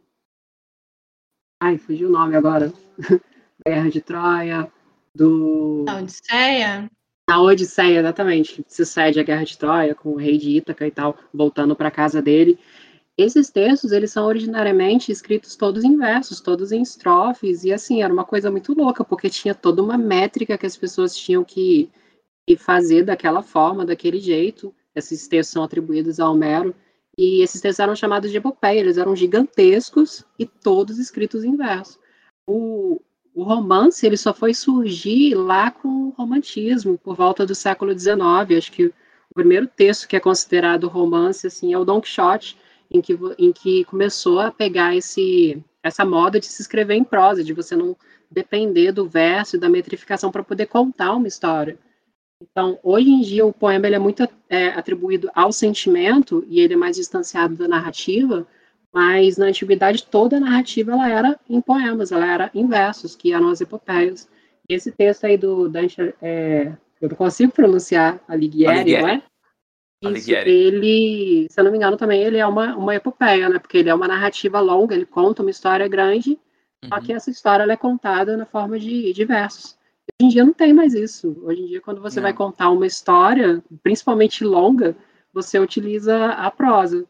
Ai, 1.63 1.79
fugiu 1.79 2.09
o 2.09 2.13
nome 2.13 2.37
agora. 2.37 2.69
da 2.69 2.75
Guerra 3.67 3.91
de 3.91 4.01
Troia, 4.03 4.73
do... 5.15 5.87
A 5.89 5.97
Odisseia? 5.97 6.91
A 7.31 7.41
Odisseia, 7.41 8.01
exatamente. 8.01 8.65
Sucede 8.67 9.21
a 9.21 9.23
Guerra 9.23 9.45
de 9.45 9.57
Troia, 9.57 9.95
com 9.95 10.09
o 10.11 10.17
rei 10.17 10.37
de 10.37 10.51
Ítaca 10.51 10.85
e 10.85 10.91
tal, 10.91 11.17
voltando 11.33 11.77
para 11.77 11.89
casa 11.89 12.21
dele. 12.21 12.59
Esses 13.17 13.51
textos, 13.51 13.93
eles 13.93 14.11
são 14.11 14.27
originariamente 14.27 15.13
escritos 15.13 15.55
todos 15.55 15.85
em 15.85 15.97
versos, 15.97 16.41
todos 16.41 16.73
em 16.73 16.83
estrofes, 16.83 17.63
e 17.63 17.73
assim, 17.73 18.03
era 18.03 18.13
uma 18.13 18.25
coisa 18.25 18.51
muito 18.51 18.75
louca, 18.75 19.05
porque 19.05 19.31
tinha 19.31 19.55
toda 19.55 19.81
uma 19.81 19.97
métrica 19.97 20.59
que 20.59 20.67
as 20.67 20.77
pessoas 20.77 21.15
tinham 21.15 21.45
que, 21.45 21.89
que 22.49 22.57
fazer 22.57 23.05
daquela 23.05 23.45
forma, 23.45 23.87
daquele 23.87 24.19
jeito. 24.19 24.75
Esses 24.93 25.29
textos 25.29 25.53
são 25.53 25.63
atribuídos 25.63 26.19
a 26.19 26.29
Homero, 26.29 26.75
e 27.17 27.45
esses 27.45 27.61
textos 27.61 27.79
eram 27.79 27.95
chamados 27.95 28.33
de 28.33 28.39
epopeia, 28.39 28.81
eles 28.81 28.99
eram 28.99 29.15
gigantescos 29.15 30.25
e 30.37 30.47
todos 30.47 30.99
escritos 30.99 31.45
em 31.45 31.55
verso. 31.55 31.97
O, 32.45 33.01
o 33.35 33.43
romance, 33.43 34.05
ele 34.05 34.17
só 34.17 34.35
foi 34.35 34.53
surgir 34.55 35.35
lá 35.35 35.71
com 35.71 35.89
o 35.89 36.11
romantismo, 36.11 36.99
por 36.99 37.15
volta 37.15 37.47
do 37.47 37.55
século 37.55 37.97
XIX, 37.97 38.59
acho 38.59 38.73
que 38.73 38.87
o 38.87 39.35
primeiro 39.35 39.67
texto 39.67 40.09
que 40.09 40.17
é 40.17 40.21
considerado 40.21 40.89
romance, 40.89 41.47
assim, 41.47 41.73
é 41.73 41.79
o 41.79 41.85
Don 41.85 42.01
Quixote, 42.01 42.57
em 42.91 43.01
que, 43.01 43.17
em 43.39 43.53
que 43.53 43.85
começou 43.85 44.41
a 44.41 44.51
pegar 44.51 44.97
esse, 44.97 45.63
essa 45.83 46.05
moda 46.05 46.41
de 46.41 46.47
se 46.47 46.61
escrever 46.61 46.95
em 46.95 47.05
prosa, 47.05 47.45
de 47.45 47.53
você 47.53 47.77
não 47.77 47.97
depender 48.31 48.93
do 48.93 49.09
verso 49.09 49.57
e 49.57 49.59
da 49.59 49.69
metrificação 49.69 50.31
para 50.31 50.43
poder 50.43 50.67
contar 50.67 51.15
uma 51.15 51.29
história. 51.29 51.79
Então, 52.43 52.79
hoje 52.83 53.11
em 53.11 53.21
dia, 53.21 53.45
o 53.45 53.53
poema 53.53 53.87
ele 53.87 53.97
é 53.97 53.99
muito 53.99 54.27
é, 54.49 54.69
atribuído 54.69 55.31
ao 55.35 55.53
sentimento 55.53 56.45
e 56.49 56.61
ele 56.61 56.75
é 56.75 56.77
mais 56.77 56.97
distanciado 56.97 57.55
da 57.55 57.69
narrativa, 57.69 58.47
mas 58.93 59.37
na 59.37 59.47
antiguidade 59.47 60.05
toda 60.05 60.37
a 60.37 60.41
narrativa 60.41 60.93
ela 60.93 61.09
era 61.09 61.41
em 61.49 61.61
poemas, 61.61 62.13
ela 62.13 62.27
era 62.27 62.51
em 62.55 62.67
versos, 62.67 63.15
que 63.15 63.33
eram 63.33 63.49
as 63.49 63.61
epopeias. 63.61 64.29
E 64.69 64.75
esse 64.75 64.91
texto 64.91 65.25
aí 65.25 65.37
do 65.37 65.69
Dante, 65.69 66.15
é, 66.21 66.73
eu 67.01 67.09
não 67.09 67.17
consigo 67.17 67.53
pronunciar 67.53 68.21
Alighieri, 68.29 68.81
Alighieri. 68.81 69.03
não 69.03 69.09
é? 69.09 69.23
Isso, 70.03 70.33
ele, 70.33 71.47
se 71.51 71.61
eu 71.61 71.65
não 71.65 71.71
me 71.71 71.77
engano, 71.77 71.97
também 71.97 72.23
ele 72.23 72.39
é 72.39 72.47
uma, 72.47 72.75
uma 72.75 72.95
epopeia, 72.95 73.51
né? 73.51 73.59
Porque 73.59 73.79
ele 73.79 73.91
é 73.91 73.95
uma 73.95 74.09
narrativa 74.09 74.59
longa, 74.59 74.95
ele 74.95 75.05
conta 75.05 75.43
uma 75.43 75.51
história 75.51 75.87
grande, 75.89 76.39
uhum. 76.83 76.89
só 76.89 77.01
que 77.01 77.13
essa 77.13 77.31
história 77.31 77.71
é 77.71 77.77
contada 77.77 78.35
na 78.35 78.47
forma 78.47 78.79
de, 78.79 79.13
de 79.13 79.25
versos. 79.27 79.79
Hoje 80.19 80.27
em 80.27 80.29
dia 80.29 80.45
não 80.45 80.55
tem 80.55 80.73
mais 80.73 80.95
isso. 80.95 81.37
Hoje 81.43 81.61
em 81.61 81.67
dia, 81.67 81.81
quando 81.83 82.01
você 82.01 82.17
não. 82.17 82.23
vai 82.23 82.33
contar 82.33 82.71
uma 82.71 82.87
história, 82.87 83.63
principalmente 83.83 84.43
longa, 84.43 84.97
você 85.35 85.59
utiliza 85.59 86.29
a 86.29 86.51
prosa. 86.51 87.07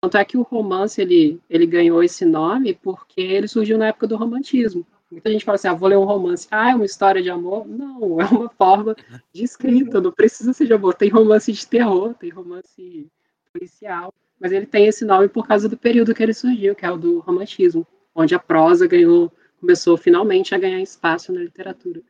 Tanto 0.00 0.16
é 0.16 0.24
que 0.24 0.36
o 0.36 0.42
romance 0.42 1.00
ele, 1.00 1.40
ele 1.50 1.66
ganhou 1.66 2.02
esse 2.02 2.24
nome 2.24 2.72
porque 2.74 3.20
ele 3.20 3.48
surgiu 3.48 3.76
na 3.76 3.88
época 3.88 4.06
do 4.06 4.16
romantismo. 4.16 4.86
Muita 5.10 5.30
gente 5.30 5.44
fala 5.44 5.56
assim, 5.56 5.68
ah, 5.68 5.74
vou 5.74 5.88
ler 5.88 5.96
um 5.96 6.04
romance. 6.04 6.46
Ah, 6.50 6.70
é 6.70 6.74
uma 6.74 6.84
história 6.84 7.20
de 7.22 7.30
amor? 7.30 7.66
Não, 7.66 8.20
é 8.20 8.26
uma 8.26 8.48
forma 8.56 8.94
de 9.32 9.42
escrita, 9.42 10.00
não 10.00 10.12
precisa 10.12 10.52
ser 10.52 10.66
de 10.66 10.72
amor. 10.72 10.94
Tem 10.94 11.08
romance 11.08 11.50
de 11.50 11.66
terror, 11.66 12.14
tem 12.14 12.30
romance 12.30 13.10
policial, 13.52 14.14
mas 14.38 14.52
ele 14.52 14.66
tem 14.66 14.86
esse 14.86 15.04
nome 15.04 15.28
por 15.28 15.46
causa 15.46 15.68
do 15.68 15.76
período 15.76 16.14
que 16.14 16.22
ele 16.22 16.34
surgiu, 16.34 16.76
que 16.76 16.86
é 16.86 16.90
o 16.90 16.96
do 16.98 17.18
romantismo, 17.20 17.86
onde 18.14 18.34
a 18.34 18.38
prosa 18.38 18.86
ganhou, 18.86 19.32
começou 19.60 19.96
finalmente 19.96 20.54
a 20.54 20.58
ganhar 20.58 20.80
espaço 20.80 21.32
na 21.32 21.40
literatura. 21.40 22.00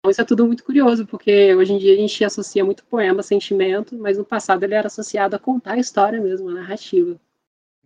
Então 0.00 0.10
isso 0.10 0.20
é 0.20 0.24
tudo 0.24 0.46
muito 0.46 0.64
curioso, 0.64 1.06
porque 1.06 1.54
hoje 1.54 1.74
em 1.74 1.78
dia 1.78 1.92
a 1.92 1.96
gente 1.96 2.24
associa 2.24 2.64
muito 2.64 2.84
poema, 2.86 3.22
sentimento, 3.22 3.96
mas 3.96 4.18
no 4.18 4.24
passado 4.24 4.64
ele 4.64 4.74
era 4.74 4.86
associado 4.86 5.36
a 5.36 5.38
contar 5.38 5.74
a 5.74 5.78
história 5.78 6.20
mesmo, 6.20 6.48
a 6.48 6.54
narrativa. 6.54 7.20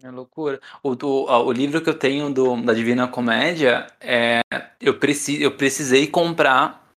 É 0.03 0.11
loucura. 0.11 0.61
O, 0.83 0.95
do, 0.95 1.27
o 1.27 1.53
livro 1.53 1.83
que 1.83 1.91
eu 1.91 1.99
tenho 1.99 2.33
do, 2.33 2.57
da 2.63 2.73
Divina 2.73 3.07
Comédia, 3.07 3.87
é, 4.01 4.41
eu, 4.81 4.99
preci, 4.99 5.43
eu 5.43 5.55
precisei 5.55 6.07
comprar 6.07 6.89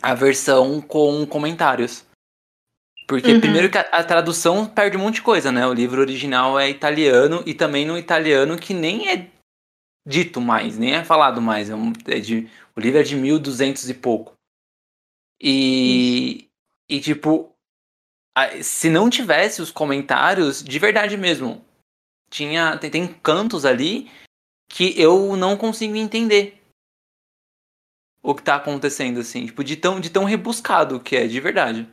a 0.00 0.14
versão 0.14 0.80
com 0.80 1.26
comentários. 1.26 2.06
Porque, 3.08 3.32
uhum. 3.32 3.40
primeiro, 3.40 3.70
que 3.70 3.76
a, 3.76 3.80
a, 3.80 4.04
tradução 4.04 4.66
perde 4.66 4.96
um 4.96 5.00
monte 5.00 5.16
de 5.16 5.22
coisa, 5.22 5.50
né? 5.50 5.66
O 5.66 5.74
livro 5.74 6.00
original 6.00 6.58
é 6.58 6.70
italiano 6.70 7.42
e 7.44 7.54
também 7.54 7.84
no 7.84 7.98
italiano 7.98 8.56
que 8.56 8.72
nem 8.72 9.08
é 9.08 9.30
dito 10.06 10.40
mais, 10.40 10.78
nem 10.78 10.94
é 10.94 11.04
falado 11.04 11.42
mais. 11.42 11.68
É 11.68 11.74
um, 11.74 11.92
é 12.06 12.20
de, 12.20 12.48
o 12.76 12.80
livro 12.80 13.00
é 13.00 13.02
de 13.02 13.16
1200 13.16 13.90
e 13.90 13.94
pouco. 13.94 14.34
E, 15.40 16.48
e 16.88 17.00
tipo, 17.00 17.52
se 18.62 18.88
não 18.88 19.10
tivesse 19.10 19.60
os 19.60 19.70
comentários, 19.70 20.62
de 20.62 20.78
verdade 20.78 21.16
mesmo, 21.16 21.64
tinha 22.34 22.76
tem, 22.76 22.90
tem 22.90 23.06
cantos 23.06 23.64
ali 23.64 24.10
que 24.68 25.00
eu 25.00 25.36
não 25.36 25.56
consigo 25.56 25.94
entender 25.94 26.60
o 28.20 28.34
que 28.34 28.42
tá 28.42 28.56
acontecendo, 28.56 29.20
assim, 29.20 29.46
tipo, 29.46 29.62
de 29.62 29.76
tão, 29.76 30.00
de 30.00 30.10
tão 30.10 30.24
rebuscado 30.24 30.98
que 30.98 31.14
é, 31.14 31.26
de 31.26 31.40
verdade. 31.40 31.88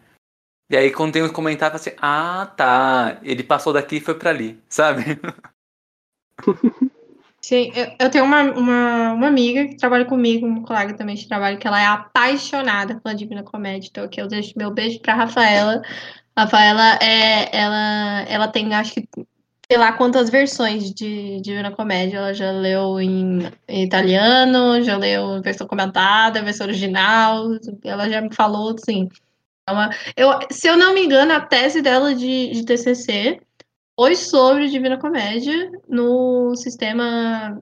E 0.70 0.78
aí, 0.78 0.90
quando 0.90 1.12
tem 1.12 1.22
os 1.22 1.32
comentários, 1.32 1.82
assim, 1.82 1.96
ah, 2.02 2.46
tá, 2.56 3.20
ele 3.22 3.44
passou 3.44 3.74
daqui 3.74 3.98
e 3.98 4.02
foi 4.02 4.16
para 4.16 4.30
ali, 4.30 4.60
sabe? 4.68 5.20
Sim, 7.42 7.72
eu, 7.76 7.96
eu 8.00 8.10
tenho 8.10 8.24
uma, 8.24 8.44
uma, 8.44 9.14
uma, 9.14 9.28
amiga 9.28 9.68
que 9.68 9.76
trabalha 9.76 10.06
comigo, 10.06 10.46
uma 10.46 10.64
colega 10.64 10.94
também 10.94 11.16
de 11.16 11.28
trabalho, 11.28 11.58
que 11.58 11.68
ela 11.68 11.82
é 11.82 11.88
apaixonada 11.88 13.00
pela 13.00 13.16
Divina 13.16 13.44
Comédia. 13.44 13.90
Então 13.90 14.04
aqui 14.06 14.22
eu 14.22 14.28
deixo 14.28 14.54
meu 14.56 14.72
beijo 14.72 15.02
pra 15.02 15.16
Rafaela. 15.16 15.82
Rafaela 16.38 17.00
é, 17.02 17.56
ela, 17.56 18.22
ela 18.30 18.48
tem, 18.48 18.74
acho 18.74 18.94
que, 18.94 19.08
sei 19.72 19.78
lá 19.78 19.94
quantas 19.94 20.30
versões 20.30 20.94
de 20.94 21.40
Divina 21.40 21.72
Comédia. 21.72 22.18
Ela 22.18 22.34
já 22.34 22.52
leu 22.52 23.00
em, 23.00 23.50
italiano, 23.70 24.84
já 24.84 24.98
leu 24.98 25.42
versão 25.42 25.66
comentada, 25.66 26.44
versão 26.44 26.68
original. 26.68 27.52
Ela 27.82 28.10
já 28.10 28.20
me 28.20 28.36
falou, 28.36 28.76
assim. 28.76 29.08
É 29.66 29.72
uma, 29.72 29.90
eu, 30.18 30.30
se 30.52 30.68
eu 30.68 30.76
não 30.76 30.94
me 30.94 31.06
engano, 31.06 31.32
a 31.32 31.40
tese 31.40 31.82
dela 31.82 32.14
de, 32.14 32.52
de 32.52 32.66
TCC 32.66 33.40
foi 33.98 34.14
sobre 34.14 34.68
Divina 34.68 35.00
Comédia 35.00 35.72
no 35.88 36.54
sistema 36.58 37.58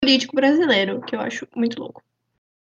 político 0.00 0.36
brasileiro, 0.36 1.00
que 1.00 1.16
eu 1.16 1.20
acho 1.20 1.48
muito 1.56 1.80
louco. 1.80 2.00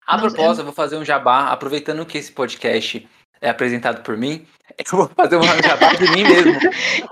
A 0.04 0.18
propósito, 0.18 0.62
eu 0.62 0.64
vou 0.64 0.74
fazer 0.74 0.96
um 0.96 1.04
jabá, 1.04 1.52
aproveitando 1.52 2.04
que 2.04 2.18
esse 2.18 2.32
podcast 2.32 3.08
é 3.40 3.48
apresentado 3.48 4.02
por 4.02 4.16
mim, 4.16 4.46
eu 4.78 4.98
vou 4.98 5.08
fazer 5.08 5.36
um 5.36 5.42
jabá 5.42 5.94
de 5.94 6.10
mim 6.10 6.22
mesmo. 6.22 6.52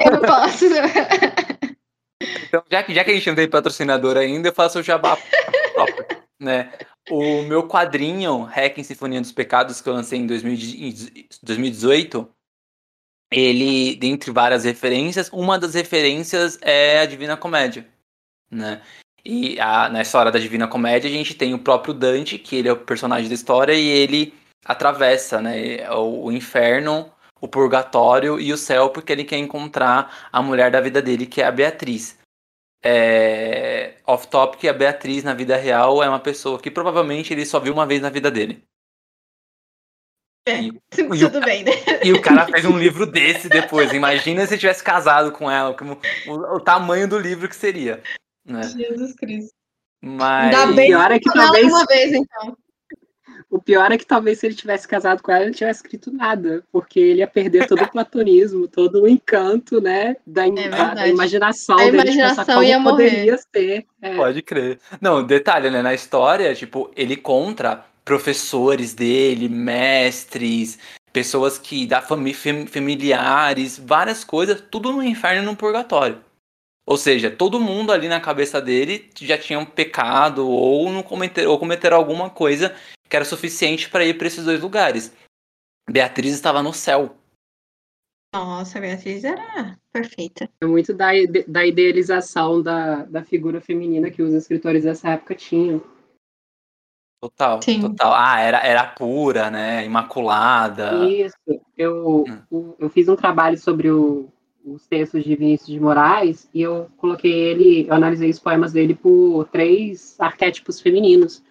Eu 0.00 0.20
posso. 0.20 0.66
Então, 2.20 2.62
já 2.70 2.82
que, 2.82 2.94
já 2.94 3.04
que 3.04 3.10
a 3.10 3.14
gente 3.14 3.26
não 3.26 3.34
tem 3.34 3.48
patrocinador 3.48 4.16
ainda, 4.16 4.48
eu 4.48 4.54
faço 4.54 4.78
o 4.78 4.82
jabá 4.82 5.18
próprio, 5.74 6.06
né? 6.40 6.72
O 7.10 7.42
meu 7.42 7.68
quadrinho, 7.68 8.42
Hack 8.42 8.78
em 8.78 8.82
Sinfonia 8.82 9.20
dos 9.20 9.32
Pecados, 9.32 9.80
que 9.80 9.88
eu 9.88 9.92
lancei 9.92 10.18
em 10.18 10.26
2018, 10.26 12.28
ele, 13.30 13.96
dentre 13.96 14.30
várias 14.30 14.64
referências, 14.64 15.28
uma 15.32 15.58
das 15.58 15.74
referências 15.74 16.58
é 16.62 17.00
a 17.00 17.06
Divina 17.06 17.36
Comédia, 17.36 17.86
né? 18.50 18.80
E 19.24 19.60
a, 19.60 19.88
na 19.88 20.02
história 20.02 20.32
da 20.32 20.38
Divina 20.38 20.68
Comédia 20.68 21.10
a 21.10 21.12
gente 21.12 21.34
tem 21.34 21.52
o 21.52 21.58
próprio 21.58 21.92
Dante, 21.92 22.38
que 22.38 22.56
ele 22.56 22.68
é 22.68 22.72
o 22.72 22.76
personagem 22.76 23.28
da 23.28 23.34
história, 23.34 23.74
e 23.74 23.88
ele 23.88 24.32
atravessa 24.66 25.40
né, 25.40 25.88
o, 25.90 26.24
o 26.24 26.32
inferno, 26.32 27.10
o 27.40 27.46
purgatório 27.46 28.40
e 28.40 28.52
o 28.52 28.58
céu, 28.58 28.90
porque 28.90 29.12
ele 29.12 29.24
quer 29.24 29.36
encontrar 29.36 30.28
a 30.32 30.42
mulher 30.42 30.70
da 30.70 30.80
vida 30.80 31.00
dele, 31.00 31.26
que 31.26 31.40
é 31.40 31.46
a 31.46 31.52
Beatriz. 31.52 32.18
É, 32.82 33.94
Off-topic, 34.06 34.64
a 34.68 34.72
Beatriz 34.72 35.24
na 35.24 35.34
vida 35.34 35.56
real 35.56 36.02
é 36.02 36.08
uma 36.08 36.20
pessoa 36.20 36.60
que 36.60 36.70
provavelmente 36.70 37.32
ele 37.32 37.46
só 37.46 37.58
viu 37.58 37.72
uma 37.72 37.86
vez 37.86 38.02
na 38.02 38.10
vida 38.10 38.30
dele. 38.30 38.62
É, 40.48 40.62
e, 40.62 40.72
tudo 40.90 41.38
e 41.38 41.44
bem, 41.44 41.64
né? 41.64 41.72
E 42.04 42.12
o 42.12 42.20
cara 42.22 42.46
fez 42.46 42.64
um 42.64 42.78
livro 42.78 43.06
desse 43.06 43.48
depois. 43.48 43.92
Imagina 43.92 44.46
se 44.46 44.58
tivesse 44.58 44.82
casado 44.82 45.32
com 45.32 45.50
ela, 45.50 45.74
como, 45.74 45.98
o, 46.28 46.32
o, 46.56 46.60
tamanho 46.60 47.08
do 47.08 47.18
livro 47.18 47.48
que 47.48 47.56
seria. 47.56 48.02
Né? 48.44 48.62
Jesus 48.62 49.14
Cristo. 49.14 49.52
Mas. 50.00 50.54
Ainda 50.54 50.72
bem 50.72 50.90
pior 50.90 51.10
é 51.10 51.18
que 51.18 51.32
talvez. 51.32 51.66
Uma 51.66 51.84
vez, 51.86 52.12
então. 52.12 52.56
O 53.56 53.62
pior 53.62 53.90
é 53.90 53.96
que 53.96 54.04
talvez 54.04 54.38
se 54.38 54.46
ele 54.46 54.54
tivesse 54.54 54.86
casado 54.86 55.22
com 55.22 55.32
ela, 55.32 55.40
ele 55.40 55.50
não 55.50 55.56
tivesse 55.56 55.80
escrito 55.80 56.12
nada, 56.12 56.62
porque 56.70 57.00
ele 57.00 57.20
ia 57.20 57.26
perder 57.26 57.66
todo 57.66 57.82
o 57.82 57.90
platonismo, 57.90 58.68
todo 58.68 59.04
o 59.04 59.08
encanto, 59.08 59.80
né, 59.80 60.14
da, 60.26 60.46
é 60.46 60.68
da, 60.68 60.92
da 60.92 61.08
imaginação 61.08 61.78
a 61.78 61.84
dele 61.84 61.96
imaginação 61.96 62.60
de 62.60 62.66
pensar 62.66 62.76
como 62.76 62.90
poderia 62.90 63.38
ser. 63.38 63.86
É. 64.02 64.14
Pode 64.14 64.42
crer. 64.42 64.78
Não, 65.00 65.24
detalhe, 65.24 65.70
né, 65.70 65.80
na 65.80 65.94
história, 65.94 66.54
tipo, 66.54 66.90
ele 66.94 67.16
contra 67.16 67.82
professores 68.04 68.92
dele, 68.92 69.48
mestres, 69.48 70.78
pessoas 71.10 71.56
que 71.56 71.86
da 71.86 72.02
família, 72.02 72.66
familiares, 72.68 73.78
várias 73.82 74.22
coisas, 74.22 74.62
tudo 74.70 74.92
no 74.92 75.02
inferno 75.02 75.44
e 75.44 75.46
no 75.46 75.56
purgatório. 75.56 76.18
Ou 76.86 76.98
seja, 76.98 77.30
todo 77.30 77.58
mundo 77.58 77.90
ali 77.90 78.06
na 78.06 78.20
cabeça 78.20 78.60
dele 78.60 79.10
já 79.18 79.38
tinha 79.38 79.58
um 79.58 79.64
pecado 79.64 80.46
ou 80.46 80.92
não 80.92 81.02
cometer, 81.02 81.46
ou 81.46 81.58
cometeram 81.58 81.96
alguma 81.96 82.28
coisa 82.28 82.76
que 83.08 83.16
era 83.16 83.24
suficiente 83.24 83.88
para 83.88 84.04
ir 84.04 84.16
para 84.16 84.26
esses 84.26 84.44
dois 84.44 84.60
lugares. 84.60 85.14
Beatriz 85.88 86.34
estava 86.34 86.62
no 86.62 86.72
céu. 86.72 87.16
Nossa, 88.34 88.80
Beatriz 88.80 89.24
era 89.24 89.78
perfeita. 89.92 90.50
É 90.60 90.66
muito 90.66 90.92
da, 90.92 91.10
da 91.46 91.64
idealização 91.64 92.62
da, 92.62 93.04
da 93.04 93.24
figura 93.24 93.60
feminina 93.60 94.10
que 94.10 94.22
os 94.22 94.34
escritores 94.34 94.84
dessa 94.84 95.10
época 95.10 95.34
tinham. 95.34 95.82
Total, 97.20 97.62
Sim. 97.62 97.80
total. 97.80 98.12
Ah, 98.14 98.40
era, 98.40 98.58
era 98.58 98.84
pura, 98.84 99.50
né? 99.50 99.84
Imaculada. 99.86 101.08
Isso. 101.08 101.36
Eu, 101.76 102.24
hum. 102.50 102.74
eu 102.78 102.90
fiz 102.90 103.08
um 103.08 103.16
trabalho 103.16 103.56
sobre 103.56 103.90
o, 103.90 104.28
os 104.64 104.86
textos 104.86 105.24
de 105.24 105.34
Vinícius 105.34 105.68
de 105.68 105.80
Moraes 105.80 106.48
e 106.52 106.60
eu 106.60 106.90
coloquei 106.98 107.32
ele, 107.32 107.86
eu 107.88 107.94
analisei 107.94 108.28
os 108.28 108.38
poemas 108.38 108.72
dele 108.72 108.94
por 108.94 109.48
três 109.50 110.14
arquétipos 110.18 110.80
femininos: 110.80 111.42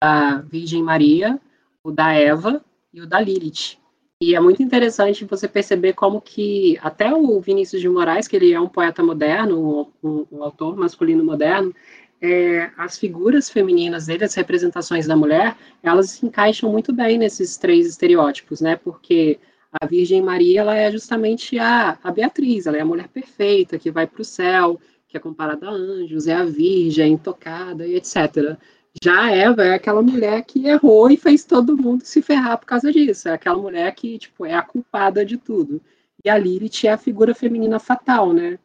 a 0.00 0.36
Virgem 0.36 0.82
Maria, 0.82 1.40
o 1.82 1.90
da 1.90 2.12
Eva 2.12 2.64
e 2.92 3.00
o 3.00 3.06
da 3.06 3.20
Lilith. 3.20 3.78
E 4.20 4.34
é 4.34 4.40
muito 4.40 4.62
interessante 4.62 5.24
você 5.24 5.46
perceber 5.46 5.92
como 5.92 6.20
que 6.20 6.76
até 6.82 7.14
o 7.14 7.40
Vinícius 7.40 7.80
de 7.80 7.88
Moraes, 7.88 8.26
que 8.26 8.34
ele 8.34 8.52
é 8.52 8.60
um 8.60 8.68
poeta 8.68 9.02
moderno, 9.02 9.92
um, 10.02 10.08
um, 10.08 10.26
um 10.32 10.42
autor 10.42 10.76
masculino 10.76 11.24
moderno, 11.24 11.72
é, 12.20 12.70
as 12.76 12.98
figuras 12.98 13.48
femininas 13.48 14.06
dele, 14.06 14.24
as 14.24 14.34
representações 14.34 15.06
da 15.06 15.16
mulher, 15.16 15.56
elas 15.82 16.10
se 16.10 16.26
encaixam 16.26 16.70
muito 16.70 16.92
bem 16.92 17.16
nesses 17.16 17.56
três 17.56 17.86
estereótipos, 17.86 18.60
né? 18.60 18.74
Porque 18.74 19.38
a 19.80 19.86
Virgem 19.86 20.20
Maria, 20.20 20.62
ela 20.62 20.76
é 20.76 20.90
justamente 20.90 21.58
a, 21.58 21.96
a 22.02 22.10
Beatriz, 22.10 22.66
ela 22.66 22.76
é 22.76 22.80
a 22.80 22.84
mulher 22.86 23.08
perfeita, 23.08 23.78
que 23.78 23.90
vai 23.90 24.06
para 24.06 24.22
o 24.22 24.24
céu, 24.24 24.80
que 25.06 25.16
é 25.16 25.20
comparada 25.20 25.68
a 25.68 25.70
anjos, 25.70 26.26
é 26.26 26.34
a 26.34 26.44
virgem, 26.44 27.12
intocada 27.12 27.86
e 27.86 27.94
etc. 27.94 28.58
Já 29.02 29.24
a 29.24 29.30
Eva 29.30 29.64
é 29.64 29.74
aquela 29.74 30.02
mulher 30.02 30.42
que 30.44 30.66
errou 30.66 31.10
e 31.10 31.16
fez 31.16 31.44
todo 31.44 31.76
mundo 31.76 32.04
se 32.04 32.20
ferrar 32.22 32.58
por 32.58 32.66
causa 32.66 32.92
disso. 32.92 33.28
É 33.28 33.32
aquela 33.32 33.58
mulher 33.58 33.94
que, 33.94 34.18
tipo, 34.18 34.44
é 34.44 34.54
a 34.54 34.62
culpada 34.62 35.24
de 35.24 35.36
tudo. 35.36 35.80
E 36.24 36.28
a 36.28 36.36
Lilith 36.36 36.84
é 36.84 36.90
a 36.90 36.98
figura 36.98 37.34
feminina 37.34 37.78
fatal, 37.78 38.32
né? 38.32 38.58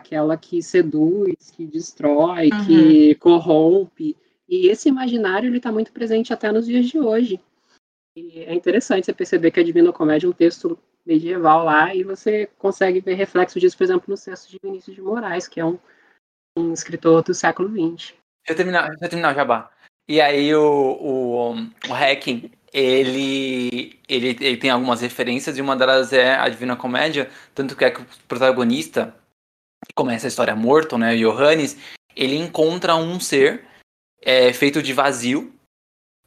aquela 0.00 0.36
que 0.36 0.62
seduz, 0.62 1.50
que 1.52 1.66
destrói, 1.66 2.50
uhum. 2.52 2.66
que 2.66 3.14
corrompe. 3.16 4.16
E 4.48 4.68
esse 4.68 4.88
imaginário 4.88 5.48
ele 5.48 5.58
está 5.58 5.70
muito 5.70 5.92
presente 5.92 6.32
até 6.32 6.50
nos 6.50 6.66
dias 6.66 6.88
de 6.88 6.98
hoje. 6.98 7.40
E 8.16 8.40
é 8.40 8.54
interessante 8.54 9.04
você 9.04 9.12
perceber 9.12 9.50
que 9.50 9.60
a 9.60 9.64
Divina 9.64 9.92
Comédia 9.92 10.26
é 10.26 10.30
um 10.30 10.32
texto 10.32 10.76
medieval 11.06 11.64
lá 11.64 11.94
e 11.94 12.02
você 12.02 12.48
consegue 12.58 13.00
ver 13.00 13.14
reflexo 13.14 13.60
disso, 13.60 13.76
por 13.76 13.84
exemplo, 13.84 14.04
no 14.08 14.16
texto 14.16 14.50
de 14.50 14.58
Vinícius 14.62 14.96
de 14.96 15.02
Moraes, 15.02 15.46
que 15.46 15.60
é 15.60 15.64
um, 15.64 15.78
um 16.56 16.72
escritor 16.72 17.22
do 17.22 17.32
século 17.32 17.68
XX. 17.68 18.14
Eu 18.50 18.56
terminar, 18.56 18.88
deixa 18.88 19.04
eu 19.04 19.08
terminar, 19.08 19.32
Jabá. 19.32 19.70
E 20.08 20.20
aí 20.20 20.52
o, 20.52 20.98
o, 21.00 21.52
o 21.88 21.94
Hacking, 21.94 22.50
ele, 22.72 23.96
ele, 24.08 24.36
ele 24.40 24.56
tem 24.56 24.70
algumas 24.70 25.00
referências 25.00 25.56
e 25.56 25.60
uma 25.60 25.76
delas 25.76 26.12
é 26.12 26.34
a 26.34 26.48
Divina 26.48 26.74
Comédia, 26.74 27.30
tanto 27.54 27.76
que 27.76 27.84
é 27.84 27.92
que 27.92 28.02
o 28.02 28.06
protagonista, 28.26 29.14
que 29.86 29.94
começa 29.94 30.26
a 30.26 30.28
história 30.28 30.56
morto, 30.56 30.98
né, 30.98 31.14
Johannes, 31.14 31.76
ele 32.16 32.34
encontra 32.36 32.96
um 32.96 33.20
ser 33.20 33.64
é, 34.20 34.52
feito 34.52 34.82
de 34.82 34.92
vazio 34.92 35.54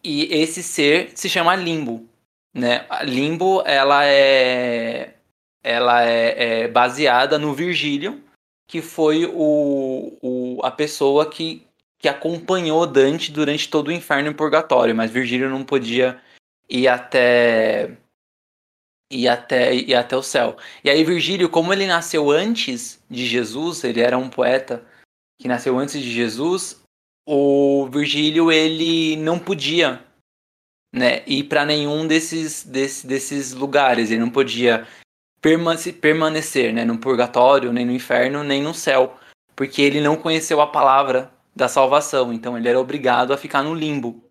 e 0.01 0.33
esse 0.33 0.63
ser 0.63 1.11
se 1.15 1.27
chama 1.27 1.57
Limbo, 1.57 2.07
né? 2.55 2.87
Limbo, 3.03 3.63
ela 3.65 4.05
é 4.05 5.15
ela 5.61 6.05
é, 6.05 6.61
é 6.61 6.67
baseada 6.69 7.37
no 7.37 7.53
Virgílio, 7.53 8.23
que 8.65 8.81
foi 8.81 9.25
o, 9.25 10.17
o, 10.21 10.59
a 10.63 10.71
pessoa 10.71 11.29
que, 11.29 11.67
que 12.03 12.09
acompanhou 12.09 12.85
Dante 12.85 13.31
durante 13.31 13.69
todo 13.69 13.87
o 13.87 13.91
inferno 13.91 14.29
e 14.29 14.33
purgatório, 14.33 14.93
mas 14.93 15.09
Virgílio 15.09 15.49
não 15.49 15.63
podia 15.63 16.21
ir 16.69 16.85
até 16.85 17.95
e 19.09 19.25
até, 19.25 19.73
e 19.73 19.95
até 19.95 20.17
o 20.17 20.21
céu. 20.21 20.57
E 20.83 20.89
aí, 20.89 21.01
Virgílio, 21.05 21.47
como 21.47 21.71
ele 21.71 21.87
nasceu 21.87 22.29
antes 22.29 23.01
de 23.09 23.25
Jesus, 23.25 23.85
ele 23.85 24.01
era 24.01 24.17
um 24.17 24.29
poeta 24.29 24.83
que 25.39 25.47
nasceu 25.47 25.79
antes 25.79 26.01
de 26.01 26.11
Jesus, 26.11 26.81
o 27.25 27.87
Virgílio 27.89 28.51
ele 28.51 29.15
não 29.15 29.39
podia 29.39 30.03
né, 30.93 31.23
ir 31.25 31.45
para 31.45 31.65
nenhum 31.65 32.05
desses, 32.05 32.65
desses, 32.65 33.05
desses 33.05 33.53
lugares, 33.53 34.11
ele 34.11 34.19
não 34.19 34.29
podia 34.29 34.85
permanecer 35.39 36.73
né, 36.73 36.83
no 36.83 36.97
purgatório, 36.97 37.71
nem 37.71 37.85
no 37.85 37.93
inferno, 37.93 38.43
nem 38.43 38.61
no 38.61 38.73
céu, 38.73 39.17
porque 39.55 39.81
ele 39.81 40.01
não 40.01 40.17
conheceu 40.17 40.59
a 40.59 40.67
palavra 40.67 41.32
da 41.55 41.67
salvação, 41.67 42.33
então 42.33 42.57
ele 42.57 42.67
era 42.67 42.79
obrigado 42.79 43.31
a 43.31 43.37
ficar 43.37 43.63
no 43.63 43.73
limbo. 43.73 44.23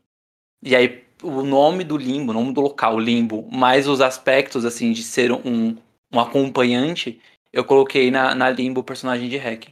E 0.62 0.74
aí, 0.74 1.04
o 1.22 1.42
nome 1.42 1.84
do 1.84 1.96
limbo, 1.96 2.30
o 2.30 2.34
nome 2.34 2.52
do 2.52 2.60
local, 2.60 2.98
limbo, 2.98 3.48
mais 3.50 3.88
os 3.88 4.00
aspectos, 4.00 4.64
assim, 4.64 4.92
de 4.92 5.02
ser 5.02 5.32
um, 5.32 5.76
um 6.12 6.20
acompanhante, 6.20 7.20
eu 7.52 7.64
coloquei 7.64 8.10
na, 8.10 8.34
na 8.34 8.50
limbo 8.50 8.80
o 8.80 8.84
personagem 8.84 9.28
de 9.28 9.36
Hack. 9.36 9.68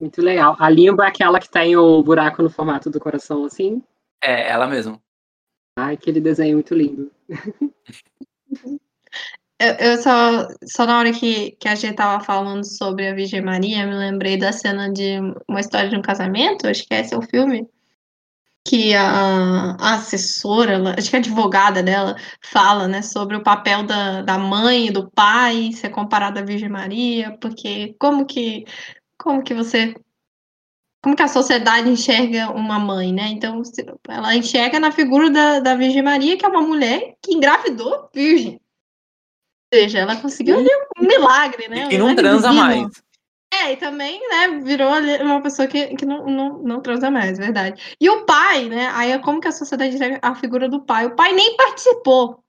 Muito 0.00 0.20
legal. 0.20 0.56
A 0.58 0.68
limbo 0.68 1.02
é 1.02 1.08
aquela 1.08 1.40
que 1.40 1.48
tem 1.48 1.76
o 1.76 2.02
buraco 2.02 2.42
no 2.42 2.50
formato 2.50 2.90
do 2.90 3.00
coração, 3.00 3.44
assim? 3.44 3.82
É, 4.22 4.50
ela 4.50 4.66
mesmo. 4.66 5.00
Ai, 5.78 5.94
aquele 5.94 6.20
desenho 6.20 6.56
muito 6.56 6.74
lindo. 6.74 7.10
Eu, 9.64 9.92
eu, 9.92 10.02
só, 10.02 10.46
só 10.64 10.86
na 10.86 10.98
hora 10.98 11.12
que, 11.12 11.52
que 11.52 11.68
a 11.68 11.74
gente 11.74 11.96
tava 11.96 12.22
falando 12.22 12.64
sobre 12.64 13.08
a 13.08 13.14
Virgem 13.14 13.40
Maria, 13.40 13.86
me 13.86 13.94
lembrei 13.94 14.36
da 14.36 14.52
cena 14.52 14.92
de 14.92 15.18
uma 15.48 15.60
história 15.60 15.88
de 15.88 15.96
um 15.96 16.02
casamento, 16.02 16.66
acho 16.66 16.86
que 16.86 16.94
esse 16.94 17.14
é 17.14 17.16
o 17.16 17.22
filme, 17.22 17.66
que 18.66 18.94
a, 18.94 19.76
a 19.80 19.94
assessora, 19.94 20.94
acho 20.98 21.08
que 21.08 21.16
a 21.16 21.18
advogada 21.18 21.82
dela, 21.82 22.16
fala, 22.42 22.86
né, 22.88 23.00
sobre 23.00 23.36
o 23.36 23.42
papel 23.42 23.84
da, 23.84 24.22
da 24.22 24.38
mãe 24.38 24.88
e 24.88 24.90
do 24.90 25.10
pai 25.10 25.72
ser 25.72 25.90
comparado 25.90 26.38
à 26.38 26.42
Virgem 26.42 26.68
Maria, 26.68 27.36
porque 27.40 27.94
como 27.98 28.26
que, 28.26 28.64
como 29.18 29.42
que 29.42 29.54
você 29.54 29.94
como 31.02 31.14
que 31.16 31.22
a 31.22 31.28
sociedade 31.28 31.88
enxerga 31.90 32.50
uma 32.50 32.78
mãe, 32.78 33.12
né? 33.12 33.28
Então, 33.28 33.60
ela 34.08 34.34
enxerga 34.34 34.80
na 34.80 34.90
figura 34.90 35.28
da, 35.30 35.60
da 35.60 35.74
Virgem 35.74 36.00
Maria, 36.02 36.34
que 36.34 36.46
é 36.46 36.48
uma 36.48 36.62
mulher 36.62 37.14
que 37.20 37.34
engravidou 37.34 38.08
virgem. 38.14 38.58
Ou 39.74 39.80
seja, 39.80 39.98
ela 39.98 40.16
conseguiu 40.16 40.58
ali 40.58 40.68
um 40.98 41.06
milagre, 41.06 41.68
né? 41.68 41.88
E 41.90 41.98
não 41.98 42.14
transa 42.14 42.48
divino. 42.48 42.64
mais. 42.64 43.02
É, 43.52 43.72
e 43.72 43.76
também, 43.76 44.20
né, 44.28 44.60
virou 44.62 44.92
uma 45.22 45.40
pessoa 45.40 45.66
que, 45.68 45.96
que 45.96 46.04
não, 46.04 46.26
não, 46.26 46.58
não 46.62 46.80
transa 46.80 47.10
mais, 47.10 47.38
verdade. 47.38 47.96
E 48.00 48.08
o 48.08 48.24
pai, 48.24 48.68
né? 48.68 48.90
Aí 48.94 49.12
é 49.12 49.18
como 49.18 49.40
que 49.40 49.48
a 49.48 49.52
sociedade 49.52 49.94
enxerga 49.94 50.18
a 50.22 50.34
figura 50.34 50.68
do 50.68 50.82
pai? 50.82 51.06
O 51.06 51.14
pai 51.14 51.32
nem 51.32 51.56
participou, 51.56 52.40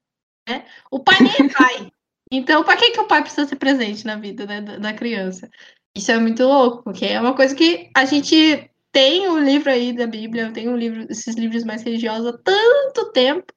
né? 0.47 0.65
O 0.89 0.99
pai 0.99 1.17
nem 1.21 1.31
é 1.31 1.53
pai. 1.53 1.91
Então, 2.31 2.63
para 2.63 2.77
que, 2.77 2.91
que 2.91 2.99
o 2.99 3.07
pai 3.07 3.21
precisa 3.21 3.47
ser 3.47 3.55
presente 3.55 4.05
na 4.05 4.15
vida 4.15 4.45
né, 4.45 4.61
da 4.61 4.93
criança? 4.93 5.49
Isso 5.95 6.11
é 6.11 6.17
muito 6.17 6.43
louco, 6.43 6.83
porque 6.83 7.05
é 7.05 7.21
uma 7.21 7.35
coisa 7.35 7.55
que 7.55 7.89
a 7.95 8.03
gente 8.05 8.69
tem 8.91 9.27
o 9.27 9.33
um 9.33 9.39
livro 9.39 9.69
aí 9.69 9.93
da 9.93 10.07
Bíblia, 10.07 10.43
eu 10.43 10.53
tenho 10.53 10.71
um 10.71 10.77
livro, 10.77 11.05
esses 11.09 11.35
livros 11.35 11.63
mais 11.63 11.83
religiosos 11.83 12.27
há 12.27 12.37
tanto 12.37 13.11
tempo, 13.11 13.53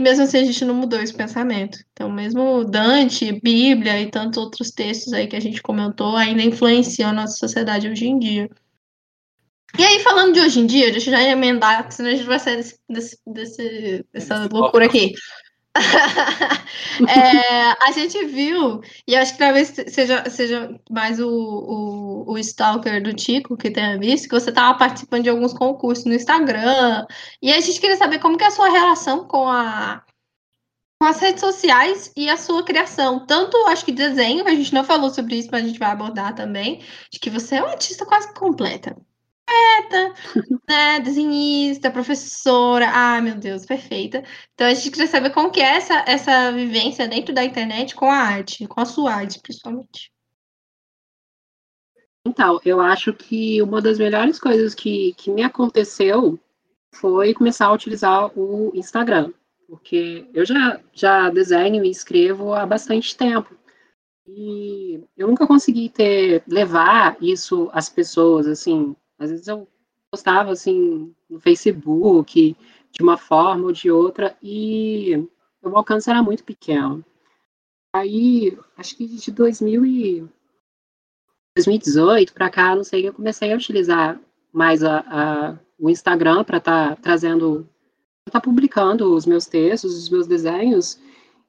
mesmo 0.00 0.24
assim 0.24 0.38
a 0.38 0.44
gente 0.44 0.64
não 0.64 0.74
mudou 0.74 1.00
esse 1.00 1.14
pensamento. 1.14 1.78
Então, 1.92 2.10
mesmo 2.10 2.64
Dante, 2.64 3.32
Bíblia 3.40 4.00
e 4.00 4.10
tantos 4.10 4.38
outros 4.38 4.70
textos 4.70 5.12
aí 5.12 5.26
que 5.26 5.36
a 5.36 5.40
gente 5.40 5.62
comentou 5.62 6.16
ainda 6.16 6.42
influenciam 6.42 7.10
a 7.10 7.12
nossa 7.12 7.36
sociedade 7.36 7.88
hoje 7.88 8.06
em 8.06 8.18
dia. 8.18 8.48
E 9.78 9.84
aí, 9.84 10.00
falando 10.00 10.34
de 10.34 10.40
hoje 10.40 10.60
em 10.60 10.66
dia, 10.66 10.90
deixa 10.90 11.10
eu 11.10 11.14
já 11.14 11.22
emendar, 11.22 11.90
senão 11.92 12.10
a 12.10 12.14
gente 12.14 12.26
vai 12.26 12.38
sair 12.38 12.56
desse, 12.56 12.78
desse, 12.88 13.18
desse 13.26 14.06
dessa 14.12 14.48
loucura 14.50 14.86
aqui. 14.86 15.12
é, 17.08 17.70
a 17.80 17.92
gente 17.92 18.24
viu, 18.26 18.80
e 19.06 19.14
acho 19.14 19.32
que 19.32 19.38
talvez 19.38 19.72
seja, 19.88 20.28
seja 20.28 20.80
mais 20.90 21.20
o, 21.20 21.28
o, 21.28 22.32
o 22.32 22.38
Stalker 22.38 23.02
do 23.02 23.14
Tico 23.14 23.56
que 23.56 23.70
tenha 23.70 23.98
visto, 23.98 24.28
que 24.28 24.34
você 24.34 24.50
estava 24.50 24.76
participando 24.76 25.22
de 25.22 25.30
alguns 25.30 25.52
concursos 25.52 26.04
no 26.04 26.14
Instagram. 26.14 27.06
E 27.40 27.52
a 27.52 27.60
gente 27.60 27.80
queria 27.80 27.96
saber 27.96 28.18
como 28.18 28.36
que 28.36 28.44
é 28.44 28.48
a 28.48 28.50
sua 28.50 28.68
relação 28.68 29.26
com 29.26 29.48
a 29.48 30.04
com 31.00 31.08
as 31.08 31.18
redes 31.18 31.40
sociais 31.40 32.12
e 32.14 32.28
a 32.28 32.36
sua 32.36 32.62
criação. 32.62 33.24
Tanto, 33.26 33.56
acho 33.68 33.86
que 33.86 33.92
desenho, 33.92 34.46
a 34.46 34.54
gente 34.54 34.74
não 34.74 34.84
falou 34.84 35.08
sobre 35.08 35.36
isso, 35.36 35.48
mas 35.50 35.64
a 35.64 35.66
gente 35.66 35.78
vai 35.78 35.90
abordar 35.90 36.34
também, 36.34 36.84
de 37.10 37.18
que 37.18 37.30
você 37.30 37.56
é 37.56 37.62
uma 37.62 37.70
artista 37.70 38.04
quase 38.04 38.34
completa 38.34 38.94
poeta, 39.50 40.14
né, 40.68 41.00
desenhista, 41.00 41.90
professora, 41.90 42.88
ai 42.88 43.20
meu 43.20 43.34
Deus, 43.34 43.66
perfeita. 43.66 44.22
Então 44.54 44.66
a 44.66 44.74
gente 44.74 44.90
queria 44.90 45.06
saber 45.06 45.30
como 45.30 45.50
que 45.50 45.60
é 45.60 45.76
essa, 45.76 46.04
essa 46.06 46.52
vivência 46.52 47.08
dentro 47.08 47.34
da 47.34 47.44
internet 47.44 47.94
com 47.94 48.06
a 48.06 48.16
arte, 48.16 48.66
com 48.66 48.80
a 48.80 48.84
sua 48.84 49.12
arte, 49.14 49.40
principalmente. 49.40 50.12
Então, 52.24 52.60
eu 52.64 52.80
acho 52.80 53.12
que 53.14 53.62
uma 53.62 53.80
das 53.80 53.98
melhores 53.98 54.38
coisas 54.38 54.74
que, 54.74 55.14
que 55.14 55.30
me 55.30 55.42
aconteceu 55.42 56.38
foi 56.92 57.32
começar 57.32 57.66
a 57.66 57.72
utilizar 57.72 58.30
o 58.38 58.70
Instagram, 58.74 59.32
porque 59.66 60.28
eu 60.34 60.44
já, 60.44 60.80
já 60.92 61.30
desenho 61.30 61.82
e 61.82 61.90
escrevo 61.90 62.52
há 62.52 62.66
bastante 62.66 63.16
tempo. 63.16 63.56
E 64.26 65.02
eu 65.16 65.26
nunca 65.26 65.46
consegui 65.46 65.88
ter 65.88 66.42
levar 66.46 67.16
isso 67.22 67.70
às 67.72 67.88
pessoas, 67.88 68.46
assim, 68.46 68.94
às 69.20 69.30
vezes 69.30 69.46
eu 69.46 69.68
postava 70.10 70.50
assim 70.50 71.14
no 71.28 71.38
Facebook, 71.38 72.56
de 72.90 73.02
uma 73.02 73.16
forma 73.16 73.66
ou 73.66 73.72
de 73.72 73.90
outra, 73.90 74.36
e 74.42 75.28
o 75.62 75.76
alcance 75.76 76.10
era 76.10 76.22
muito 76.22 76.42
pequeno. 76.42 77.04
Aí, 77.94 78.58
acho 78.76 78.96
que 78.96 79.06
de 79.06 79.30
2000 79.30 79.86
e 79.86 80.28
2018 81.56 82.32
para 82.32 82.50
cá, 82.50 82.74
não 82.74 82.82
sei, 82.82 83.06
eu 83.06 83.12
comecei 83.12 83.52
a 83.52 83.56
utilizar 83.56 84.20
mais 84.52 84.82
a, 84.82 85.00
a 85.00 85.58
o 85.78 85.88
Instagram 85.88 86.44
para 86.44 86.58
estar 86.58 86.90
tá 86.90 86.96
trazendo, 86.96 87.68
estar 88.26 88.40
tá 88.40 88.40
publicando 88.40 89.14
os 89.14 89.26
meus 89.26 89.46
textos, 89.46 89.96
os 89.96 90.10
meus 90.10 90.26
desenhos, 90.26 91.00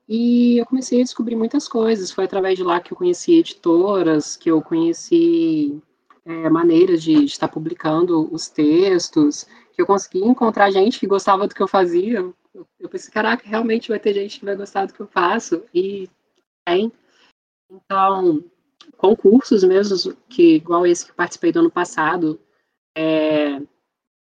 e 0.08 0.58
eu 0.58 0.66
comecei 0.66 1.02
a 1.02 1.04
descobrir 1.04 1.36
muitas 1.36 1.68
coisas. 1.68 2.12
Foi 2.12 2.26
através 2.26 2.58
de 2.58 2.64
lá 2.64 2.80
que 2.80 2.94
eu 2.94 2.98
conheci 2.98 3.34
editoras, 3.34 4.36
que 4.36 4.50
eu 4.50 4.62
conheci 4.62 5.82
é, 6.26 6.50
maneiras 6.50 7.02
de, 7.02 7.24
estar 7.24 7.48
publicando 7.48 8.34
os 8.34 8.48
textos, 8.48 9.46
que 9.74 9.82
eu 9.82 9.86
consegui 9.86 10.20
encontrar 10.20 10.72
gente 10.72 11.00
que 11.00 11.08
gostava 11.08 11.48
do 11.48 11.56
que 11.56 11.62
eu 11.62 11.68
fazia. 11.68 12.20
Eu, 12.54 12.68
eu 12.80 12.90
pensei, 12.90 13.12
caraca, 13.12 13.48
realmente 13.48 13.90
vai 13.90 14.00
ter 14.00 14.14
gente 14.14 14.40
que 14.40 14.46
vai 14.46 14.56
gostar 14.56 14.86
do 14.86 14.94
que 14.94 15.00
eu 15.00 15.08
faço, 15.08 15.64
e 15.74 16.10
tem. 16.66 16.92
Então, 17.70 18.44
concursos 18.98 19.64
mesmo, 19.64 20.16
que 20.30 20.56
igual 20.56 20.86
esse 20.86 21.06
que 21.06 21.14
participei 21.14 21.52
do 21.52 21.60
ano 21.60 21.72
passado, 21.72 22.40
é, 22.96 23.62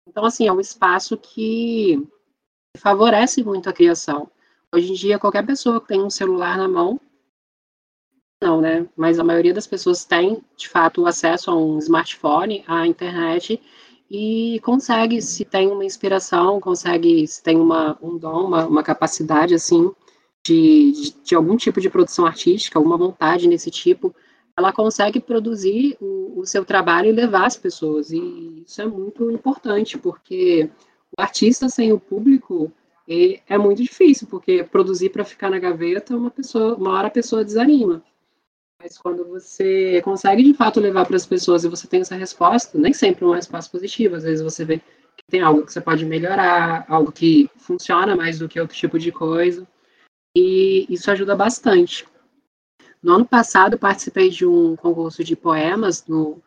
então, 0.06 0.24
assim, 0.24 0.46
é 0.46 0.52
um 0.52 0.60
espaço 0.60 1.16
que 1.16 2.06
favorece 2.76 3.42
muito 3.42 3.68
a 3.68 3.72
criação. 3.72 4.30
Hoje 4.74 4.90
em 4.90 4.94
dia, 4.94 5.18
qualquer 5.18 5.46
pessoa 5.46 5.80
que 5.80 5.88
tem 5.88 6.02
um 6.02 6.10
celular 6.10 6.56
na 6.56 6.66
mão 6.66 7.00
não, 8.44 8.60
né? 8.60 8.86
Mas 8.94 9.18
a 9.18 9.24
maioria 9.24 9.54
das 9.54 9.66
pessoas 9.66 10.04
tem, 10.04 10.42
de 10.56 10.68
fato, 10.68 11.06
acesso 11.06 11.50
a 11.50 11.56
um 11.56 11.78
smartphone, 11.78 12.62
à 12.66 12.86
internet, 12.86 13.60
e 14.10 14.60
consegue, 14.62 15.22
se 15.22 15.44
tem 15.44 15.68
uma 15.68 15.84
inspiração, 15.84 16.60
consegue, 16.60 17.26
se 17.26 17.42
tem 17.42 17.56
uma, 17.56 17.98
um 18.02 18.18
dom, 18.18 18.44
uma, 18.46 18.66
uma 18.66 18.82
capacidade, 18.82 19.54
assim, 19.54 19.90
de, 20.46 20.92
de, 20.92 21.14
de, 21.24 21.34
algum 21.34 21.56
tipo 21.56 21.80
de 21.80 21.88
produção 21.88 22.26
artística, 22.26 22.78
uma 22.78 22.98
vontade 22.98 23.48
nesse 23.48 23.70
tipo, 23.70 24.14
ela 24.56 24.72
consegue 24.72 25.18
produzir 25.20 25.96
o, 26.00 26.40
o 26.40 26.46
seu 26.46 26.64
trabalho 26.64 27.08
e 27.08 27.12
levar 27.12 27.46
as 27.46 27.56
pessoas. 27.56 28.10
E 28.10 28.62
isso 28.66 28.82
é 28.82 28.86
muito 28.86 29.30
importante, 29.30 29.96
porque 29.98 30.70
o 31.16 31.22
artista 31.22 31.68
sem 31.68 31.92
o 31.92 31.98
público 31.98 32.70
é 33.48 33.58
muito 33.58 33.82
difícil, 33.82 34.26
porque 34.28 34.64
produzir 34.64 35.10
para 35.10 35.24
ficar 35.24 35.50
na 35.50 35.58
gaveta, 35.58 36.16
uma 36.16 36.30
pessoa, 36.30 36.74
uma 36.74 36.92
hora 36.92 37.08
a 37.08 37.10
pessoa 37.10 37.44
desanima. 37.44 38.02
Mas 38.84 38.98
quando 38.98 39.24
você 39.24 40.02
consegue 40.02 40.42
de 40.42 40.52
fato 40.52 40.78
levar 40.78 41.06
para 41.06 41.16
as 41.16 41.24
pessoas 41.24 41.64
e 41.64 41.68
você 41.70 41.86
tem 41.86 42.02
essa 42.02 42.16
resposta, 42.16 42.78
nem 42.78 42.92
sempre 42.92 43.24
é 43.24 43.26
uma 43.26 43.36
resposta 43.36 43.72
positiva, 43.72 44.18
às 44.18 44.24
vezes 44.24 44.44
você 44.44 44.62
vê 44.62 44.76
que 44.76 45.24
tem 45.26 45.40
algo 45.40 45.64
que 45.64 45.72
você 45.72 45.80
pode 45.80 46.04
melhorar, 46.04 46.84
algo 46.86 47.10
que 47.10 47.48
funciona 47.56 48.14
mais 48.14 48.38
do 48.38 48.46
que 48.46 48.60
outro 48.60 48.76
tipo 48.76 48.98
de 48.98 49.10
coisa, 49.10 49.66
e 50.36 50.84
isso 50.90 51.10
ajuda 51.10 51.34
bastante. 51.34 52.06
No 53.02 53.14
ano 53.14 53.24
passado, 53.24 53.78
participei 53.78 54.28
de 54.28 54.44
um 54.44 54.76
concurso 54.76 55.24
de 55.24 55.34
poemas 55.34 56.06
no, 56.06 56.42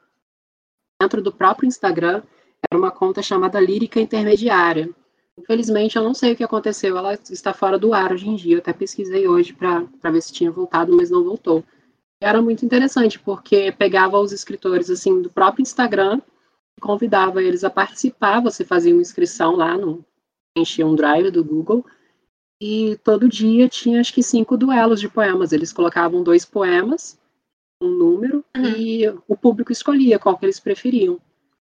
dentro 1.02 1.24
do 1.24 1.34
próprio 1.34 1.66
Instagram, 1.66 2.22
era 2.70 2.80
uma 2.80 2.92
conta 2.92 3.24
chamada 3.24 3.60
Lírica 3.60 4.00
Intermediária. 4.00 4.88
Infelizmente, 5.36 5.96
eu 5.96 6.04
não 6.04 6.14
sei 6.14 6.34
o 6.34 6.36
que 6.36 6.44
aconteceu, 6.44 7.00
ela 7.00 7.16
está 7.16 7.52
fora 7.52 7.80
do 7.80 7.96
ar 7.96 8.12
hoje 8.12 8.30
em 8.30 8.36
dia. 8.36 8.58
Eu 8.58 8.60
até 8.60 8.74
pesquisei 8.74 9.28
hoje 9.28 9.54
para 9.54 10.12
ver 10.12 10.22
se 10.22 10.32
tinha 10.32 10.52
voltado, 10.52 10.96
mas 10.96 11.10
não 11.10 11.24
voltou 11.24 11.64
era 12.22 12.42
muito 12.42 12.66
interessante, 12.66 13.20
porque 13.20 13.72
pegava 13.72 14.20
os 14.20 14.32
escritores 14.32 14.90
assim 14.90 15.22
do 15.22 15.30
próprio 15.30 15.62
Instagram, 15.62 16.22
convidava 16.82 17.42
eles 17.42 17.64
a 17.64 17.70
participar, 17.70 18.42
você 18.42 18.64
fazia 18.64 18.94
uma 18.94 19.02
inscrição 19.02 19.56
lá 19.56 19.78
no 19.78 20.06
enchia 20.58 20.88
um 20.88 20.96
drive 20.96 21.30
do 21.30 21.44
Google 21.44 21.86
e 22.62 22.98
todo 23.04 23.30
dia 23.30 23.70
tinha 23.70 24.02
acho 24.02 24.14
que 24.14 24.24
cinco 24.24 24.58
duelos 24.58 25.00
de 25.00 25.08
poemas. 25.08 25.52
Eles 25.52 25.72
colocavam 25.72 26.24
dois 26.24 26.44
poemas, 26.44 27.20
um 27.82 27.90
número 27.90 28.44
uhum. 28.56 28.66
e 28.76 29.08
o 29.28 29.38
público 29.38 29.72
escolhia 29.72 30.18
qual 30.18 30.38
que 30.38 30.46
eles 30.46 30.60
preferiam. 30.60 31.20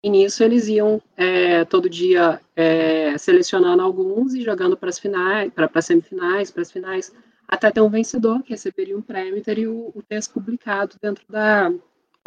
E 0.05 0.09
nisso 0.09 0.45
eles 0.45 0.69
iam 0.69 1.03
é, 1.17 1.65
todo 1.65 1.91
dia 1.91 2.41
é, 2.55 3.19
selecionando 3.19 3.83
alguns 3.83 4.33
e 4.33 4.43
jogando 4.43 4.77
para 4.77 4.89
as 4.89 4.99
finais, 4.99 5.53
para 5.53 5.69
as 5.75 5.85
semifinais, 5.85 6.51
para 6.53 6.63
as 6.63 6.71
finais 6.71 7.13
até 7.49 7.71
ter 7.71 7.81
um 7.81 7.89
vencedor 7.89 8.43
que 8.43 8.51
receberia 8.51 8.97
um 8.97 9.03
prêmio 9.03 9.39
e 9.39 9.43
teria 9.43 9.71
o, 9.71 9.91
o 9.95 10.03
texto 10.03 10.35
publicado 10.35 10.97
dentro 11.01 11.25
da, 11.29 11.73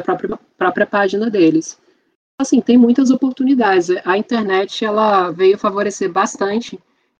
própria, 0.02 0.38
própria 0.58 0.86
página 0.86 1.30
deles. 1.30 1.80
Assim, 2.38 2.60
tem 2.60 2.76
muitas 2.76 3.10
oportunidades. 3.10 3.88
A 4.04 4.18
internet 4.18 4.84
ela 4.84 5.30
veio 5.30 5.56
favorecer 5.56 6.10
bastante 6.10 6.78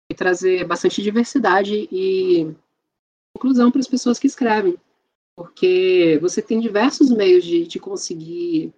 e 0.09 0.13
trazer 0.13 0.65
bastante 0.65 1.01
diversidade 1.01 1.87
e 1.91 2.53
inclusão 3.35 3.71
para 3.71 3.79
as 3.79 3.87
pessoas 3.87 4.19
que 4.19 4.27
escrevem, 4.27 4.77
porque 5.35 6.19
você 6.21 6.41
tem 6.41 6.59
diversos 6.59 7.09
meios 7.09 7.43
de, 7.43 7.65
de 7.65 7.79
conseguir 7.79 8.73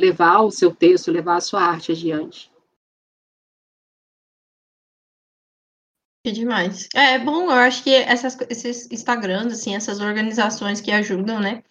levar 0.00 0.40
o 0.40 0.50
seu 0.50 0.74
texto, 0.74 1.12
levar 1.12 1.36
a 1.36 1.40
sua 1.40 1.62
arte 1.62 1.92
adiante. 1.92 2.50
Que 6.22 6.32
demais. 6.32 6.86
É, 6.94 7.14
é 7.14 7.18
bom, 7.18 7.44
eu 7.44 7.50
acho 7.52 7.82
que 7.82 7.94
essas, 7.94 8.36
esses 8.50 8.90
Instagrams, 8.90 9.54
assim, 9.54 9.74
essas 9.74 10.00
organizações 10.00 10.80
que 10.80 10.90
ajudam, 10.90 11.40
né? 11.40 11.62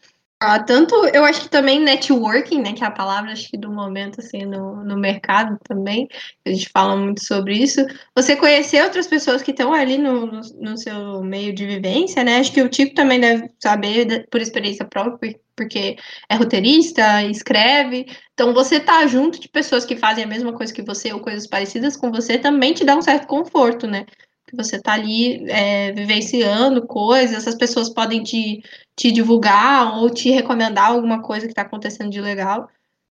Ah, 0.41 0.57
tanto, 0.57 0.95
eu 1.13 1.25
acho 1.25 1.41
que 1.41 1.49
também 1.49 1.81
networking, 1.81 2.61
né, 2.61 2.71
que 2.71 2.81
é 2.81 2.87
a 2.87 2.91
palavra, 2.91 3.33
acho 3.33 3.49
que 3.49 3.57
do 3.57 3.69
momento, 3.69 4.21
assim, 4.21 4.45
no, 4.45 4.85
no 4.85 4.97
mercado 4.97 5.59
também, 5.65 6.07
a 6.45 6.49
gente 6.49 6.69
fala 6.69 6.95
muito 6.95 7.23
sobre 7.25 7.57
isso. 7.57 7.85
Você 8.15 8.37
conhecer 8.37 8.81
outras 8.81 9.05
pessoas 9.05 9.43
que 9.43 9.51
estão 9.51 9.73
ali 9.73 9.97
no, 9.97 10.25
no, 10.27 10.41
no, 10.61 10.77
seu 10.77 11.21
meio 11.21 11.53
de 11.53 11.65
vivência, 11.67 12.23
né, 12.23 12.37
acho 12.37 12.53
que 12.53 12.61
o 12.61 12.69
Tico 12.69 12.95
também 12.95 13.19
deve 13.19 13.49
saber 13.59 14.27
por 14.31 14.39
experiência 14.39 14.85
própria, 14.85 15.37
porque 15.57 15.97
é 16.29 16.35
roteirista, 16.35 17.21
escreve, 17.25 18.05
então 18.33 18.53
você 18.53 18.79
tá 18.79 19.05
junto 19.07 19.41
de 19.41 19.49
pessoas 19.49 19.83
que 19.83 19.97
fazem 19.97 20.23
a 20.23 20.27
mesma 20.27 20.53
coisa 20.53 20.73
que 20.73 20.81
você 20.81 21.11
ou 21.11 21.19
coisas 21.19 21.45
parecidas 21.47 21.97
com 21.97 22.09
você 22.11 22.37
também 22.37 22.73
te 22.73 22.85
dá 22.85 22.95
um 22.95 23.01
certo 23.01 23.27
conforto, 23.27 23.85
né, 23.87 24.05
que 24.49 24.55
você 24.55 24.77
está 24.77 24.93
ali 24.93 25.49
é, 25.49 25.91
vivenciando 25.91 26.85
coisas, 26.85 27.37
essas 27.37 27.55
pessoas 27.55 27.89
podem 27.89 28.23
te, 28.23 28.63
te 28.95 29.11
divulgar 29.11 29.97
ou 29.97 30.09
te 30.09 30.29
recomendar 30.31 30.91
alguma 30.91 31.21
coisa 31.21 31.45
que 31.45 31.51
está 31.51 31.61
acontecendo 31.61 32.09
de 32.09 32.19
legal. 32.19 32.69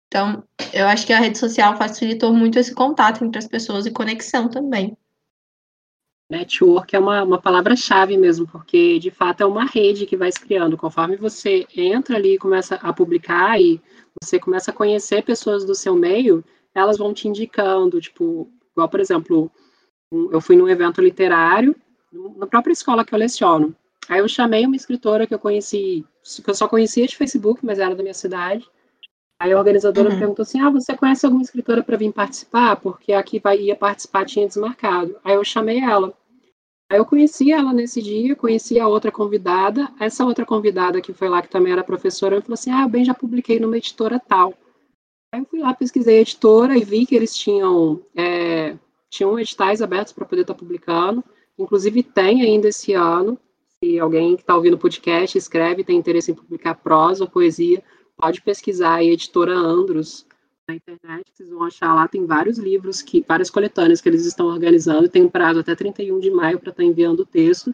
Então, 0.09 0.43
eu 0.73 0.87
acho 0.87 1.07
que 1.07 1.13
a 1.13 1.21
rede 1.21 1.39
social 1.39 1.77
facilitou 1.77 2.33
muito 2.33 2.59
esse 2.59 2.75
contato 2.75 3.25
entre 3.25 3.39
as 3.39 3.47
pessoas 3.47 3.87
e 3.87 3.91
conexão 3.91 4.49
também. 4.49 4.97
Network 6.31 6.95
é 6.95 6.99
uma, 6.99 7.23
uma 7.23 7.41
palavra-chave 7.41 8.17
mesmo, 8.17 8.49
porque 8.49 8.99
de 8.99 9.11
fato 9.11 9.43
é 9.43 9.47
uma 9.47 9.65
rede 9.65 10.07
que 10.07 10.17
vai 10.17 10.31
se 10.33 10.41
criando. 10.41 10.77
Conforme 10.77 11.17
você 11.17 11.67
entra 11.77 12.17
ali 12.17 12.35
e 12.35 12.39
começa 12.39 12.75
a 12.77 12.93
publicar 12.93 13.61
e 13.61 13.81
você 14.21 14.39
começa 14.39 14.71
a 14.71 14.75
conhecer 14.75 15.23
pessoas 15.23 15.65
do 15.65 15.75
seu 15.75 15.95
meio, 15.95 16.45
elas 16.75 16.99
vão 16.99 17.15
te 17.15 17.29
indicando, 17.29 18.01
tipo, 18.01 18.51
igual, 18.73 18.89
por 18.89 19.01
exemplo, 19.01 19.51
eu 20.13 20.41
fui 20.41 20.57
num 20.57 20.69
evento 20.69 21.01
literário, 21.01 21.75
na 22.37 22.47
própria 22.47 22.73
escola 22.73 23.05
que 23.05 23.15
eu 23.15 23.19
leciono. 23.19 23.75
Aí 24.09 24.21
eu 24.21 24.29
chamei 24.29 24.65
uma 24.65 24.77
escritora 24.77 25.27
que 25.27 25.35
eu 25.35 25.39
conheci, 25.39 26.05
que 26.43 26.49
eu 26.49 26.55
só 26.55 26.69
conhecia 26.69 27.07
de 27.07 27.17
Facebook, 27.17 27.65
mas 27.65 27.79
era 27.79 27.95
da 27.95 28.03
minha 28.03 28.15
cidade. 28.15 28.69
Aí 29.39 29.53
a 29.53 29.59
organizadora 29.59 30.11
uhum. 30.11 30.19
perguntou 30.19 30.43
assim: 30.43 30.61
Ah, 30.61 30.71
você 30.71 30.97
conhece 30.97 31.27
alguma 31.27 31.43
escritora 31.43 31.83
para 31.83 31.97
vir 31.97 32.13
participar? 32.13 32.77
Porque 32.77 33.13
aqui 33.13 33.39
vai, 33.39 33.59
ia 33.59 33.77
participar 33.77 34.25
tinha 34.25 34.47
desmarcado. 34.47 35.17
Aí 35.25 35.35
eu 35.35 35.45
chamei 35.45 35.81
ela. 35.81 36.15
Aí 36.91 36.99
eu 36.99 37.05
conheci 37.05 37.53
ela 37.53 37.73
nesse 37.73 38.01
dia, 38.01 38.37
conheci 38.37 38.79
a 38.79 38.87
outra 38.87 39.11
convidada. 39.11 39.93
Essa 39.99 40.25
outra 40.25 40.47
convidada 40.47 41.01
que 41.01 41.13
foi 41.13 41.29
lá, 41.29 41.43
que 41.43 41.51
também 41.51 41.73
era 41.73 41.85
professora, 41.85 42.41
falou 42.41 42.55
assim: 42.55 42.71
Ah, 42.71 42.83
eu 42.83 42.89
bem 42.89 43.05
já 43.05 43.13
publiquei 43.13 43.59
numa 43.59 43.77
editora 43.77 44.21
tal. 44.21 44.55
Aí 45.35 45.41
eu 45.41 45.47
fui 45.47 45.59
lá, 45.59 45.75
pesquisei 45.75 46.19
a 46.19 46.23
editora 46.23 46.79
e 46.79 46.85
vi 46.85 47.05
que 47.05 47.15
eles 47.15 47.37
tinham 47.37 48.01
é, 48.17 48.77
tinham 49.17 49.39
editais 49.39 49.81
abertos 49.81 50.13
para 50.13 50.27
poder 50.27 50.43
estar 50.43 50.55
tá 50.55 50.59
publicando, 50.59 51.25
inclusive 51.59 52.03
tem 52.03 52.43
ainda 52.43 52.69
esse 52.69 52.93
ano. 52.93 53.39
Se 53.79 53.99
alguém 53.99 54.37
que 54.37 54.43
está 54.43 54.55
ouvindo 54.55 54.75
o 54.75 54.79
podcast 54.79 55.37
escreve, 55.37 55.85
tem 55.85 55.99
interesse 55.99 56.31
em 56.31 56.35
publicar 56.35 56.75
prosa 56.75 57.25
ou 57.25 57.31
poesia, 57.31 57.83
pode 58.17 58.41
pesquisar 58.43 58.95
a 58.95 59.05
editora 59.05 59.55
Andros 59.55 60.27
na 60.69 60.75
internet, 60.75 61.31
vocês 61.33 61.51
vão 61.51 61.63
achar 61.63 61.95
lá, 61.95 62.09
tem 62.09 62.27
vários 62.27 62.59
livros, 62.59 63.01
que 63.01 63.25
várias 63.27 63.49
coletâneas 63.51 64.01
que 64.01 64.09
eles 64.09 64.27
estão 64.27 64.47
organizando, 64.47 65.09
tem 65.09 65.23
um 65.23 65.29
prazo 65.29 65.61
até 65.61 65.77
31 65.77 66.19
de 66.19 66.31
maio 66.31 66.59
para 66.59 66.71
estar 66.71 66.83
tá 66.83 66.89
enviando 66.89 67.21
o 67.21 67.27
texto, 67.27 67.73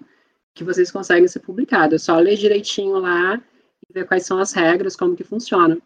que 0.55 0.63
vocês 0.63 0.91
conseguem 0.91 1.27
ser 1.27 1.41
publicado. 1.41 1.95
É 1.95 1.99
só 1.99 2.19
ler 2.19 2.37
direitinho 2.37 2.99
lá 2.99 3.43
e 3.89 3.93
ver 3.93 4.07
quais 4.07 4.27
são 4.27 4.39
as 4.39 4.53
regras, 4.53 4.95
como 4.95 5.17
que 5.17 5.25
funciona. 5.25 5.79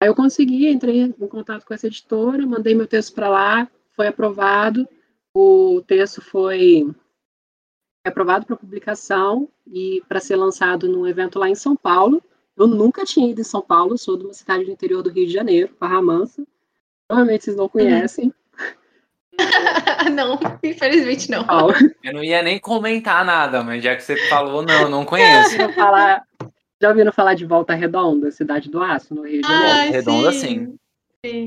Aí 0.00 0.08
eu 0.08 0.14
consegui, 0.14 0.68
entrei 0.68 1.02
em 1.02 1.12
contato 1.12 1.64
com 1.64 1.72
essa 1.72 1.86
editora, 1.86 2.44
mandei 2.44 2.74
meu 2.74 2.86
texto 2.88 3.14
para 3.14 3.28
lá, 3.28 3.70
foi 3.96 4.06
aprovado, 4.08 4.88
o 5.34 5.82
texto 5.86 6.20
foi 6.20 6.86
aprovado 8.04 8.44
para 8.46 8.56
publicação 8.56 9.48
e 9.66 10.02
para 10.08 10.20
ser 10.20 10.36
lançado 10.36 10.88
num 10.88 11.06
evento 11.06 11.38
lá 11.38 11.48
em 11.48 11.54
São 11.54 11.74
Paulo. 11.74 12.22
Eu 12.56 12.66
nunca 12.66 13.04
tinha 13.04 13.30
ido 13.30 13.40
em 13.40 13.44
São 13.44 13.62
Paulo, 13.62 13.98
sou 13.98 14.16
de 14.16 14.24
uma 14.24 14.32
cidade 14.32 14.64
do 14.64 14.70
interior 14.70 15.02
do 15.02 15.10
Rio 15.10 15.26
de 15.26 15.32
Janeiro, 15.32 15.74
Barra 15.80 16.00
Mansa. 16.02 16.44
Provavelmente 17.08 17.44
vocês 17.44 17.56
não 17.56 17.68
conhecem. 17.68 18.32
não, 20.14 20.38
infelizmente 20.62 21.30
não. 21.30 21.44
Eu 22.02 22.12
não 22.12 22.22
ia 22.22 22.42
nem 22.42 22.58
comentar 22.58 23.24
nada, 23.24 23.62
mas 23.62 23.82
já 23.82 23.96
que 23.96 24.02
você 24.02 24.16
falou, 24.28 24.62
não, 24.62 24.88
não 24.88 25.04
conheço. 25.06 25.56
falar, 25.72 26.22
já 26.80 26.88
ouviram 26.88 27.12
falar 27.12 27.34
de 27.34 27.44
Volta 27.44 27.74
Redonda, 27.74 28.30
cidade 28.30 28.70
do 28.70 28.80
Aço, 28.80 29.14
no 29.14 29.22
Rio 29.26 29.42
de 29.42 29.48
Janeiro? 29.48 29.74
Volta 29.74 29.90
Redonda, 29.90 30.32
sim. 30.32 30.38
sim. 30.38 30.78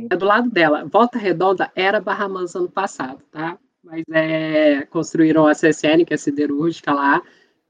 É 0.09 0.15
do 0.15 0.25
lado 0.25 0.49
dela. 0.49 0.85
Volta 0.85 1.17
Redonda 1.17 1.71
era 1.75 1.99
Barra 1.99 2.27
Mansa 2.27 2.59
ano 2.59 2.69
passado, 2.69 3.21
tá? 3.31 3.57
Mas 3.83 4.03
é, 4.11 4.85
construíram 4.85 5.47
a 5.47 5.53
CSN, 5.53 6.03
que 6.05 6.13
é 6.13 6.17
siderúrgica 6.17 6.93
lá, 6.93 7.21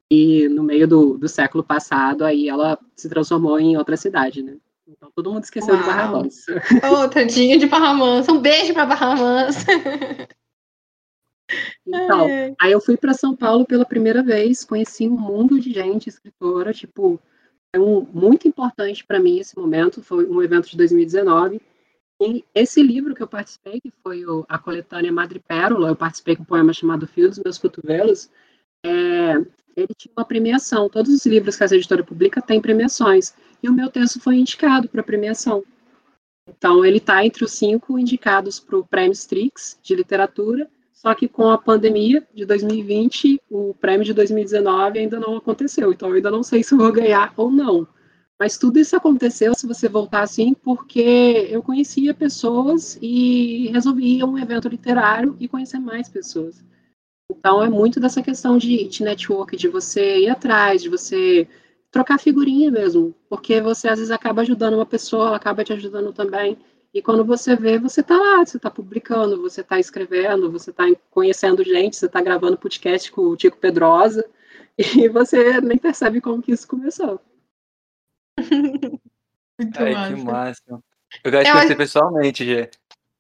e 0.10 0.48
no 0.48 0.64
meio 0.64 0.88
do, 0.88 1.18
do 1.18 1.28
século 1.28 1.64
passado, 1.64 2.24
aí 2.24 2.48
ela 2.48 2.80
se 2.96 3.10
transformou 3.10 3.60
em 3.60 3.78
outra 3.78 3.98
cidade, 3.98 4.42
né? 4.42 4.56
Então 4.88 5.12
todo 5.14 5.32
mundo 5.32 5.44
esqueceu 5.44 5.74
Uau. 5.74 5.84
de 5.84 5.90
Barra 5.90 6.08
Mansa. 6.08 6.64
Oh, 6.92 7.10
tadinho 7.10 7.60
de 7.60 7.68
Barra 7.68 7.94
Mansa. 7.94 8.32
Um 8.32 8.40
beijo 8.40 8.74
para 8.74 8.86
Barra 8.86 9.16
Mansa. 9.16 9.66
Então, 11.86 12.28
é. 12.28 12.54
aí 12.60 12.74
eu 12.74 12.82
fui 12.82 12.98
para 12.98 13.14
São 13.14 13.34
Paulo 13.34 13.66
pela 13.66 13.86
primeira 13.86 14.22
vez, 14.22 14.66
conheci 14.66 15.08
um 15.08 15.18
mundo 15.18 15.60
de 15.60 15.72
gente, 15.72 16.10
escritora, 16.10 16.74
tipo, 16.74 17.20
é 17.72 17.80
um, 17.80 18.06
muito 18.14 18.48
importante 18.48 19.06
para 19.06 19.20
mim 19.20 19.40
esse 19.40 19.58
momento, 19.58 20.04
foi 20.04 20.28
um 20.28 20.44
evento 20.44 20.70
de 20.70 20.76
2019, 20.76 21.62
e 22.22 22.44
esse 22.54 22.82
livro 22.82 23.14
que 23.14 23.22
eu 23.22 23.28
participei, 23.28 23.80
que 23.80 23.92
foi 24.04 24.26
o, 24.26 24.46
a 24.50 24.58
coletânea 24.58 25.12
Madre 25.12 25.40
Pérola, 25.40 25.90
eu 25.90 25.96
participei 25.96 26.36
com 26.36 26.44
um 26.44 26.46
poema 26.46 26.74
chamado 26.74 27.08
Fio 27.08 27.30
dos 27.30 27.40
Meus 27.40 27.58
Cotovelos, 27.58 28.30
é, 28.84 29.36
ele 29.76 29.94
tinha 29.96 30.12
uma 30.18 30.26
premiação. 30.26 30.90
Todos 30.90 31.14
os 31.14 31.26
livros 31.26 31.56
que 31.56 31.64
essa 31.64 31.76
editora 31.76 32.04
publica 32.04 32.42
têm 32.42 32.60
premiações. 32.60 33.36
E 33.62 33.70
o 33.70 33.74
meu 33.74 33.90
texto 33.90 34.20
foi 34.20 34.36
indicado 34.36 34.90
para 34.90 35.04
premiação. 35.04 35.64
Então, 36.48 36.84
ele 36.84 36.98
está 36.98 37.24
entre 37.24 37.44
os 37.44 37.52
cinco 37.52 38.00
indicados 38.00 38.60
para 38.60 38.78
o 38.78 38.86
Prêmio 38.86 39.12
Strix 39.12 39.78
de 39.84 39.96
literatura, 39.96 40.68
só 40.94 41.14
que 41.14 41.28
com 41.28 41.50
a 41.50 41.58
pandemia 41.58 42.26
de 42.34 42.46
2020, 42.46 43.42
o 43.50 43.76
prêmio 43.76 44.06
de 44.06 44.14
2019 44.14 44.98
ainda 44.98 45.20
não 45.20 45.38
aconteceu. 45.38 45.92
Então, 45.92 46.10
eu 46.10 46.16
ainda 46.16 46.32
não 46.32 46.42
sei 46.42 46.64
se 46.64 46.76
vou 46.76 46.92
ganhar 46.92 47.34
ou 47.38 47.52
não. 47.52 47.88
Mas 48.40 48.58
tudo 48.58 48.80
isso 48.80 48.96
aconteceu, 48.96 49.56
se 49.56 49.66
você 49.66 49.90
voltar 49.90 50.22
assim, 50.22 50.54
porque 50.54 51.48
eu 51.50 51.64
conhecia 51.64 52.14
pessoas 52.14 52.98
e 53.02 53.68
resolvi 53.72 54.18
ir 54.18 54.22
a 54.22 54.26
um 54.26 54.38
evento 54.38 54.68
literário 54.68 55.36
e 55.40 55.48
conhecer 55.48 55.80
mais 55.80 56.08
pessoas. 56.08 56.64
Então 57.32 57.64
é 57.64 57.70
muito 57.70 58.00
dessa 58.00 58.22
questão 58.22 58.58
de, 58.58 58.88
de 58.88 59.04
network, 59.04 59.58
de 59.58 59.68
você 59.68 60.20
ir 60.20 60.30
atrás, 60.30 60.84
de 60.84 60.90
você 60.90 61.48
trocar 61.92 62.20
figurinha 62.20 62.70
mesmo, 62.70 63.14
porque 63.28 63.60
você 63.60 63.90
às 63.90 63.98
vezes 63.98 64.12
acaba 64.12 64.44
ajudando 64.44 64.76
uma 64.76 64.86
pessoa, 64.86 65.28
ela 65.28 65.38
acaba 65.38 65.64
te 65.64 65.74
ajudando 65.74 66.14
também. 66.14 66.58
E 66.94 67.02
quando 67.02 67.26
você 67.26 67.56
vê, 67.56 67.78
você 67.80 68.02
está 68.02 68.18
lá, 68.18 68.46
você 68.46 68.58
está 68.58 68.70
publicando, 68.70 69.42
você 69.42 69.62
está 69.62 69.80
escrevendo, 69.80 70.52
você 70.52 70.70
está 70.70 70.84
conhecendo 71.12 71.64
gente, 71.64 71.98
você 71.98 72.06
está 72.06 72.22
gravando 72.22 72.58
podcast 72.58 73.12
com 73.12 73.22
o 73.24 73.36
Tico 73.36 73.58
Pedrosa, 73.58 74.24
e 74.78 75.10
você 75.10 75.60
nem 75.60 75.78
percebe 75.78 76.22
como 76.22 76.42
que 76.42 76.52
isso 76.52 76.68
começou. 76.68 77.20
Muito 79.60 79.80
Ai, 79.84 79.94
massa. 79.94 80.16
que 80.16 80.24
máximo. 80.24 80.84
Eu 81.24 81.32
quero 81.32 81.46
te 81.46 81.52
conhecer 81.52 81.76
pessoalmente, 81.76 82.46
Gê. 82.46 82.70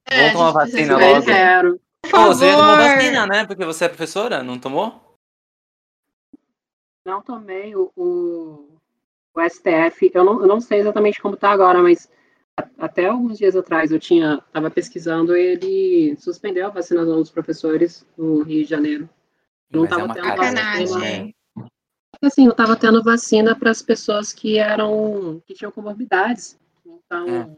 É, 0.05 0.31
Vamos 0.31 0.33
tomar 0.33 0.51
vacina 0.51 0.93
logo. 0.97 1.05
Eu 1.05 1.25
quero. 1.25 1.81
Pô, 2.09 2.27
você 2.27 2.51
tomou 2.51 2.77
vacina, 2.77 3.27
né? 3.27 3.45
Porque 3.45 3.65
você 3.65 3.85
é 3.85 3.89
professora, 3.89 4.43
não 4.43 4.59
tomou? 4.59 5.17
Não 7.05 7.21
tomei 7.21 7.75
o, 7.75 7.91
o, 7.95 8.79
o 9.33 9.49
STF. 9.49 10.11
Eu 10.13 10.23
não, 10.23 10.41
eu 10.41 10.47
não 10.47 10.61
sei 10.61 10.79
exatamente 10.79 11.21
como 11.21 11.35
tá 11.35 11.49
agora, 11.49 11.81
mas 11.81 12.09
até 12.77 13.07
alguns 13.07 13.37
dias 13.37 13.55
atrás 13.55 13.91
eu 13.91 13.99
tinha 13.99 14.41
estava 14.47 14.69
pesquisando 14.69 15.35
ele 15.35 16.15
suspendeu 16.17 16.65
a 16.65 16.71
vacinação 16.71 17.17
dos 17.17 17.29
professores 17.29 18.05
no 18.17 18.43
Rio 18.43 18.63
de 18.63 18.69
Janeiro. 18.69 19.09
Não 19.71 19.83
estava 19.83 20.05
é 20.05 20.13
tendo 20.13 20.35
vacina 20.35 21.33
assim, 22.21 22.45
eu 22.45 22.51
estava 22.51 22.75
tendo 22.75 23.03
vacina 23.03 23.55
para 23.55 23.71
as 23.71 23.81
pessoas 23.81 24.33
que 24.33 24.57
eram 24.57 25.41
que 25.45 25.53
tinham 25.53 25.71
comorbidades. 25.71 26.57
Então, 26.85 27.27
é. 27.27 27.49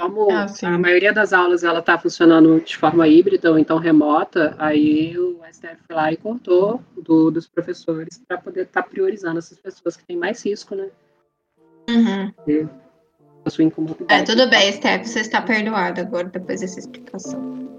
como 0.00 0.30
ah, 0.30 0.46
a 0.62 0.78
maioria 0.78 1.12
das 1.12 1.32
aulas 1.32 1.64
ela 1.64 1.78
está 1.78 1.98
funcionando 1.98 2.60
de 2.60 2.76
forma 2.76 3.06
híbrida 3.06 3.50
ou 3.50 3.58
então 3.58 3.78
remota, 3.78 4.54
aí 4.58 5.16
o 5.18 5.40
STF 5.50 5.76
foi 5.86 5.96
lá 5.96 6.12
e 6.12 6.16
cortou 6.16 6.82
do, 6.96 7.30
dos 7.30 7.46
professores 7.46 8.20
para 8.26 8.38
poder 8.38 8.62
estar 8.62 8.82
tá 8.82 8.88
priorizando 8.88 9.38
essas 9.38 9.58
pessoas 9.58 9.96
que 9.96 10.04
têm 10.04 10.16
mais 10.16 10.44
risco, 10.44 10.74
né? 10.74 10.90
Uhum. 11.88 12.32
De 12.46 12.68
É, 14.10 14.22
tudo 14.22 14.48
bem, 14.50 14.72
STF, 14.72 15.06
você 15.06 15.20
está 15.20 15.40
perdoado 15.40 16.00
agora 16.00 16.28
depois 16.28 16.60
dessa 16.60 16.78
explicação. 16.78 17.77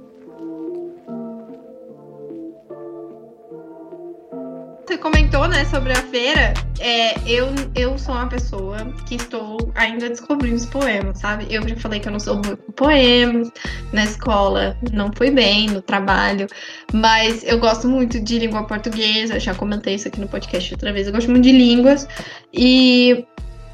Comentou, 5.00 5.47
né, 5.47 5.66
sobre 5.66 5.93
a 5.93 6.02
feira. 6.04 6.54
é, 6.80 7.18
eu, 7.30 7.47
eu 7.76 7.97
sou 7.97 8.16
uma 8.16 8.28
pessoa 8.28 8.78
que 9.06 9.16
estou 9.16 9.72
ainda 9.76 10.08
descobrindo 10.10 10.56
os 10.56 10.66
poemas, 10.66 11.20
sabe? 11.20 11.47
Eu 11.50 11.68
já 11.68 11.76
falei 11.76 12.00
que 12.00 12.08
eu 12.08 12.12
não 12.12 12.20
sou 12.20 12.38
boa 12.38 12.56
com 12.56 12.72
poemas, 12.72 13.52
na 13.91 14.04
escola 14.04 14.78
não 14.93 15.12
fui 15.14 15.32
bem, 15.32 15.68
no 15.68 15.82
trabalho, 15.82 16.47
mas 16.93 17.43
eu 17.43 17.60
gosto 17.60 17.88
muito 17.88 18.20
de 18.20 18.39
língua 18.39 18.64
portuguesa, 18.66 19.39
já 19.39 19.54
comentei 19.56 19.95
isso 19.95 20.08
aqui 20.08 20.20
no 20.20 20.28
podcast 20.28 20.74
outra 20.74 20.93
vez, 20.93 21.08
eu 21.08 21.14
gosto 21.14 21.30
muito 21.30 21.43
de 21.43 21.52
línguas, 21.52 22.08
e 22.54 23.26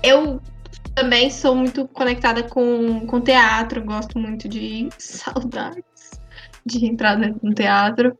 eu 0.02 0.42
também 0.96 1.30
sou 1.30 1.56
muito 1.56 1.88
conectada 1.90 2.44
com, 2.44 3.06
com 3.06 3.20
teatro, 3.22 3.84
gosto 3.84 4.18
muito 4.18 4.48
de 4.48 4.90
saudades 4.98 5.84
de 6.66 6.86
entrar 6.86 7.18
no 7.18 7.54
teatro. 7.54 8.18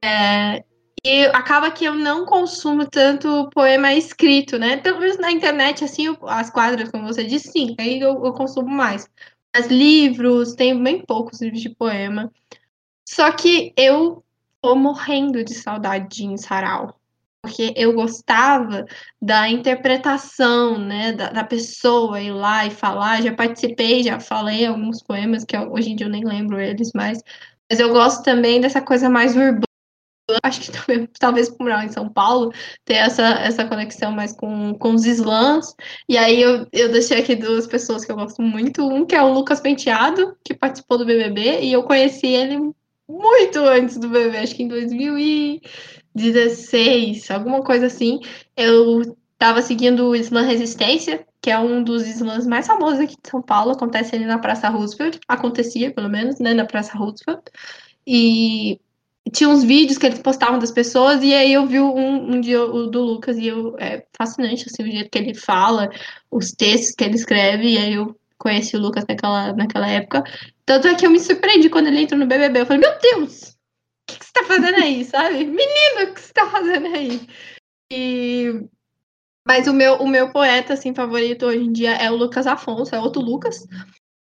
É, 0.00 0.62
e 1.08 1.24
acaba 1.28 1.70
que 1.70 1.86
eu 1.86 1.94
não 1.94 2.26
consumo 2.26 2.86
tanto 2.86 3.48
poema 3.48 3.94
escrito, 3.94 4.58
né? 4.58 4.76
Pelo 4.76 5.00
menos 5.00 5.16
na 5.16 5.32
internet, 5.32 5.82
assim, 5.82 6.14
as 6.22 6.50
quadras, 6.50 6.90
como 6.90 7.06
você 7.06 7.24
disse, 7.24 7.50
sim, 7.50 7.74
aí 7.80 7.98
eu, 7.98 8.22
eu 8.26 8.32
consumo 8.34 8.68
mais. 8.68 9.08
Mas 9.54 9.68
livros, 9.68 10.54
tenho 10.54 10.82
bem 10.82 11.00
poucos 11.00 11.40
livros 11.40 11.62
de 11.62 11.70
poema. 11.70 12.30
Só 13.08 13.32
que 13.32 13.72
eu 13.74 14.22
tô 14.60 14.74
morrendo 14.74 15.42
de 15.42 15.54
saudade 15.54 16.08
de 16.10 16.38
sarau. 16.38 17.00
Porque 17.42 17.72
eu 17.74 17.94
gostava 17.94 18.84
da 19.22 19.48
interpretação, 19.48 20.78
né, 20.78 21.12
da, 21.12 21.30
da, 21.30 21.44
pessoa 21.44 22.20
ir 22.20 22.32
lá 22.32 22.66
e 22.66 22.70
falar. 22.70 23.22
Já 23.22 23.34
participei, 23.34 24.02
já 24.02 24.20
falei 24.20 24.66
alguns 24.66 25.02
poemas 25.02 25.44
que 25.44 25.56
hoje 25.56 25.90
em 25.90 25.96
dia 25.96 26.06
eu 26.06 26.10
nem 26.10 26.24
lembro 26.24 26.60
eles 26.60 26.92
mais. 26.92 27.22
Mas 27.70 27.80
eu 27.80 27.90
gosto 27.92 28.22
também 28.22 28.60
dessa 28.60 28.82
coisa 28.82 29.08
mais 29.08 29.34
urbana 29.34 29.67
acho 30.42 30.60
que 30.60 30.72
também, 30.72 31.08
talvez 31.18 31.48
por 31.48 31.64
morar 31.64 31.84
em 31.84 31.90
São 31.90 32.08
Paulo, 32.08 32.52
ter 32.84 32.94
essa, 32.94 33.26
essa 33.40 33.66
conexão 33.66 34.12
mais 34.12 34.32
com, 34.32 34.74
com 34.74 34.94
os 34.94 35.04
slams. 35.04 35.74
E 36.08 36.16
aí 36.16 36.40
eu, 36.40 36.66
eu 36.72 36.90
deixei 36.90 37.18
aqui 37.20 37.36
duas 37.36 37.66
pessoas 37.66 38.04
que 38.04 38.12
eu 38.12 38.16
gosto 38.16 38.42
muito. 38.42 38.86
Um 38.86 39.06
que 39.06 39.14
é 39.14 39.22
o 39.22 39.32
Lucas 39.32 39.60
Penteado, 39.60 40.36
que 40.44 40.54
participou 40.54 40.98
do 40.98 41.06
BBB, 41.06 41.60
e 41.62 41.72
eu 41.72 41.82
conheci 41.82 42.26
ele 42.26 42.58
muito 43.08 43.58
antes 43.60 43.96
do 43.96 44.08
BBB, 44.08 44.38
acho 44.38 44.54
que 44.54 44.62
em 44.62 44.68
2016, 44.68 47.30
alguma 47.30 47.62
coisa 47.62 47.86
assim. 47.86 48.20
Eu 48.56 49.16
tava 49.38 49.62
seguindo 49.62 50.08
o 50.08 50.16
Slam 50.16 50.44
Resistência, 50.44 51.26
que 51.40 51.50
é 51.50 51.58
um 51.58 51.82
dos 51.82 52.06
slams 52.06 52.46
mais 52.46 52.66
famosos 52.66 53.00
aqui 53.00 53.16
de 53.22 53.30
São 53.30 53.40
Paulo, 53.40 53.70
acontece 53.70 54.14
ali 54.14 54.26
na 54.26 54.38
Praça 54.38 54.68
Roosevelt, 54.68 55.18
acontecia 55.26 55.90
pelo 55.92 56.08
menos, 56.08 56.38
né, 56.40 56.52
na 56.52 56.66
Praça 56.66 56.98
Roosevelt. 56.98 57.44
E 58.06 58.80
tinha 59.30 59.48
uns 59.48 59.64
vídeos 59.64 59.98
que 59.98 60.06
eles 60.06 60.20
postavam 60.20 60.58
das 60.58 60.70
pessoas, 60.70 61.22
e 61.22 61.34
aí 61.34 61.52
eu 61.52 61.66
vi 61.66 61.80
um, 61.80 62.34
um 62.34 62.40
dia 62.40 62.62
o 62.62 62.86
do 62.86 63.02
Lucas, 63.02 63.36
e 63.38 63.46
eu, 63.46 63.76
é 63.78 64.04
fascinante, 64.16 64.66
assim, 64.66 64.82
o 64.82 64.90
jeito 64.90 65.10
que 65.10 65.18
ele 65.18 65.34
fala, 65.34 65.90
os 66.30 66.52
textos 66.52 66.94
que 66.94 67.04
ele 67.04 67.16
escreve, 67.16 67.68
e 67.68 67.78
aí 67.78 67.94
eu 67.94 68.18
conheci 68.38 68.76
o 68.76 68.80
Lucas 68.80 69.04
naquela, 69.08 69.52
naquela 69.52 69.88
época. 69.88 70.22
Tanto 70.64 70.88
é 70.88 70.94
que 70.94 71.06
eu 71.06 71.10
me 71.10 71.20
surpreendi 71.20 71.68
quando 71.68 71.88
ele 71.88 72.02
entrou 72.02 72.18
no 72.18 72.26
BBB, 72.26 72.60
eu 72.60 72.66
falei, 72.66 72.80
meu 72.80 72.98
Deus, 73.00 73.50
o 73.50 73.54
que, 74.06 74.18
que 74.18 74.24
você 74.24 74.32
tá 74.32 74.44
fazendo 74.44 74.76
aí, 74.76 75.04
sabe? 75.06 75.44
Menino, 75.44 76.10
o 76.10 76.14
que 76.14 76.20
você 76.20 76.32
tá 76.32 76.48
fazendo 76.48 76.86
aí? 76.86 77.20
E... 77.90 78.64
Mas 79.46 79.66
o 79.66 79.72
meu, 79.72 79.94
o 79.94 80.06
meu 80.06 80.30
poeta, 80.30 80.74
assim, 80.74 80.94
favorito 80.94 81.46
hoje 81.46 81.64
em 81.64 81.72
dia 81.72 81.92
é 81.94 82.10
o 82.10 82.16
Lucas 82.16 82.46
Afonso, 82.46 82.94
é 82.94 83.00
outro 83.00 83.22
Lucas, 83.22 83.66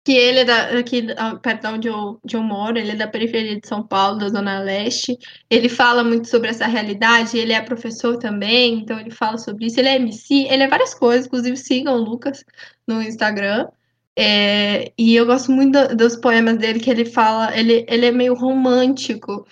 que 0.09 0.17
ele 0.17 0.39
é 0.39 0.45
da, 0.47 0.79
aqui 0.79 1.07
perto 1.43 1.61
de 1.61 1.69
onde 1.69 1.89
eu, 1.89 2.19
de 2.25 2.35
eu 2.35 2.43
moro, 2.43 2.79
ele 2.79 2.93
é 2.93 2.97
da 2.97 3.07
periferia 3.07 3.61
de 3.61 3.69
São 3.69 3.87
Paulo, 3.87 4.19
da 4.19 4.31
Zona 4.31 4.59
Leste. 4.59 5.19
Ele 5.51 5.69
fala 5.69 6.03
muito 6.03 6.29
sobre 6.29 6.49
essa 6.49 6.67
realidade, 6.67 7.37
ele 7.37 7.53
é 7.53 7.61
professor 7.61 8.17
também, 8.17 8.79
então 8.79 8.99
ele 8.99 9.11
fala 9.11 9.37
sobre 9.37 9.67
isso. 9.67 9.79
Ele 9.79 9.89
é 9.89 9.97
MC, 9.97 10.47
ele 10.49 10.63
é 10.63 10.67
várias 10.67 10.95
coisas, 10.95 11.27
inclusive 11.27 11.59
sigam 11.59 11.95
o 11.95 12.03
Lucas 12.03 12.43
no 12.87 13.03
Instagram. 13.03 13.69
É, 14.17 14.95
e 14.97 15.15
eu 15.15 15.27
gosto 15.27 15.53
muito 15.53 15.73
do, 15.89 15.95
dos 15.95 16.17
poemas 16.17 16.57
dele, 16.57 16.81
que 16.81 16.89
ele 16.89 17.05
fala, 17.05 17.55
ele, 17.55 17.85
ele 17.87 18.07
é 18.07 18.11
meio 18.11 18.33
romântico. 18.33 19.47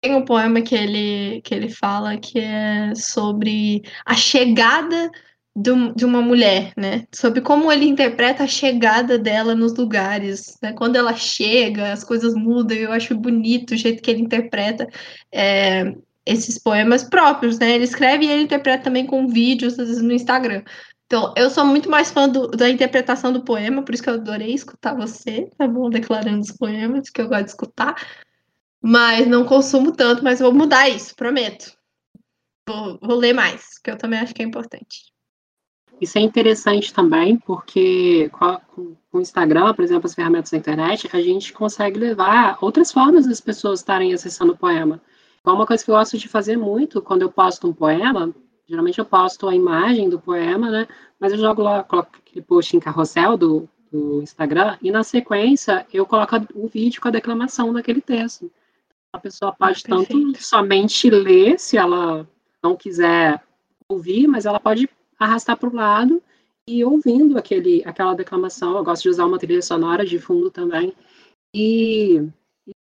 Tem 0.00 0.14
um 0.14 0.24
poema 0.24 0.62
que 0.62 0.74
ele, 0.74 1.42
que 1.42 1.54
ele 1.54 1.68
fala 1.68 2.16
que 2.16 2.38
é 2.38 2.94
sobre 2.94 3.82
a 4.06 4.14
chegada 4.14 5.10
de 5.60 6.04
uma 6.04 6.22
mulher, 6.22 6.72
né? 6.76 7.06
Sobre 7.12 7.40
como 7.40 7.72
ele 7.72 7.86
interpreta 7.86 8.44
a 8.44 8.46
chegada 8.46 9.18
dela 9.18 9.54
nos 9.54 9.74
lugares, 9.74 10.56
né? 10.62 10.72
Quando 10.72 10.96
ela 10.96 11.14
chega, 11.14 11.92
as 11.92 12.04
coisas 12.04 12.34
mudam. 12.34 12.76
Eu 12.76 12.92
acho 12.92 13.16
bonito 13.16 13.72
o 13.72 13.76
jeito 13.76 14.02
que 14.02 14.10
ele 14.10 14.22
interpreta 14.22 14.88
é, 15.32 15.94
esses 16.24 16.58
poemas 16.58 17.02
próprios, 17.02 17.58
né? 17.58 17.74
Ele 17.74 17.84
escreve 17.84 18.26
e 18.26 18.30
ele 18.30 18.42
interpreta 18.42 18.84
também 18.84 19.06
com 19.06 19.26
vídeos, 19.26 19.78
às 19.78 19.88
vezes 19.88 20.02
no 20.02 20.12
Instagram. 20.12 20.62
Então, 21.06 21.32
eu 21.36 21.48
sou 21.50 21.64
muito 21.64 21.90
mais 21.90 22.10
fã 22.10 22.28
do, 22.28 22.48
da 22.48 22.68
interpretação 22.68 23.32
do 23.32 23.42
poema, 23.42 23.82
por 23.82 23.94
isso 23.94 24.02
que 24.02 24.10
eu 24.10 24.14
adorei 24.14 24.52
escutar 24.52 24.94
você, 24.94 25.50
tá 25.56 25.66
bom? 25.66 25.88
Declarando 25.88 26.40
os 26.40 26.52
poemas, 26.52 27.08
que 27.08 27.20
eu 27.20 27.28
gosto 27.28 27.44
de 27.44 27.50
escutar. 27.50 27.94
Mas 28.80 29.26
não 29.26 29.44
consumo 29.44 29.90
tanto, 29.92 30.22
mas 30.22 30.40
vou 30.40 30.52
mudar 30.52 30.88
isso, 30.88 31.16
prometo. 31.16 31.76
Vou, 32.68 32.98
vou 33.02 33.16
ler 33.16 33.32
mais, 33.32 33.78
que 33.78 33.90
eu 33.90 33.96
também 33.96 34.20
acho 34.20 34.34
que 34.34 34.42
é 34.42 34.44
importante. 34.44 35.17
Isso 36.00 36.16
é 36.16 36.20
interessante 36.20 36.94
também, 36.94 37.36
porque 37.36 38.30
com 38.30 38.96
o 39.12 39.20
Instagram, 39.20 39.74
por 39.74 39.84
exemplo, 39.84 40.06
as 40.06 40.14
ferramentas 40.14 40.50
da 40.50 40.58
internet, 40.58 41.08
a 41.12 41.20
gente 41.20 41.52
consegue 41.52 41.98
levar 41.98 42.56
outras 42.60 42.92
formas 42.92 43.26
das 43.26 43.40
pessoas 43.40 43.80
estarem 43.80 44.12
acessando 44.12 44.52
o 44.52 44.56
poema. 44.56 45.00
Então, 45.40 45.54
uma 45.54 45.66
coisa 45.66 45.84
que 45.84 45.90
eu 45.90 45.96
gosto 45.96 46.16
de 46.16 46.28
fazer 46.28 46.56
muito 46.56 47.02
quando 47.02 47.22
eu 47.22 47.32
posto 47.32 47.66
um 47.66 47.72
poema, 47.72 48.32
geralmente 48.68 48.98
eu 48.98 49.04
posto 49.04 49.48
a 49.48 49.54
imagem 49.54 50.08
do 50.08 50.20
poema, 50.20 50.70
né? 50.70 50.86
Mas 51.18 51.32
eu 51.32 51.38
jogo 51.38 51.62
lá, 51.62 51.82
coloco 51.82 52.10
aquele 52.16 52.44
post 52.44 52.76
em 52.76 52.80
carrossel 52.80 53.36
do, 53.36 53.68
do 53.90 54.22
Instagram, 54.22 54.76
e 54.80 54.90
na 54.92 55.02
sequência 55.02 55.84
eu 55.92 56.06
coloco 56.06 56.36
o 56.54 56.68
vídeo 56.68 57.00
com 57.00 57.08
a 57.08 57.12
declamação 57.12 57.72
daquele 57.72 58.00
texto. 58.00 58.50
A 59.12 59.18
pessoa 59.18 59.52
pode 59.52 59.82
ah, 59.86 59.88
tanto 59.88 60.42
somente 60.42 61.10
ler, 61.10 61.58
se 61.58 61.76
ela 61.76 62.28
não 62.62 62.76
quiser 62.76 63.42
ouvir, 63.88 64.28
mas 64.28 64.44
ela 64.44 64.60
pode 64.60 64.88
arrastar 65.18 65.56
para 65.56 65.68
o 65.68 65.74
lado 65.74 66.22
e 66.68 66.84
ouvindo 66.84 67.38
aquele, 67.38 67.82
aquela 67.84 68.14
declamação. 68.14 68.76
Eu 68.76 68.84
gosto 68.84 69.02
de 69.02 69.08
usar 69.08 69.24
uma 69.24 69.38
trilha 69.38 69.62
sonora 69.62 70.04
de 70.04 70.18
fundo 70.18 70.50
também. 70.50 70.92
E, 71.54 72.28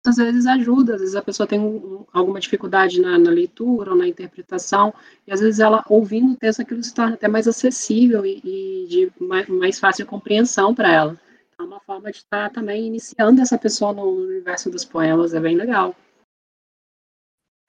às 0.06 0.16
vezes 0.16 0.46
ajuda, 0.46 0.94
às 0.94 1.00
vezes 1.00 1.16
a 1.16 1.22
pessoa 1.22 1.46
tem 1.46 1.58
um, 1.58 2.04
alguma 2.12 2.38
dificuldade 2.38 3.00
na, 3.00 3.18
na, 3.18 3.30
leitura 3.30 3.90
ou 3.90 3.96
na 3.96 4.06
interpretação, 4.06 4.92
e 5.26 5.32
às 5.32 5.40
vezes 5.40 5.60
ela, 5.60 5.82
ouvindo 5.88 6.32
o 6.32 6.36
texto, 6.36 6.60
aquilo 6.60 6.82
se 6.84 6.94
torna 6.94 7.14
até 7.14 7.26
mais 7.26 7.48
acessível 7.48 8.24
e, 8.24 8.40
e 8.44 8.86
de 8.86 9.12
mais, 9.18 9.48
mais 9.48 9.80
fácil 9.80 10.06
compreensão 10.06 10.74
para 10.74 10.92
ela. 10.92 11.20
É 11.58 11.62
uma 11.62 11.80
forma 11.80 12.10
de 12.10 12.18
estar 12.18 12.48
tá 12.48 12.54
também 12.54 12.86
iniciando 12.86 13.40
essa 13.40 13.58
pessoa 13.58 13.92
no 13.92 14.02
universo 14.02 14.70
dos 14.70 14.84
poemas, 14.84 15.34
é 15.34 15.40
bem 15.40 15.56
legal. 15.56 15.96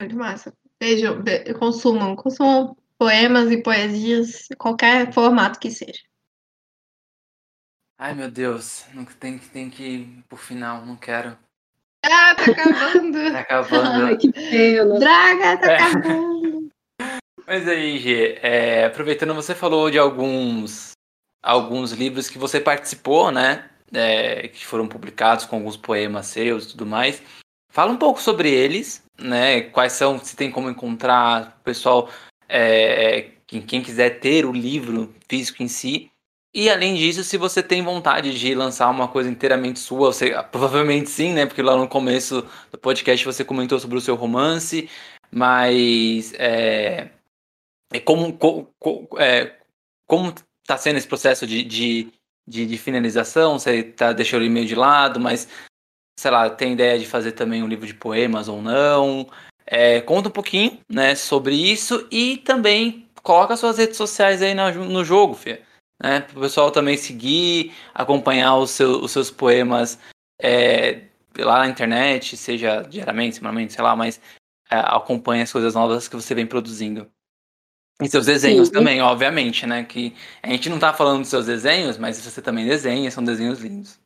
Muito 0.00 0.16
massa. 0.16 0.52
Beijo, 0.78 1.06
consumam, 1.58 2.14
consumam 2.14 2.76
poemas 2.98 3.50
e 3.50 3.62
poesias, 3.62 4.48
qualquer 4.58 5.12
formato 5.12 5.58
que 5.58 5.70
seja. 5.70 6.02
Ai, 7.98 8.14
meu 8.14 8.30
Deus, 8.30 8.84
não 8.92 9.04
tem, 9.04 9.38
tem 9.38 9.70
que 9.70 9.82
ir 9.82 10.24
pro 10.28 10.36
final, 10.36 10.84
não 10.84 10.96
quero. 10.96 11.36
Ah, 12.04 12.34
tá 12.34 12.44
acabando. 12.44 13.12
tá 13.32 13.40
acabando. 13.40 14.06
Ai, 14.06 14.16
que 14.16 14.30
pena. 14.32 14.98
Draga, 14.98 15.56
tá 15.58 15.72
é. 15.72 15.82
acabando. 15.82 16.70
Mas 17.46 17.68
aí, 17.68 17.98
Gê, 17.98 18.38
é, 18.42 18.84
aproveitando, 18.84 19.34
você 19.34 19.54
falou 19.54 19.90
de 19.90 19.98
alguns, 19.98 20.92
alguns 21.42 21.92
livros 21.92 22.28
que 22.28 22.38
você 22.38 22.60
participou, 22.60 23.30
né? 23.30 23.70
É, 23.92 24.48
que 24.48 24.66
foram 24.66 24.88
publicados 24.88 25.46
com 25.46 25.56
alguns 25.56 25.76
poemas 25.76 26.26
seus 26.26 26.64
e 26.64 26.68
tudo 26.70 26.84
mais. 26.84 27.22
Fala 27.72 27.92
um 27.92 27.96
pouco 27.96 28.20
sobre 28.20 28.50
eles, 28.50 29.04
né? 29.18 29.62
Quais 29.62 29.92
são, 29.92 30.18
se 30.18 30.34
tem 30.34 30.50
como 30.50 30.68
encontrar, 30.68 31.56
o 31.60 31.64
pessoal 31.64 32.10
é, 32.48 33.30
quem, 33.46 33.82
quiser 33.82 34.20
ter 34.20 34.44
o 34.44 34.52
livro 34.52 35.14
físico 35.28 35.62
em 35.62 35.68
si. 35.68 36.10
E 36.54 36.70
além 36.70 36.94
disso, 36.94 37.22
se 37.22 37.36
você 37.36 37.62
tem 37.62 37.82
vontade 37.82 38.38
de 38.38 38.54
lançar 38.54 38.88
uma 38.88 39.08
coisa 39.08 39.28
inteiramente 39.28 39.78
sua, 39.78 40.12
você, 40.12 40.32
provavelmente 40.50 41.10
sim, 41.10 41.32
né? 41.32 41.44
Porque 41.44 41.62
lá 41.62 41.76
no 41.76 41.86
começo 41.86 42.46
do 42.72 42.78
podcast 42.78 43.24
você 43.24 43.44
comentou 43.44 43.78
sobre 43.78 43.98
o 43.98 44.00
seu 44.00 44.14
romance, 44.14 44.88
mas 45.30 46.32
é, 46.38 47.10
é 47.92 48.00
como, 48.00 48.38
é, 49.18 49.54
como 50.06 50.34
tá 50.66 50.78
sendo 50.78 50.96
esse 50.96 51.06
processo 51.06 51.46
de, 51.46 51.62
de, 51.62 52.08
de, 52.48 52.66
de 52.66 52.78
finalização? 52.78 53.58
Você 53.58 53.82
tá 53.82 54.12
deixando 54.14 54.42
o 54.42 54.46
e-mail 54.46 54.66
de 54.66 54.74
lado, 54.74 55.20
mas 55.20 55.46
sei 56.18 56.30
lá, 56.30 56.48
tem 56.48 56.72
ideia 56.72 56.98
de 56.98 57.04
fazer 57.06 57.32
também 57.32 57.62
um 57.62 57.68
livro 57.68 57.86
de 57.86 57.94
poemas 57.94 58.48
ou 58.48 58.62
não? 58.62 59.28
É, 59.66 60.00
conta 60.00 60.28
um 60.28 60.32
pouquinho, 60.32 60.78
né, 60.88 61.14
sobre 61.14 61.54
isso 61.54 62.06
e 62.10 62.36
também 62.38 63.08
coloca 63.22 63.56
suas 63.56 63.78
redes 63.78 63.96
sociais 63.96 64.40
aí 64.40 64.54
no, 64.54 64.70
no 64.84 65.04
jogo, 65.04 65.34
Fê. 65.34 65.62
Né, 66.00 66.20
para 66.20 66.38
o 66.38 66.42
pessoal 66.42 66.70
também 66.70 66.96
seguir, 66.96 67.74
acompanhar 67.94 68.56
os, 68.56 68.70
seu, 68.70 69.00
os 69.02 69.10
seus 69.10 69.30
poemas 69.30 69.98
é, 70.40 71.02
lá 71.38 71.58
na 71.58 71.68
internet, 71.68 72.36
seja 72.36 72.82
diariamente, 72.82 73.36
semanalmente, 73.36 73.72
sei 73.72 73.82
lá, 73.82 73.96
mas 73.96 74.20
é, 74.70 74.76
acompanhe 74.76 75.42
as 75.42 75.52
coisas 75.52 75.74
novas 75.74 76.06
que 76.08 76.16
você 76.16 76.34
vem 76.34 76.46
produzindo. 76.46 77.10
E 78.00 78.08
seus 78.08 78.26
desenhos 78.26 78.68
Sim. 78.68 78.74
também, 78.74 79.00
obviamente, 79.00 79.66
né? 79.66 79.82
Que 79.82 80.14
a 80.42 80.50
gente 80.50 80.68
não 80.68 80.78
tá 80.78 80.92
falando 80.92 81.20
dos 81.20 81.28
seus 81.28 81.46
desenhos, 81.46 81.96
mas 81.96 82.20
você 82.20 82.42
também 82.42 82.66
desenha, 82.66 83.10
são 83.10 83.24
desenhos 83.24 83.60
lindos. 83.60 83.98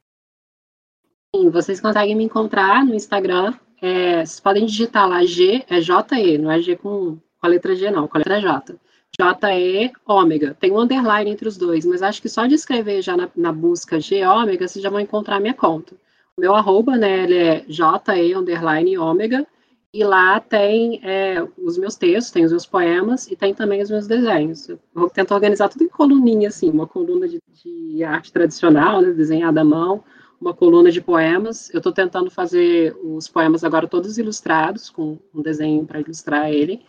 Sim, 1.35 1.51
vocês 1.51 1.81
conseguem 1.81 2.15
me 2.15 2.25
encontrar 2.25 2.85
no 2.85 2.95
Instagram. 2.95 3.53
É, 3.81 4.25
vocês 4.25 4.41
podem 4.41 4.67
digitar 4.67 5.09
lá 5.09 5.25
G, 5.25 5.65
é 5.69 5.81
J-E, 5.81 6.39
não 6.39 6.51
é 6.51 6.61
G 6.61 6.77
com, 6.77 7.17
com 7.17 7.47
a 7.47 7.49
letra 7.49 7.75
G, 7.75 7.91
não, 7.91 8.07
com 8.07 8.17
a 8.17 8.19
letra 8.19 8.41
J. 8.41 8.77
J-E 9.19 9.93
ômega. 10.07 10.57
Tem 10.59 10.71
um 10.71 10.81
underline 10.81 11.31
entre 11.31 11.49
os 11.49 11.57
dois, 11.57 11.85
mas 11.85 12.03
acho 12.03 12.23
que 12.23 12.29
só 12.29 12.47
de 12.47 12.55
escrever 12.55 13.03
já 13.03 13.17
na, 13.17 13.29
na 13.35 13.53
busca 13.53 13.99
G 13.99 14.25
ômega, 14.25 14.69
vocês 14.69 14.83
já 14.83 14.91
vão 14.91 15.01
encontrar 15.01 15.37
a 15.37 15.41
minha 15.41 15.55
conta. 15.55 15.95
O 16.37 16.41
meu 16.41 16.55
arroba, 16.55 16.97
né, 16.97 17.25
ele 17.25 17.37
é 17.37 17.65
J-E 17.69 18.35
underline 18.35 18.99
ômega, 18.99 19.47
e 19.93 20.05
lá 20.05 20.39
tem 20.39 21.01
é, 21.03 21.45
os 21.59 21.77
meus 21.77 21.97
textos, 21.97 22.31
tem 22.31 22.45
os 22.45 22.53
meus 22.53 22.65
poemas 22.65 23.27
e 23.27 23.35
tem 23.35 23.53
também 23.53 23.83
os 23.83 23.91
meus 23.91 24.07
desenhos. 24.07 24.69
Eu 24.69 24.79
tentar 25.13 25.35
organizar 25.35 25.69
tudo 25.69 25.83
em 25.83 25.89
coluninha, 25.89 26.49
assim, 26.49 26.71
uma 26.71 26.87
coluna 26.87 27.27
de, 27.27 27.43
de 27.53 28.05
arte 28.05 28.33
tradicional, 28.33 29.03
né, 29.03 29.11
desenhada 29.11 29.63
à 29.63 29.65
mão, 29.65 30.05
uma 30.41 30.55
coluna 30.55 30.91
de 30.91 31.01
poemas. 31.01 31.73
Eu 31.73 31.79
estou 31.79 31.93
tentando 31.93 32.31
fazer 32.31 32.97
os 33.03 33.29
poemas 33.29 33.63
agora 33.63 33.87
todos 33.87 34.19
ilustrados, 34.19 34.89
com 34.89 35.19
um 35.35 35.43
desenho 35.43 35.85
para 35.85 36.01
ilustrar 36.01 36.51
ele 36.51 36.83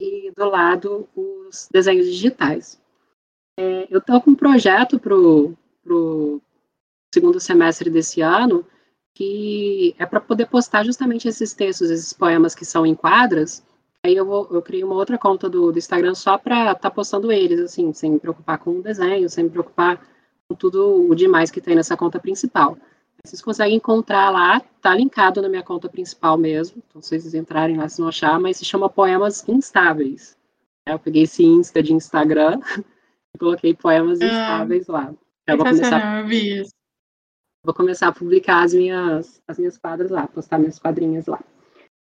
e 0.00 0.30
do 0.36 0.48
lado 0.48 1.08
os 1.14 1.68
desenhos 1.72 2.06
digitais. 2.06 2.80
É, 3.58 3.86
eu 3.90 3.98
estou 3.98 4.20
com 4.20 4.32
um 4.32 4.34
projeto 4.34 4.98
para 4.98 5.14
o 5.14 6.40
segundo 7.14 7.40
semestre 7.40 7.88
desse 7.88 8.20
ano, 8.20 8.66
que 9.14 9.94
é 9.98 10.04
para 10.04 10.20
poder 10.20 10.46
postar 10.46 10.84
justamente 10.84 11.26
esses 11.26 11.54
textos, 11.54 11.90
esses 11.90 12.12
poemas 12.12 12.54
que 12.54 12.64
são 12.64 12.84
em 12.84 12.94
quadras. 12.94 13.64
Aí 14.04 14.14
eu, 14.14 14.26
vou, 14.26 14.46
eu 14.50 14.60
criei 14.60 14.84
uma 14.84 14.94
outra 14.94 15.16
conta 15.16 15.48
do, 15.48 15.72
do 15.72 15.78
Instagram 15.78 16.14
só 16.14 16.36
para 16.36 16.72
estar 16.72 16.74
tá 16.74 16.90
postando 16.90 17.32
eles, 17.32 17.58
assim, 17.60 17.92
sem 17.94 18.12
me 18.12 18.20
preocupar 18.20 18.58
com 18.58 18.78
o 18.78 18.82
desenho, 18.82 19.28
sem 19.30 19.44
me 19.44 19.50
preocupar 19.50 20.06
com 20.46 20.54
tudo 20.54 21.08
o 21.10 21.14
demais 21.14 21.50
que 21.50 21.60
tem 21.60 21.74
nessa 21.74 21.96
conta 21.96 22.20
principal. 22.20 22.76
Vocês 23.24 23.42
conseguem 23.42 23.76
encontrar 23.76 24.30
lá, 24.30 24.60
tá 24.80 24.94
linkado 24.94 25.42
na 25.42 25.48
minha 25.48 25.62
conta 25.62 25.88
principal 25.88 26.36
mesmo. 26.38 26.82
Então, 26.86 27.02
se 27.02 27.08
vocês 27.08 27.34
entrarem 27.34 27.76
lá, 27.76 27.88
vocês 27.88 27.98
vão 27.98 28.08
achar, 28.08 28.38
mas 28.38 28.56
se 28.56 28.64
chama 28.64 28.88
Poemas 28.88 29.46
Instáveis. 29.48 30.36
É, 30.86 30.92
eu 30.92 30.98
peguei 30.98 31.24
esse 31.24 31.44
Insta 31.44 31.82
de 31.82 31.92
Instagram 31.92 32.60
e 33.34 33.38
coloquei 33.38 33.74
Poemas 33.74 34.20
ah, 34.20 34.24
Instáveis 34.24 34.86
lá. 34.86 35.12
Eu 35.46 35.56
vou 35.56 35.66
começar, 35.66 36.26
vou 37.64 37.74
começar 37.74 38.08
a 38.08 38.12
publicar 38.12 38.62
as 38.62 38.74
minhas, 38.74 39.42
as 39.46 39.58
minhas 39.58 39.76
quadras 39.76 40.10
lá, 40.10 40.26
postar 40.26 40.58
minhas 40.58 40.78
quadrinhas 40.78 41.26
lá. 41.26 41.42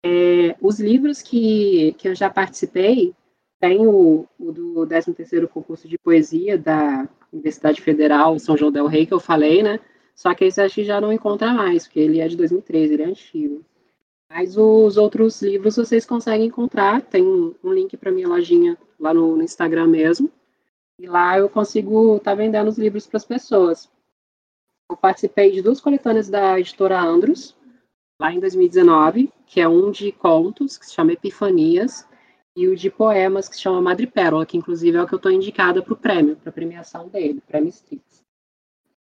É, 0.05 0.57
os 0.61 0.81
livros 0.81 1.21
que, 1.21 1.95
que 1.99 2.09
eu 2.09 2.15
já 2.15 2.31
participei, 2.31 3.15
tem 3.61 3.87
o, 3.87 4.27
o 4.39 4.53
do 4.53 4.87
13º 4.87 5.47
concurso 5.47 5.87
de 5.87 5.99
poesia 5.99 6.57
da 6.57 7.07
Universidade 7.31 7.83
Federal 7.83 8.39
São 8.39 8.57
João 8.57 8.73
del 8.73 8.87
Rei, 8.87 9.05
que 9.05 9.13
eu 9.13 9.21
falei, 9.21 9.63
né? 9.63 9.79
Só 10.21 10.35
que 10.35 10.45
esse 10.45 10.61
acho 10.61 10.75
que 10.75 10.85
já 10.85 11.01
não 11.01 11.11
encontra 11.11 11.51
mais, 11.51 11.85
porque 11.85 11.99
ele 11.99 12.21
é 12.21 12.29
de 12.29 12.37
2013, 12.37 12.93
ele 12.93 13.03
é 13.05 13.07
antigo. 13.07 13.65
Mas 14.29 14.55
os 14.55 14.99
outros 14.99 15.41
livros 15.41 15.77
vocês 15.77 16.05
conseguem 16.05 16.49
encontrar. 16.49 17.01
Tem 17.01 17.25
um 17.25 17.73
link 17.73 17.97
para 17.97 18.13
minha 18.13 18.29
lojinha 18.29 18.77
lá 18.99 19.15
no, 19.15 19.35
no, 19.35 19.43
Instagram 19.43 19.87
mesmo. 19.87 20.31
E 20.99 21.07
lá 21.07 21.39
eu 21.39 21.49
consigo 21.49 22.19
estar 22.19 22.33
tá 22.33 22.35
vendendo 22.35 22.69
os 22.69 22.77
livros 22.77 23.07
para 23.07 23.17
as 23.17 23.25
pessoas. 23.25 23.91
Eu 24.91 24.97
participei 24.99 25.53
de 25.53 25.63
duas 25.63 25.81
coletâneas 25.81 26.29
da 26.29 26.61
editora 26.61 27.01
Andros, 27.01 27.57
lá 28.21 28.31
em 28.31 28.41
2019, 28.41 29.33
que 29.47 29.59
é 29.59 29.67
um 29.67 29.91
de 29.91 30.13
contos, 30.13 30.77
que 30.77 30.85
se 30.85 30.93
chama 30.93 31.15
Epifanias, 31.15 32.07
e 32.55 32.69
o 32.69 32.77
de 32.77 32.91
poemas, 32.91 33.49
que 33.49 33.57
se 33.57 33.63
chama 33.63 33.81
Madre 33.81 34.07
Pérola, 34.07 34.45
que 34.45 34.59
inclusive 34.59 34.99
é 34.99 35.03
o 35.03 35.07
que 35.07 35.15
eu 35.15 35.17
estou 35.17 35.33
indicada 35.33 35.81
para 35.81 35.95
o 35.95 35.97
prêmio, 35.97 36.37
para 36.37 36.51
a 36.51 36.53
premiação 36.53 37.09
dele, 37.09 37.41
Prêmio 37.49 37.71
Strix. 37.71 38.20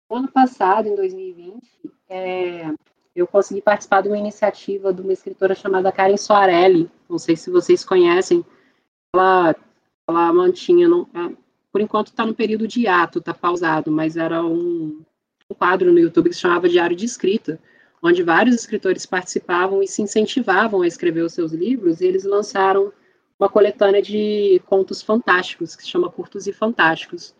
Ano 0.08 0.28
passado, 0.28 0.88
em 0.88 0.94
2020, 0.94 1.68
é, 2.08 2.72
eu 3.14 3.26
consegui 3.26 3.60
participar 3.60 4.02
de 4.02 4.08
uma 4.08 4.18
iniciativa 4.18 4.92
de 4.92 5.02
uma 5.02 5.12
escritora 5.12 5.54
chamada 5.54 5.90
Karen 5.90 6.16
Soarelli. 6.16 6.90
Não 7.08 7.18
sei 7.18 7.36
se 7.36 7.50
vocês 7.50 7.84
conhecem. 7.84 8.44
Ela, 9.14 9.56
ela 10.08 10.32
mantinha, 10.32 10.88
não, 10.88 11.08
é, 11.12 11.36
por 11.72 11.80
enquanto 11.80 12.08
está 12.08 12.24
no 12.24 12.34
período 12.34 12.68
de 12.68 12.86
ato, 12.86 13.18
está 13.18 13.34
pausado, 13.34 13.90
mas 13.90 14.16
era 14.16 14.44
um, 14.44 15.02
um 15.50 15.54
quadro 15.54 15.92
no 15.92 15.98
YouTube 15.98 16.28
que 16.28 16.34
se 16.34 16.42
chamava 16.42 16.68
Diário 16.68 16.96
de 16.96 17.04
Escrita, 17.04 17.58
onde 18.02 18.22
vários 18.22 18.54
escritores 18.54 19.04
participavam 19.04 19.82
e 19.82 19.88
se 19.88 20.02
incentivavam 20.02 20.82
a 20.82 20.86
escrever 20.86 21.22
os 21.22 21.32
seus 21.32 21.52
livros, 21.52 22.00
e 22.00 22.06
eles 22.06 22.24
lançaram 22.24 22.92
uma 23.38 23.48
coletânea 23.48 24.00
de 24.00 24.62
contos 24.66 25.02
fantásticos, 25.02 25.74
que 25.74 25.82
se 25.82 25.88
chama 25.88 26.10
Curtos 26.10 26.46
e 26.46 26.52
Fantásticos. 26.52 27.34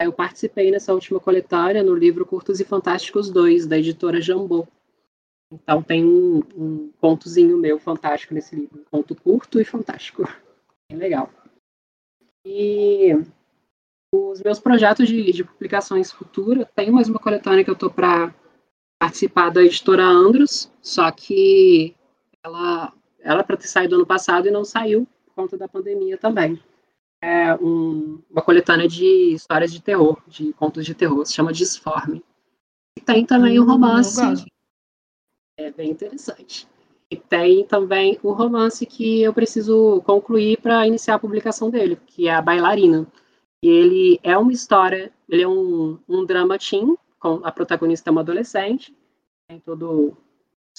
Eu 0.00 0.14
participei 0.14 0.70
nessa 0.70 0.94
última 0.94 1.20
coletânea 1.20 1.82
no 1.82 1.94
livro 1.94 2.24
Curtos 2.24 2.58
e 2.58 2.64
Fantásticos 2.64 3.28
2, 3.30 3.66
da 3.66 3.76
editora 3.76 4.18
Jambô. 4.18 4.66
Então 5.52 5.82
tem 5.82 6.02
um, 6.02 6.42
um 6.56 6.92
contozinho 6.98 7.58
meu 7.58 7.78
fantástico 7.78 8.32
nesse 8.32 8.56
livro. 8.56 8.80
Um 8.80 8.84
conto 8.84 9.14
curto 9.14 9.60
e 9.60 9.64
fantástico. 9.64 10.22
Bem 10.90 10.98
legal. 10.98 11.28
E 12.46 13.12
os 14.14 14.40
meus 14.40 14.58
projetos 14.58 15.06
de, 15.06 15.32
de 15.32 15.44
publicações 15.44 16.10
futuras, 16.10 16.66
tem 16.74 16.90
mais 16.90 17.06
uma 17.06 17.18
coletânea 17.18 17.62
que 17.62 17.68
eu 17.68 17.74
estou 17.74 17.90
para 17.90 18.34
participar 18.98 19.50
da 19.50 19.62
editora 19.62 20.02
Andros, 20.02 20.72
só 20.80 21.10
que 21.10 21.94
ela 22.42 22.94
ela 23.18 23.44
para 23.44 23.58
ter 23.58 23.68
saído 23.68 23.96
ano 23.96 24.06
passado 24.06 24.48
e 24.48 24.50
não 24.50 24.64
saiu 24.64 25.06
por 25.26 25.34
conta 25.34 25.58
da 25.58 25.68
pandemia 25.68 26.16
também 26.16 26.58
é 27.22 27.54
um, 27.56 28.22
uma 28.30 28.42
coletânea 28.42 28.88
de 28.88 29.34
histórias 29.34 29.72
de 29.72 29.82
terror, 29.82 30.22
de 30.26 30.52
contos 30.54 30.84
de 30.84 30.94
terror, 30.94 31.24
se 31.26 31.34
chama 31.34 31.52
Disforme. 31.52 32.24
E 32.96 33.00
tem 33.00 33.24
também 33.26 33.58
o 33.58 33.62
um 33.62 33.66
hum, 33.66 33.70
romance. 33.70 34.46
É 35.58 35.70
bem 35.70 35.90
interessante. 35.90 36.66
E 37.10 37.16
tem 37.16 37.64
também 37.66 38.18
o 38.22 38.32
romance 38.32 38.86
que 38.86 39.20
eu 39.20 39.34
preciso 39.34 40.00
concluir 40.02 40.58
para 40.60 40.86
iniciar 40.86 41.16
a 41.16 41.18
publicação 41.18 41.68
dele, 41.68 41.96
que 42.06 42.28
é 42.28 42.34
a 42.34 42.40
Bailarina. 42.40 43.06
E 43.62 43.68
ele 43.68 44.20
é 44.22 44.38
uma 44.38 44.52
história, 44.52 45.12
ele 45.28 45.42
é 45.42 45.48
um, 45.48 45.98
um 46.08 46.24
drama 46.24 46.58
teen, 46.58 46.96
com 47.18 47.40
a 47.44 47.52
protagonista 47.52 48.08
é 48.08 48.12
uma 48.12 48.22
adolescente, 48.22 48.96
tem 49.46 49.60
todo 49.60 50.16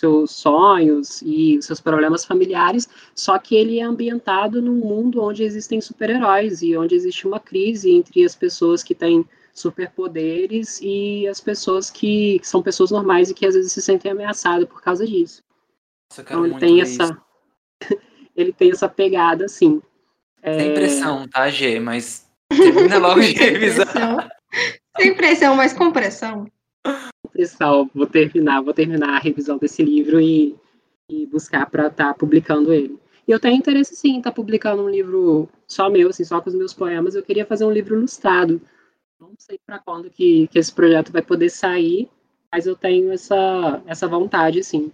seus 0.02 0.32
sonhos 0.32 1.22
e 1.22 1.62
seus 1.62 1.80
problemas 1.80 2.26
familiares, 2.26 2.90
só 3.16 3.38
que 3.38 3.56
ele 3.56 3.80
é 3.80 3.84
ambientado 3.84 4.62
num 4.62 4.76
mundo 4.76 5.22
onde 5.22 5.44
existem 5.44 5.80
super-heróis 5.80 6.64
e 6.64 6.76
onde 6.76 6.96
existe 6.96 7.28
uma 7.28 7.40
crise 7.40 7.92
entre 7.92 8.26
as 8.26 8.36
pessoas 8.36 8.82
que 8.82 8.96
têm 8.96 9.24
superpoderes 9.54 10.80
e 10.82 11.28
as 11.28 11.40
pessoas 11.40 11.92
que, 11.92 12.40
que, 12.40 12.48
são 12.48 12.64
pessoas 12.64 12.90
normais 12.90 13.30
e 13.30 13.34
que 13.34 13.46
às 13.46 13.54
vezes 13.54 13.72
se 13.72 13.82
sentem 13.82 14.12
ameaçadas 14.12 14.68
por 14.68 14.82
causa 14.82 15.06
disso. 15.06 15.44
Nossa, 16.10 16.22
então 16.24 16.46
ele 16.46 16.58
tem 16.58 16.82
essa 16.82 17.18
ele 18.36 18.54
tem 18.54 18.72
essa 18.72 18.90
pegada 18.90 19.46
assim. 19.46 19.82
Sem 20.44 20.70
é... 20.70 20.74
pressão, 20.74 21.28
tá, 21.28 21.48
G, 21.50 21.80
mas 21.80 22.28
termina 22.50 22.98
logo 22.98 23.22
de 23.22 23.34
revisar. 23.34 24.32
Sem 25.00 25.16
pressão, 25.16 25.56
mas 25.56 25.74
com 25.74 25.92
pressão 25.92 26.48
pessoal, 27.42 27.90
vou 27.94 28.06
terminar, 28.06 28.62
vou 28.62 28.74
terminar 28.74 29.16
a 29.16 29.20
revisão 29.20 29.58
desse 29.58 29.84
livro 29.84 30.22
e, 30.22 30.56
e 31.10 31.26
buscar 31.26 31.68
para 31.68 31.88
estar 31.88 32.10
tá 32.10 32.14
publicando 32.14 32.72
ele. 32.72 33.00
E 33.28 33.32
eu 33.32 33.40
tenho 33.40 33.56
interesse 33.56 33.96
sim 33.96 34.16
em 34.16 34.18
estar 34.20 34.30
tá 34.30 34.36
publicando 34.36 34.84
um 34.84 34.90
livro 34.90 35.50
só 35.68 35.90
meu, 35.90 36.10
assim, 36.10 36.24
só 36.24 36.40
com 36.40 36.50
os 36.50 36.56
meus 36.56 36.74
poemas. 36.74 37.16
Eu 37.16 37.24
queria 37.24 37.46
fazer 37.46 37.66
um 37.66 37.72
livro 37.72 37.96
ilustrado. 37.96 38.62
Não 39.20 39.34
sei 39.40 39.60
para 39.66 39.80
quando 39.80 40.10
que, 40.10 40.48
que 40.48 40.60
esse 40.60 40.72
projeto 40.72 41.12
vai 41.12 41.24
poder 41.24 41.50
sair, 41.50 42.08
mas 42.52 42.68
eu 42.68 42.76
tenho 42.76 43.12
essa, 43.12 43.82
essa 43.88 44.08
vontade, 44.08 44.64
sim. 44.64 44.92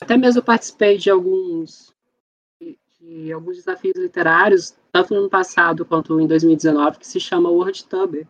Até 0.00 0.16
mesmo 0.16 0.42
participei 0.42 0.96
de 0.96 1.10
alguns 1.10 1.94
de, 2.60 2.78
de 2.98 3.32
alguns 3.32 3.56
desafios 3.56 3.96
literários, 3.96 4.74
tanto 4.90 5.12
no 5.12 5.20
ano 5.20 5.30
passado 5.30 5.84
quanto 5.84 6.18
em 6.18 6.26
2019, 6.26 6.98
que 6.98 7.06
se 7.06 7.20
chama 7.20 7.50
WordTuber. 7.50 8.26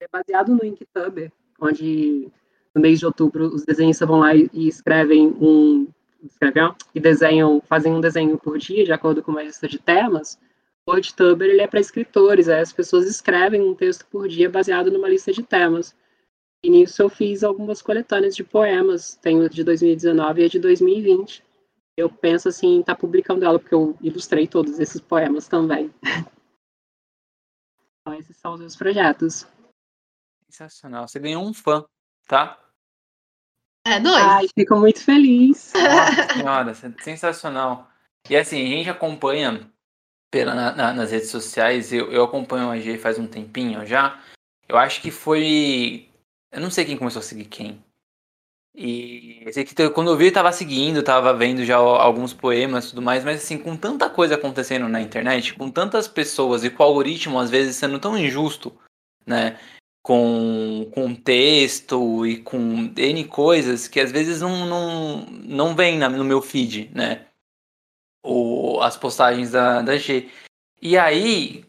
É 0.00 0.06
baseado 0.08 0.52
no 0.52 0.64
Inktuber, 0.64 1.32
onde 1.60 2.30
no 2.74 2.80
mês 2.80 2.98
de 2.98 3.06
outubro 3.06 3.46
os 3.46 3.64
desenhistas 3.64 4.08
vão 4.08 4.20
lá 4.20 4.34
e, 4.34 4.50
e 4.52 4.68
escrevem 4.68 5.28
um 5.40 5.86
escrevem, 6.26 6.74
e 6.94 7.00
desenham, 7.00 7.60
fazem 7.66 7.92
um 7.92 8.00
desenho 8.00 8.38
por 8.38 8.58
dia 8.58 8.84
de 8.84 8.92
acordo 8.92 9.22
com 9.22 9.30
uma 9.30 9.42
lista 9.42 9.68
de 9.68 9.78
temas. 9.78 10.38
O 10.86 10.92
Wordtuber 10.92 11.48
ele 11.48 11.62
é 11.62 11.66
para 11.66 11.80
escritores, 11.80 12.48
aí 12.48 12.60
as 12.60 12.72
pessoas 12.72 13.06
escrevem 13.06 13.62
um 13.62 13.74
texto 13.74 14.06
por 14.06 14.28
dia 14.28 14.50
baseado 14.50 14.90
numa 14.90 15.08
lista 15.08 15.32
de 15.32 15.42
temas. 15.42 15.94
E 16.62 16.70
nisso 16.70 17.02
eu 17.02 17.08
fiz 17.08 17.44
algumas 17.44 17.82
coletâneas 17.82 18.34
de 18.34 18.42
poemas, 18.42 19.16
tenho 19.16 19.48
de 19.48 19.62
2019 19.62 20.42
e 20.42 20.44
a 20.44 20.48
de 20.48 20.58
2020. 20.58 21.44
Eu 21.96 22.10
penso 22.10 22.48
assim 22.48 22.80
estar 22.80 22.94
tá 22.94 23.00
publicando 23.00 23.44
ela, 23.44 23.58
porque 23.58 23.74
eu 23.74 23.96
ilustrei 24.00 24.48
todos 24.48 24.80
esses 24.80 25.00
poemas 25.00 25.46
também. 25.46 25.92
então, 28.00 28.18
esses 28.18 28.36
são 28.36 28.54
os 28.54 28.60
meus 28.60 28.76
projetos. 28.76 29.46
Sensacional. 30.50 31.06
Você 31.06 31.18
ganhou 31.18 31.44
um 31.44 31.52
fã, 31.52 31.84
tá? 32.26 32.63
É, 33.86 34.00
dois. 34.00 34.22
Ai, 34.22 34.46
fico 34.54 34.76
muito 34.76 35.02
feliz. 35.02 35.72
Nossa 35.74 36.32
senhora, 36.34 36.74
sensacional. 37.02 37.90
E 38.28 38.36
assim, 38.36 38.64
a 38.64 38.68
gente 38.68 38.90
acompanha 38.90 39.70
pela, 40.30 40.54
na, 40.54 40.92
nas 40.92 41.10
redes 41.10 41.28
sociais, 41.28 41.92
eu, 41.92 42.10
eu 42.10 42.24
acompanho 42.24 42.70
a 42.70 42.78
G 42.78 42.98
faz 42.98 43.18
um 43.18 43.26
tempinho 43.26 43.86
já. 43.86 44.20
Eu 44.68 44.76
acho 44.76 45.00
que 45.00 45.10
foi. 45.10 46.08
Eu 46.50 46.60
não 46.60 46.70
sei 46.70 46.84
quem 46.84 46.96
começou 46.96 47.20
a 47.20 47.22
seguir 47.22 47.44
quem. 47.44 47.84
E 48.76 49.44
quando 49.94 50.10
eu 50.10 50.16
vi, 50.16 50.26
eu 50.26 50.32
tava 50.32 50.50
seguindo, 50.50 51.02
tava 51.02 51.32
vendo 51.32 51.64
já 51.64 51.76
alguns 51.76 52.34
poemas 52.34 52.86
e 52.86 52.90
tudo 52.90 53.02
mais, 53.02 53.24
mas 53.24 53.40
assim, 53.40 53.56
com 53.56 53.76
tanta 53.76 54.10
coisa 54.10 54.34
acontecendo 54.34 54.88
na 54.88 55.00
internet, 55.00 55.54
com 55.54 55.70
tantas 55.70 56.08
pessoas 56.08 56.64
e 56.64 56.70
com 56.70 56.82
o 56.82 56.86
algoritmo 56.86 57.38
às 57.38 57.50
vezes 57.50 57.76
sendo 57.76 58.00
tão 58.00 58.18
injusto, 58.18 58.76
né? 59.24 59.60
Com, 60.04 60.90
com 60.92 61.14
texto 61.14 62.26
e 62.26 62.36
com 62.36 62.92
N 62.94 63.24
coisas 63.24 63.88
que 63.88 63.98
às 63.98 64.12
vezes 64.12 64.42
não, 64.42 64.66
não, 64.66 65.26
não 65.26 65.74
vem 65.74 65.98
no 65.98 66.22
meu 66.22 66.42
feed, 66.42 66.90
né? 66.94 67.26
O, 68.22 68.80
as 68.82 68.98
postagens 68.98 69.52
da, 69.52 69.80
da 69.80 69.96
G. 69.96 70.28
E 70.82 70.98
aí, 70.98 71.64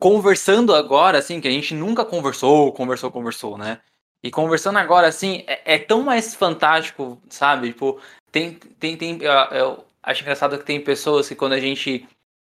conversando 0.00 0.74
agora, 0.74 1.18
assim, 1.18 1.40
que 1.40 1.46
a 1.46 1.50
gente 1.50 1.72
nunca 1.72 2.04
conversou, 2.04 2.72
conversou, 2.72 3.12
conversou, 3.12 3.56
né? 3.56 3.80
E 4.22 4.30
conversando 4.30 4.78
agora, 4.78 5.06
assim, 5.06 5.44
é, 5.46 5.74
é 5.74 5.78
tão 5.78 6.02
mais 6.02 6.34
fantástico, 6.34 7.22
sabe? 7.28 7.68
Tipo, 7.68 8.00
tem. 8.32 8.54
tem, 8.54 8.96
tem 8.96 9.18
eu, 9.22 9.32
eu 9.32 9.84
acho 10.02 10.22
engraçado 10.22 10.58
que 10.58 10.64
tem 10.64 10.80
pessoas 10.80 11.28
que 11.28 11.34
quando 11.34 11.52
a 11.52 11.60
gente 11.60 12.08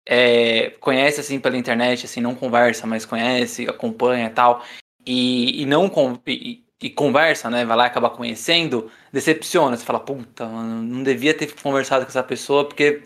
é, 0.07 0.71
conhece, 0.79 1.19
assim, 1.19 1.39
pela 1.39 1.57
internet, 1.57 2.05
assim, 2.05 2.21
não 2.21 2.35
conversa, 2.35 2.87
mas 2.87 3.05
conhece, 3.05 3.67
acompanha 3.67 4.27
e 4.27 4.29
tal, 4.31 4.63
e, 5.09 5.63
e 5.63 5.65
não. 5.65 5.91
E, 6.27 6.63
e 6.81 6.89
conversa, 6.89 7.49
né? 7.49 7.65
Vai 7.65 7.75
lá 7.75 7.83
e 7.85 7.87
acaba 7.87 8.09
conhecendo, 8.09 8.89
decepciona. 9.11 9.75
Você 9.75 9.83
fala, 9.83 9.99
puta, 9.99 10.45
mano, 10.45 10.81
não 10.83 11.03
devia 11.03 11.33
ter 11.33 11.53
conversado 11.61 12.05
com 12.05 12.09
essa 12.09 12.23
pessoa, 12.23 12.65
porque 12.65 13.01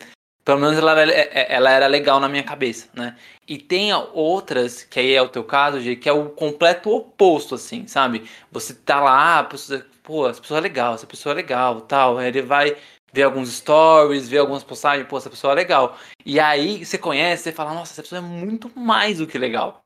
pelo 0.45 0.59
menos 0.59 0.77
ela, 0.77 1.01
ela 1.01 1.71
era 1.71 1.87
legal 1.87 2.19
na 2.19 2.27
minha 2.27 2.43
cabeça, 2.43 2.89
né? 2.93 3.17
E 3.47 3.57
tem 3.57 3.93
outras, 3.93 4.83
que 4.83 4.99
aí 4.99 5.13
é 5.13 5.21
o 5.21 5.29
teu 5.29 5.43
caso, 5.43 5.79
de 5.81 5.95
que 5.95 6.09
é 6.09 6.11
o 6.11 6.29
completo 6.29 6.89
oposto, 6.91 7.55
assim, 7.55 7.87
sabe? 7.87 8.29
Você 8.51 8.73
tá 8.73 8.99
lá, 9.01 9.39
a 9.39 9.43
pessoa, 9.45 9.85
pô, 10.03 10.29
essa 10.29 10.41
pessoa 10.41 10.57
é 10.59 10.61
legal, 10.61 10.95
essa 10.95 11.07
pessoa 11.07 11.33
é 11.33 11.35
legal, 11.37 11.81
tal. 11.81 12.17
Aí 12.17 12.27
ele 12.27 12.41
vai 12.41 12.75
ver 13.13 13.23
alguns 13.23 13.49
stories, 13.53 14.27
ver 14.29 14.39
algumas 14.39 14.63
postagens, 14.63 15.07
pô, 15.07 15.17
essa 15.17 15.29
pessoa 15.29 15.53
é 15.53 15.55
legal. 15.55 15.97
E 16.25 16.39
aí 16.39 16.85
você 16.85 16.97
conhece, 16.97 17.43
você 17.43 17.51
fala, 17.53 17.73
nossa, 17.73 17.93
essa 17.93 18.01
pessoa 18.03 18.19
é 18.19 18.21
muito 18.21 18.69
mais 18.77 19.19
do 19.19 19.27
que 19.27 19.37
legal, 19.37 19.83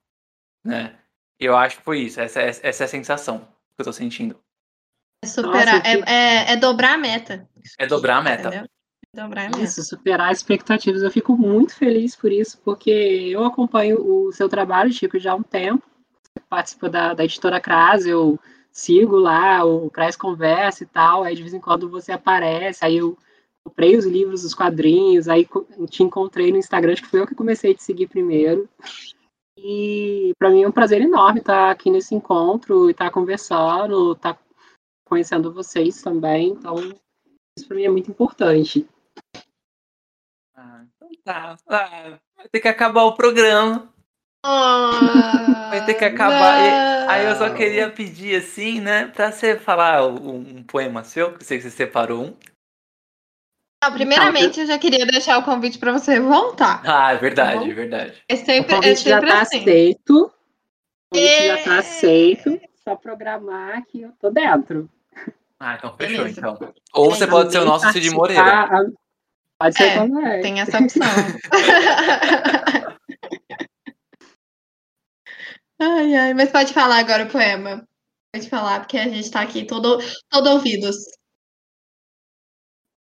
né? 0.65 0.97
Eu 1.39 1.55
acho 1.55 1.77
que 1.77 1.83
foi 1.83 1.99
isso, 2.01 2.19
essa, 2.19 2.41
essa 2.41 2.83
é 2.83 2.85
a 2.85 2.87
sensação 2.87 3.39
que 3.39 3.81
eu 3.81 3.85
tô 3.85 3.93
sentindo. 3.93 4.35
É 5.23 5.27
superar, 5.27 5.75
nossa, 5.75 5.87
é, 5.87 6.03
é, 6.07 6.53
é, 6.53 6.55
dobrar 6.55 6.93
a 6.93 6.97
meta. 6.97 7.47
É 7.77 7.87
dobrar 7.87 8.17
a 8.17 8.21
meta. 8.21 8.47
Entendeu? 8.49 8.67
Isso, 9.63 9.83
superar 9.83 10.31
expectativas. 10.31 11.01
Eu 11.01 11.09
fico 11.09 11.35
muito 11.35 11.75
feliz 11.75 12.15
por 12.15 12.31
isso, 12.31 12.59
porque 12.63 12.91
eu 12.91 13.43
acompanho 13.43 13.99
o 13.99 14.31
seu 14.31 14.47
trabalho, 14.47 14.93
Chico, 14.93 15.17
já 15.17 15.31
há 15.31 15.35
um 15.35 15.43
tempo. 15.43 15.83
Você 16.23 16.43
participa 16.47 16.89
da, 16.89 17.13
da 17.15 17.23
editora 17.23 17.59
Crase, 17.59 18.09
eu 18.09 18.39
sigo 18.71 19.17
lá, 19.17 19.65
o 19.65 19.89
Crase 19.89 20.17
conversa 20.17 20.83
e 20.83 20.87
tal, 20.87 21.23
aí 21.23 21.35
de 21.35 21.41
vez 21.41 21.53
em 21.53 21.59
quando 21.59 21.89
você 21.89 22.11
aparece, 22.11 22.85
aí 22.85 22.97
eu 22.97 23.17
comprei 23.63 23.97
os 23.97 24.05
livros, 24.05 24.43
os 24.43 24.53
quadrinhos, 24.53 25.27
aí 25.27 25.47
te 25.89 26.03
encontrei 26.03 26.51
no 26.51 26.57
Instagram, 26.57 26.93
acho 26.93 27.01
que 27.01 27.09
foi 27.09 27.19
eu 27.19 27.27
que 27.27 27.33
comecei 27.33 27.71
a 27.71 27.75
te 27.75 27.83
seguir 27.83 28.07
primeiro. 28.07 28.69
E 29.57 30.33
para 30.37 30.49
mim 30.49 30.63
é 30.63 30.67
um 30.67 30.71
prazer 30.71 31.01
enorme 31.01 31.39
estar 31.39 31.71
aqui 31.71 31.89
nesse 31.89 32.13
encontro, 32.13 32.89
estar 32.89 33.09
conversando, 33.09 34.13
estar 34.13 34.39
conhecendo 35.05 35.53
vocês 35.53 36.01
também. 36.01 36.49
Então, 36.49 36.75
isso 37.57 37.67
para 37.67 37.75
mim 37.75 37.85
é 37.85 37.89
muito 37.89 38.11
importante. 38.11 38.87
Ah, 40.55 40.85
então 40.95 41.09
tá. 41.23 41.57
Ah, 41.67 42.19
vai 42.35 42.47
ter 42.51 42.59
que 42.59 42.67
acabar 42.67 43.03
o 43.03 43.15
programa. 43.15 43.91
Vai 45.69 45.85
ter 45.85 45.95
que 45.95 46.05
acabar. 46.05 46.59
E, 46.61 47.09
aí 47.09 47.25
eu 47.25 47.35
só 47.35 47.53
queria 47.53 47.89
pedir 47.89 48.35
assim, 48.35 48.79
né, 48.79 49.07
pra 49.07 49.31
você 49.31 49.57
falar 49.57 50.05
um, 50.07 50.57
um 50.57 50.63
poema 50.63 51.03
seu, 51.03 51.33
que 51.33 51.41
eu 51.41 51.45
sei 51.45 51.57
que 51.57 51.63
você 51.63 51.71
separou 51.71 52.25
um. 52.25 52.37
Não, 53.87 53.93
primeiramente, 53.93 54.59
eu 54.59 54.67
já 54.67 54.77
queria 54.77 55.05
deixar 55.05 55.37
o 55.37 55.43
convite 55.43 55.79
para 55.79 55.93
você 55.93 56.19
voltar. 56.19 56.81
Ah, 56.85 57.13
é 57.13 57.17
verdade, 57.17 57.61
tá 57.61 57.71
é 57.71 57.73
verdade. 57.73 58.21
É 58.27 58.35
sempre, 58.35 58.73
o 58.73 58.75
convite 58.75 58.91
é 58.91 58.95
sempre 58.95 59.27
já 59.29 59.35
tá 59.35 59.41
assim. 59.41 59.59
aceito. 59.61 60.25
O 60.25 60.31
convite 61.13 61.31
e... 61.31 61.47
já 61.47 61.63
tá 61.63 61.79
aceito. 61.79 62.61
Só 62.83 62.95
programar 62.97 63.85
que 63.85 64.01
eu 64.01 64.11
tô 64.19 64.29
dentro. 64.29 64.89
Ah, 65.57 65.75
então 65.75 65.95
fechou, 65.95 66.17
Beleza. 66.17 66.39
então. 66.39 66.73
Ou 66.93 67.11
você 67.11 67.25
pode 67.25 67.51
ser 67.51 67.59
o 67.59 67.65
nosso 67.65 67.89
Cid 67.93 68.09
Moreira. 68.11 68.67
Pode 69.57 69.75
ser 69.75 69.83
é, 69.83 69.95
também. 69.95 70.41
Tem 70.41 70.59
essa 70.59 70.77
opção. 70.79 71.01
ai, 75.79 76.15
ai, 76.15 76.33
mas 76.33 76.51
pode 76.51 76.73
falar 76.73 76.99
agora 76.99 77.23
o 77.23 77.29
poema. 77.29 77.87
Pode 78.33 78.49
falar, 78.49 78.81
porque 78.81 78.97
a 78.97 79.05
gente 79.05 79.21
está 79.21 79.41
aqui 79.41 79.65
todo, 79.65 79.97
todo 80.29 80.49
ouvidos. 80.51 80.97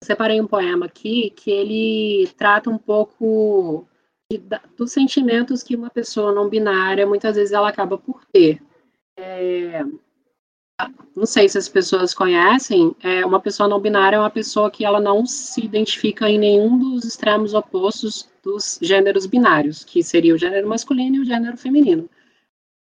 Separei 0.04 0.40
um 0.40 0.46
poema 0.46 0.86
aqui 0.86 1.30
que 1.30 1.50
ele 1.50 2.28
trata 2.36 2.68
um 2.68 2.78
pouco 2.78 3.88
de, 4.30 4.38
dos 4.76 4.92
sentimentos 4.92 5.62
que 5.62 5.74
uma 5.74 5.90
pessoa 5.90 6.32
não 6.32 6.48
binária 6.48 7.06
muitas 7.06 7.36
vezes 7.36 7.52
ela 7.52 7.68
acaba 7.68 7.96
por 7.96 8.24
ter. 8.26 8.62
É, 9.18 9.82
não 11.14 11.24
sei 11.24 11.48
se 11.48 11.56
as 11.56 11.68
pessoas 11.68 12.12
conhecem, 12.12 12.94
é, 13.02 13.24
uma 13.24 13.40
pessoa 13.40 13.68
não 13.68 13.80
binária 13.80 14.16
é 14.16 14.20
uma 14.20 14.30
pessoa 14.30 14.70
que 14.70 14.84
ela 14.84 15.00
não 15.00 15.24
se 15.24 15.64
identifica 15.64 16.28
em 16.28 16.38
nenhum 16.38 16.78
dos 16.78 17.04
extremos 17.04 17.54
opostos 17.54 18.28
dos 18.42 18.78
gêneros 18.82 19.24
binários, 19.24 19.84
que 19.84 20.02
seria 20.02 20.34
o 20.34 20.38
gênero 20.38 20.68
masculino 20.68 21.16
e 21.16 21.20
o 21.20 21.24
gênero 21.24 21.56
feminino. 21.56 22.10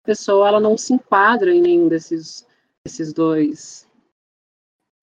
A 0.03 0.07
pessoa 0.07 0.47
ela 0.47 0.59
não 0.59 0.77
se 0.77 0.93
enquadra 0.93 1.53
em 1.53 1.61
nenhum 1.61 1.87
desses, 1.87 2.47
desses 2.83 3.13
dois 3.13 3.87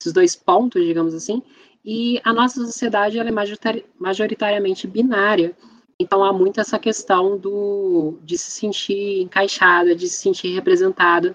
esses 0.00 0.12
dois 0.12 0.36
pontos, 0.36 0.84
digamos 0.84 1.12
assim, 1.12 1.42
e 1.90 2.20
a 2.22 2.34
nossa 2.34 2.62
sociedade 2.66 3.18
ela 3.18 3.30
é 3.30 3.82
majoritariamente 3.98 4.86
binária, 4.86 5.56
então 5.98 6.22
há 6.22 6.34
muito 6.34 6.60
essa 6.60 6.78
questão 6.78 7.38
do, 7.38 8.18
de 8.22 8.36
se 8.36 8.50
sentir 8.50 9.22
encaixada, 9.22 9.96
de 9.96 10.06
se 10.06 10.18
sentir 10.18 10.54
representada 10.54 11.34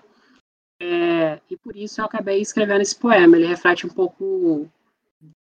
é, 0.80 1.40
e 1.50 1.58
por 1.58 1.76
isso 1.76 2.02
eu 2.02 2.06
acabei 2.06 2.40
escrevendo 2.40 2.82
esse 2.82 2.96
poema. 2.96 3.36
Ele 3.36 3.48
reflete 3.48 3.88
um 3.88 3.90
pouco 3.90 4.70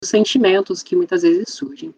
os 0.02 0.08
sentimentos 0.08 0.82
que 0.82 0.94
muitas 0.94 1.22
vezes 1.22 1.48
surgem. 1.54 1.94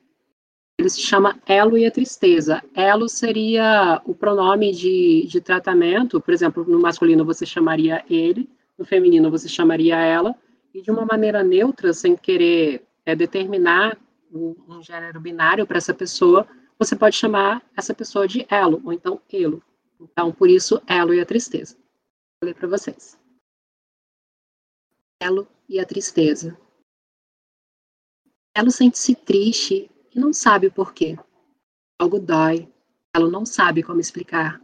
Ele 0.79 0.89
se 0.89 1.01
chama 1.01 1.41
Elo 1.45 1.77
e 1.77 1.85
a 1.85 1.91
Tristeza. 1.91 2.63
Elo 2.73 3.09
seria 3.09 4.01
o 4.05 4.15
pronome 4.15 4.71
de, 4.71 5.27
de 5.27 5.41
tratamento, 5.41 6.21
por 6.21 6.33
exemplo, 6.33 6.65
no 6.65 6.79
masculino 6.79 7.25
você 7.25 7.45
chamaria 7.45 8.05
ele, 8.09 8.49
no 8.79 8.85
feminino 8.85 9.29
você 9.29 9.49
chamaria 9.49 9.97
ela, 9.97 10.37
e 10.73 10.81
de 10.81 10.91
uma 10.93 11.05
maneira 11.05 11.43
neutra, 11.43 11.93
sem 11.93 12.15
querer 12.15 12.87
é, 13.05 13.15
determinar 13.15 13.99
um 14.31 14.83
gênero 14.83 15.21
binário 15.21 15.67
para 15.67 15.77
essa 15.77 15.93
pessoa, 15.93 16.49
você 16.79 16.97
pode 16.97 17.17
chamar 17.17 17.63
essa 17.77 17.93
pessoa 17.93 18.27
de 18.27 18.47
elo, 18.49 18.81
ou 18.85 18.93
então 18.93 19.21
elo. 19.31 19.63
Então, 20.01 20.33
por 20.33 20.49
isso, 20.49 20.81
elo 20.87 21.13
e 21.13 21.21
a 21.21 21.27
tristeza. 21.27 21.77
Vou 22.41 22.49
ler 22.49 22.55
para 22.55 22.67
vocês 22.67 23.21
elo 25.23 25.47
e 25.69 25.79
a 25.79 25.87
tristeza. 25.87 26.59
Elo 28.55 28.71
sente-se 28.71 29.15
triste 29.15 29.91
e 30.15 30.19
não 30.19 30.33
sabe 30.33 30.67
o 30.67 30.73
porquê. 30.73 31.17
Algo 31.99 32.19
dói, 32.19 32.69
ela 33.15 33.31
não 33.31 33.47
sabe 33.47 33.83
como 33.83 34.01
explicar. 34.01 34.61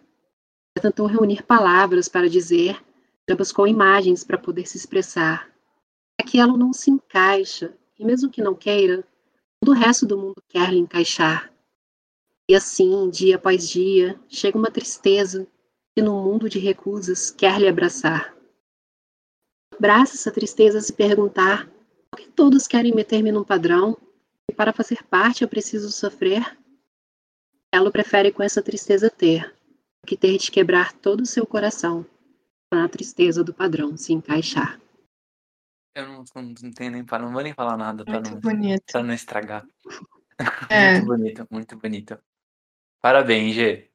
Já 0.76 0.82
tentou 0.82 1.06
reunir 1.06 1.44
palavras 1.44 2.08
para 2.08 2.28
dizer, 2.28 2.84
já 3.28 3.36
buscou 3.36 3.66
imagens 3.66 4.24
para 4.24 4.36
poder 4.36 4.66
se 4.66 4.76
expressar. 4.76 5.48
É 6.20 6.24
que 6.24 6.38
ela 6.38 6.56
não 6.56 6.72
se 6.72 6.90
encaixa, 6.90 7.77
e 7.98 8.04
mesmo 8.04 8.30
que 8.30 8.42
não 8.42 8.54
queira, 8.54 9.04
todo 9.60 9.74
o 9.74 9.78
resto 9.78 10.06
do 10.06 10.16
mundo 10.16 10.42
quer 10.48 10.70
lhe 10.70 10.78
encaixar. 10.78 11.52
E 12.48 12.54
assim, 12.54 13.10
dia 13.10 13.36
após 13.36 13.68
dia, 13.68 14.18
chega 14.28 14.56
uma 14.56 14.70
tristeza 14.70 15.46
que 15.96 16.02
no 16.02 16.22
mundo 16.22 16.48
de 16.48 16.58
recusas 16.58 17.30
quer 17.30 17.60
lhe 17.60 17.68
abraçar 17.68 18.38
abraça 19.78 20.14
essa 20.14 20.30
tristeza 20.30 20.80
se 20.80 20.92
perguntar 20.92 21.70
por 22.10 22.18
que 22.18 22.28
todos 22.28 22.66
querem 22.66 22.92
meter-me 22.92 23.30
num 23.30 23.44
padrão 23.44 23.96
e 24.50 24.52
para 24.52 24.72
fazer 24.72 25.04
parte 25.04 25.42
eu 25.42 25.48
preciso 25.48 25.90
sofrer? 25.92 26.58
Ela 27.72 27.90
prefere 27.90 28.32
com 28.32 28.42
essa 28.42 28.60
tristeza 28.60 29.08
ter, 29.08 29.54
que 30.04 30.16
ter 30.16 30.36
de 30.36 30.50
quebrar 30.50 30.92
todo 30.92 31.20
o 31.20 31.26
seu 31.26 31.46
coração 31.46 32.04
para 32.68 32.84
a 32.84 32.88
tristeza 32.88 33.44
do 33.44 33.54
padrão 33.54 33.96
se 33.96 34.12
encaixar. 34.12 34.80
Eu 35.94 36.06
não, 36.06 36.24
não, 36.34 36.42
não 36.62 36.72
tenho 36.72 36.92
nem 36.92 37.04
não 37.10 37.32
vou 37.32 37.42
nem 37.42 37.52
falar 37.52 37.76
nada 37.76 38.04
para 38.04 38.20
não, 38.20 38.40
bonito. 38.40 39.02
não 39.02 39.14
estragar. 39.14 39.64
É. 40.70 41.00
muito 41.00 41.06
bonito, 41.06 41.46
muito 41.50 41.76
bonito. 41.76 42.18
Parabéns, 43.02 43.56
Gê. 43.56 43.90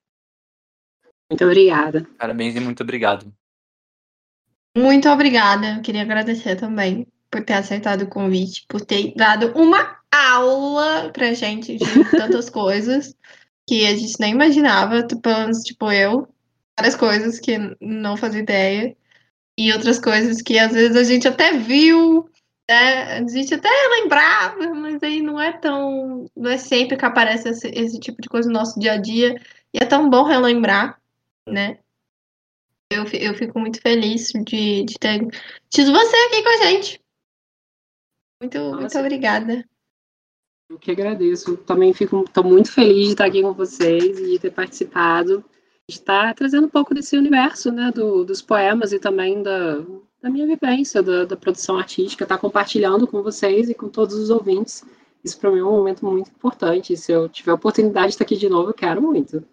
Muito 1.30 1.46
obrigada. 1.46 2.06
Parabéns 2.18 2.54
e 2.58 2.60
muito 2.60 2.84
obrigado. 2.84 3.34
Muito 4.76 5.08
obrigada. 5.08 5.80
Queria 5.82 6.02
agradecer 6.02 6.58
também 6.58 7.08
por 7.32 7.44
ter 7.46 7.54
aceitado 7.54 8.04
o 8.04 8.10
convite, 8.10 8.66
por 8.68 8.82
ter 8.82 9.14
dado 9.16 9.54
uma 9.56 10.00
aula 10.12 11.10
pra 11.12 11.34
gente 11.34 11.78
de 11.78 11.86
tantas 12.12 12.50
coisas. 12.50 13.16
que 13.66 13.88
a 13.88 13.96
gente 13.96 14.20
nem 14.20 14.34
imaginava, 14.34 15.02
tipo, 15.04 15.22
pelo 15.22 15.40
menos, 15.40 15.60
tipo, 15.60 15.92
eu, 15.92 16.28
várias 16.78 16.96
coisas 16.96 17.40
que 17.40 17.58
não 17.80 18.18
fazia 18.18 18.42
ideia, 18.42 18.96
e 19.58 19.72
outras 19.72 20.00
coisas 20.00 20.42
que 20.42 20.58
às 20.58 20.72
vezes 20.72 20.96
a 20.96 21.04
gente 21.04 21.28
até 21.28 21.54
viu, 21.54 22.30
né? 22.70 23.18
A 23.18 23.28
gente 23.28 23.54
até 23.54 23.70
lembrava, 23.90 24.74
mas 24.74 25.02
aí 25.04 25.22
não 25.22 25.40
é 25.40 25.52
tão. 25.52 26.26
Não 26.36 26.52
é 26.52 26.58
sempre 26.58 26.98
que 26.98 27.06
aparece 27.06 27.50
esse, 27.50 27.68
esse 27.70 28.00
tipo 28.00 28.22
de 28.22 28.30
coisa 28.30 28.48
no 28.48 28.56
nosso 28.56 28.80
dia 28.80 28.94
a 28.94 28.98
dia. 28.98 29.40
E 29.74 29.82
é 29.82 29.86
tão 29.86 30.10
bom 30.10 30.24
relembrar, 30.24 31.00
né? 31.48 31.80
Eu, 32.92 33.06
eu 33.06 33.34
fico 33.34 33.60
muito 33.60 33.82
feliz 33.82 34.32
de, 34.32 34.84
de 34.84 34.94
ter 35.00 35.28
tido 35.70 35.92
você 35.92 36.16
aqui 36.16 36.44
com 36.44 36.50
a 36.50 36.58
gente. 36.68 37.02
Muito, 38.42 38.58
Nossa. 38.60 38.78
muito 38.78 39.00
obrigada. 39.00 39.66
Eu 40.70 40.78
que 40.78 40.92
agradeço. 40.92 41.58
Também 41.58 41.94
fico 41.94 42.24
tô 42.32 42.44
muito 42.44 42.72
feliz 42.72 43.08
de 43.08 43.12
estar 43.14 43.26
aqui 43.26 43.42
com 43.42 43.54
vocês 43.54 44.20
e 44.20 44.32
de 44.32 44.40
ter 44.40 44.52
participado. 44.52 45.44
Estar 45.90 46.34
trazendo 46.34 46.68
um 46.68 46.70
pouco 46.70 46.94
desse 46.94 47.18
universo, 47.18 47.72
né, 47.72 47.92
do, 47.92 48.24
dos 48.24 48.42
poemas 48.42 48.94
e 48.94 49.00
também 49.00 49.44
da, 49.44 49.80
da 50.22 50.30
minha 50.30 50.48
vivência, 50.48 51.04
da, 51.04 51.26
da 51.26 51.36
produção 51.36 51.78
artística, 51.78 52.24
estar 52.24 52.38
compartilhando 52.38 53.06
com 53.06 53.22
vocês 53.22 53.70
e 53.70 53.74
com 53.74 53.90
todos 53.90 54.16
os 54.16 54.30
ouvintes. 54.30 54.84
Isso 55.24 55.40
para 55.40 55.52
mim 55.52 55.60
é 55.60 55.64
um 55.64 55.72
momento 55.72 56.06
muito 56.06 56.30
importante. 56.30 56.96
Se 56.96 57.12
eu 57.12 57.28
tiver 57.28 57.52
a 57.52 57.56
oportunidade 57.56 58.08
de 58.08 58.14
estar 58.14 58.24
aqui 58.24 58.38
de 58.38 58.50
novo, 58.50 58.70
eu 58.70 58.74
quero 58.74 59.02
muito. 59.02 59.46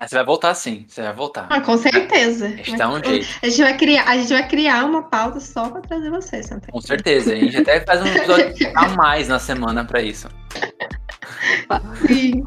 Você 0.00 0.16
vai 0.16 0.24
voltar 0.24 0.54
sim, 0.54 0.84
você 0.88 1.02
vai 1.02 1.12
voltar. 1.14 1.46
Ah, 1.50 1.60
com 1.60 1.78
certeza. 1.78 2.46
A 2.46 2.50
gente 2.50 2.76
dá 2.76 2.90
um 2.90 3.02
jeito. 3.02 3.26
A 3.42 3.48
gente 3.48 3.62
vai 3.62 3.76
criar, 3.76 4.04
a 4.04 4.16
gente 4.16 4.32
vai 4.32 4.48
criar 4.48 4.84
uma 4.84 5.04
pauta 5.04 5.40
só 5.40 5.70
para 5.70 5.80
trazer 5.80 6.10
você, 6.10 6.42
Santa. 6.42 6.70
Com 6.70 6.80
certeza. 6.80 7.32
A 7.32 7.36
gente 7.36 7.56
até 7.56 7.80
faz 7.80 8.02
um 8.02 8.06
episódio 8.06 8.54
a 8.76 8.88
mais 8.90 9.28
na 9.28 9.38
semana 9.38 9.84
para 9.84 10.02
isso. 10.02 10.28
Sim. 12.06 12.44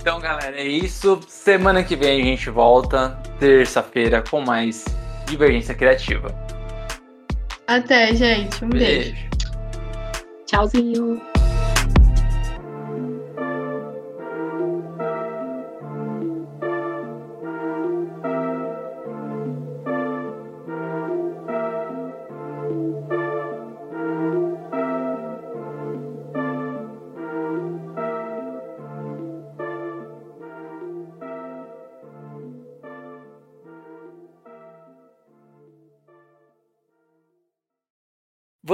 Então, 0.00 0.18
galera, 0.18 0.56
é 0.56 0.66
isso. 0.66 1.20
Semana 1.28 1.84
que 1.84 1.94
vem 1.94 2.22
a 2.22 2.24
gente 2.24 2.48
volta, 2.48 3.18
terça-feira, 3.38 4.22
com 4.22 4.40
mais 4.40 4.84
Divergência 5.26 5.74
Criativa. 5.74 6.34
Até, 7.66 8.14
gente. 8.14 8.64
Um 8.64 8.70
beijo. 8.70 9.12
beijo. 9.12 9.30
Tchauzinho. 10.46 11.20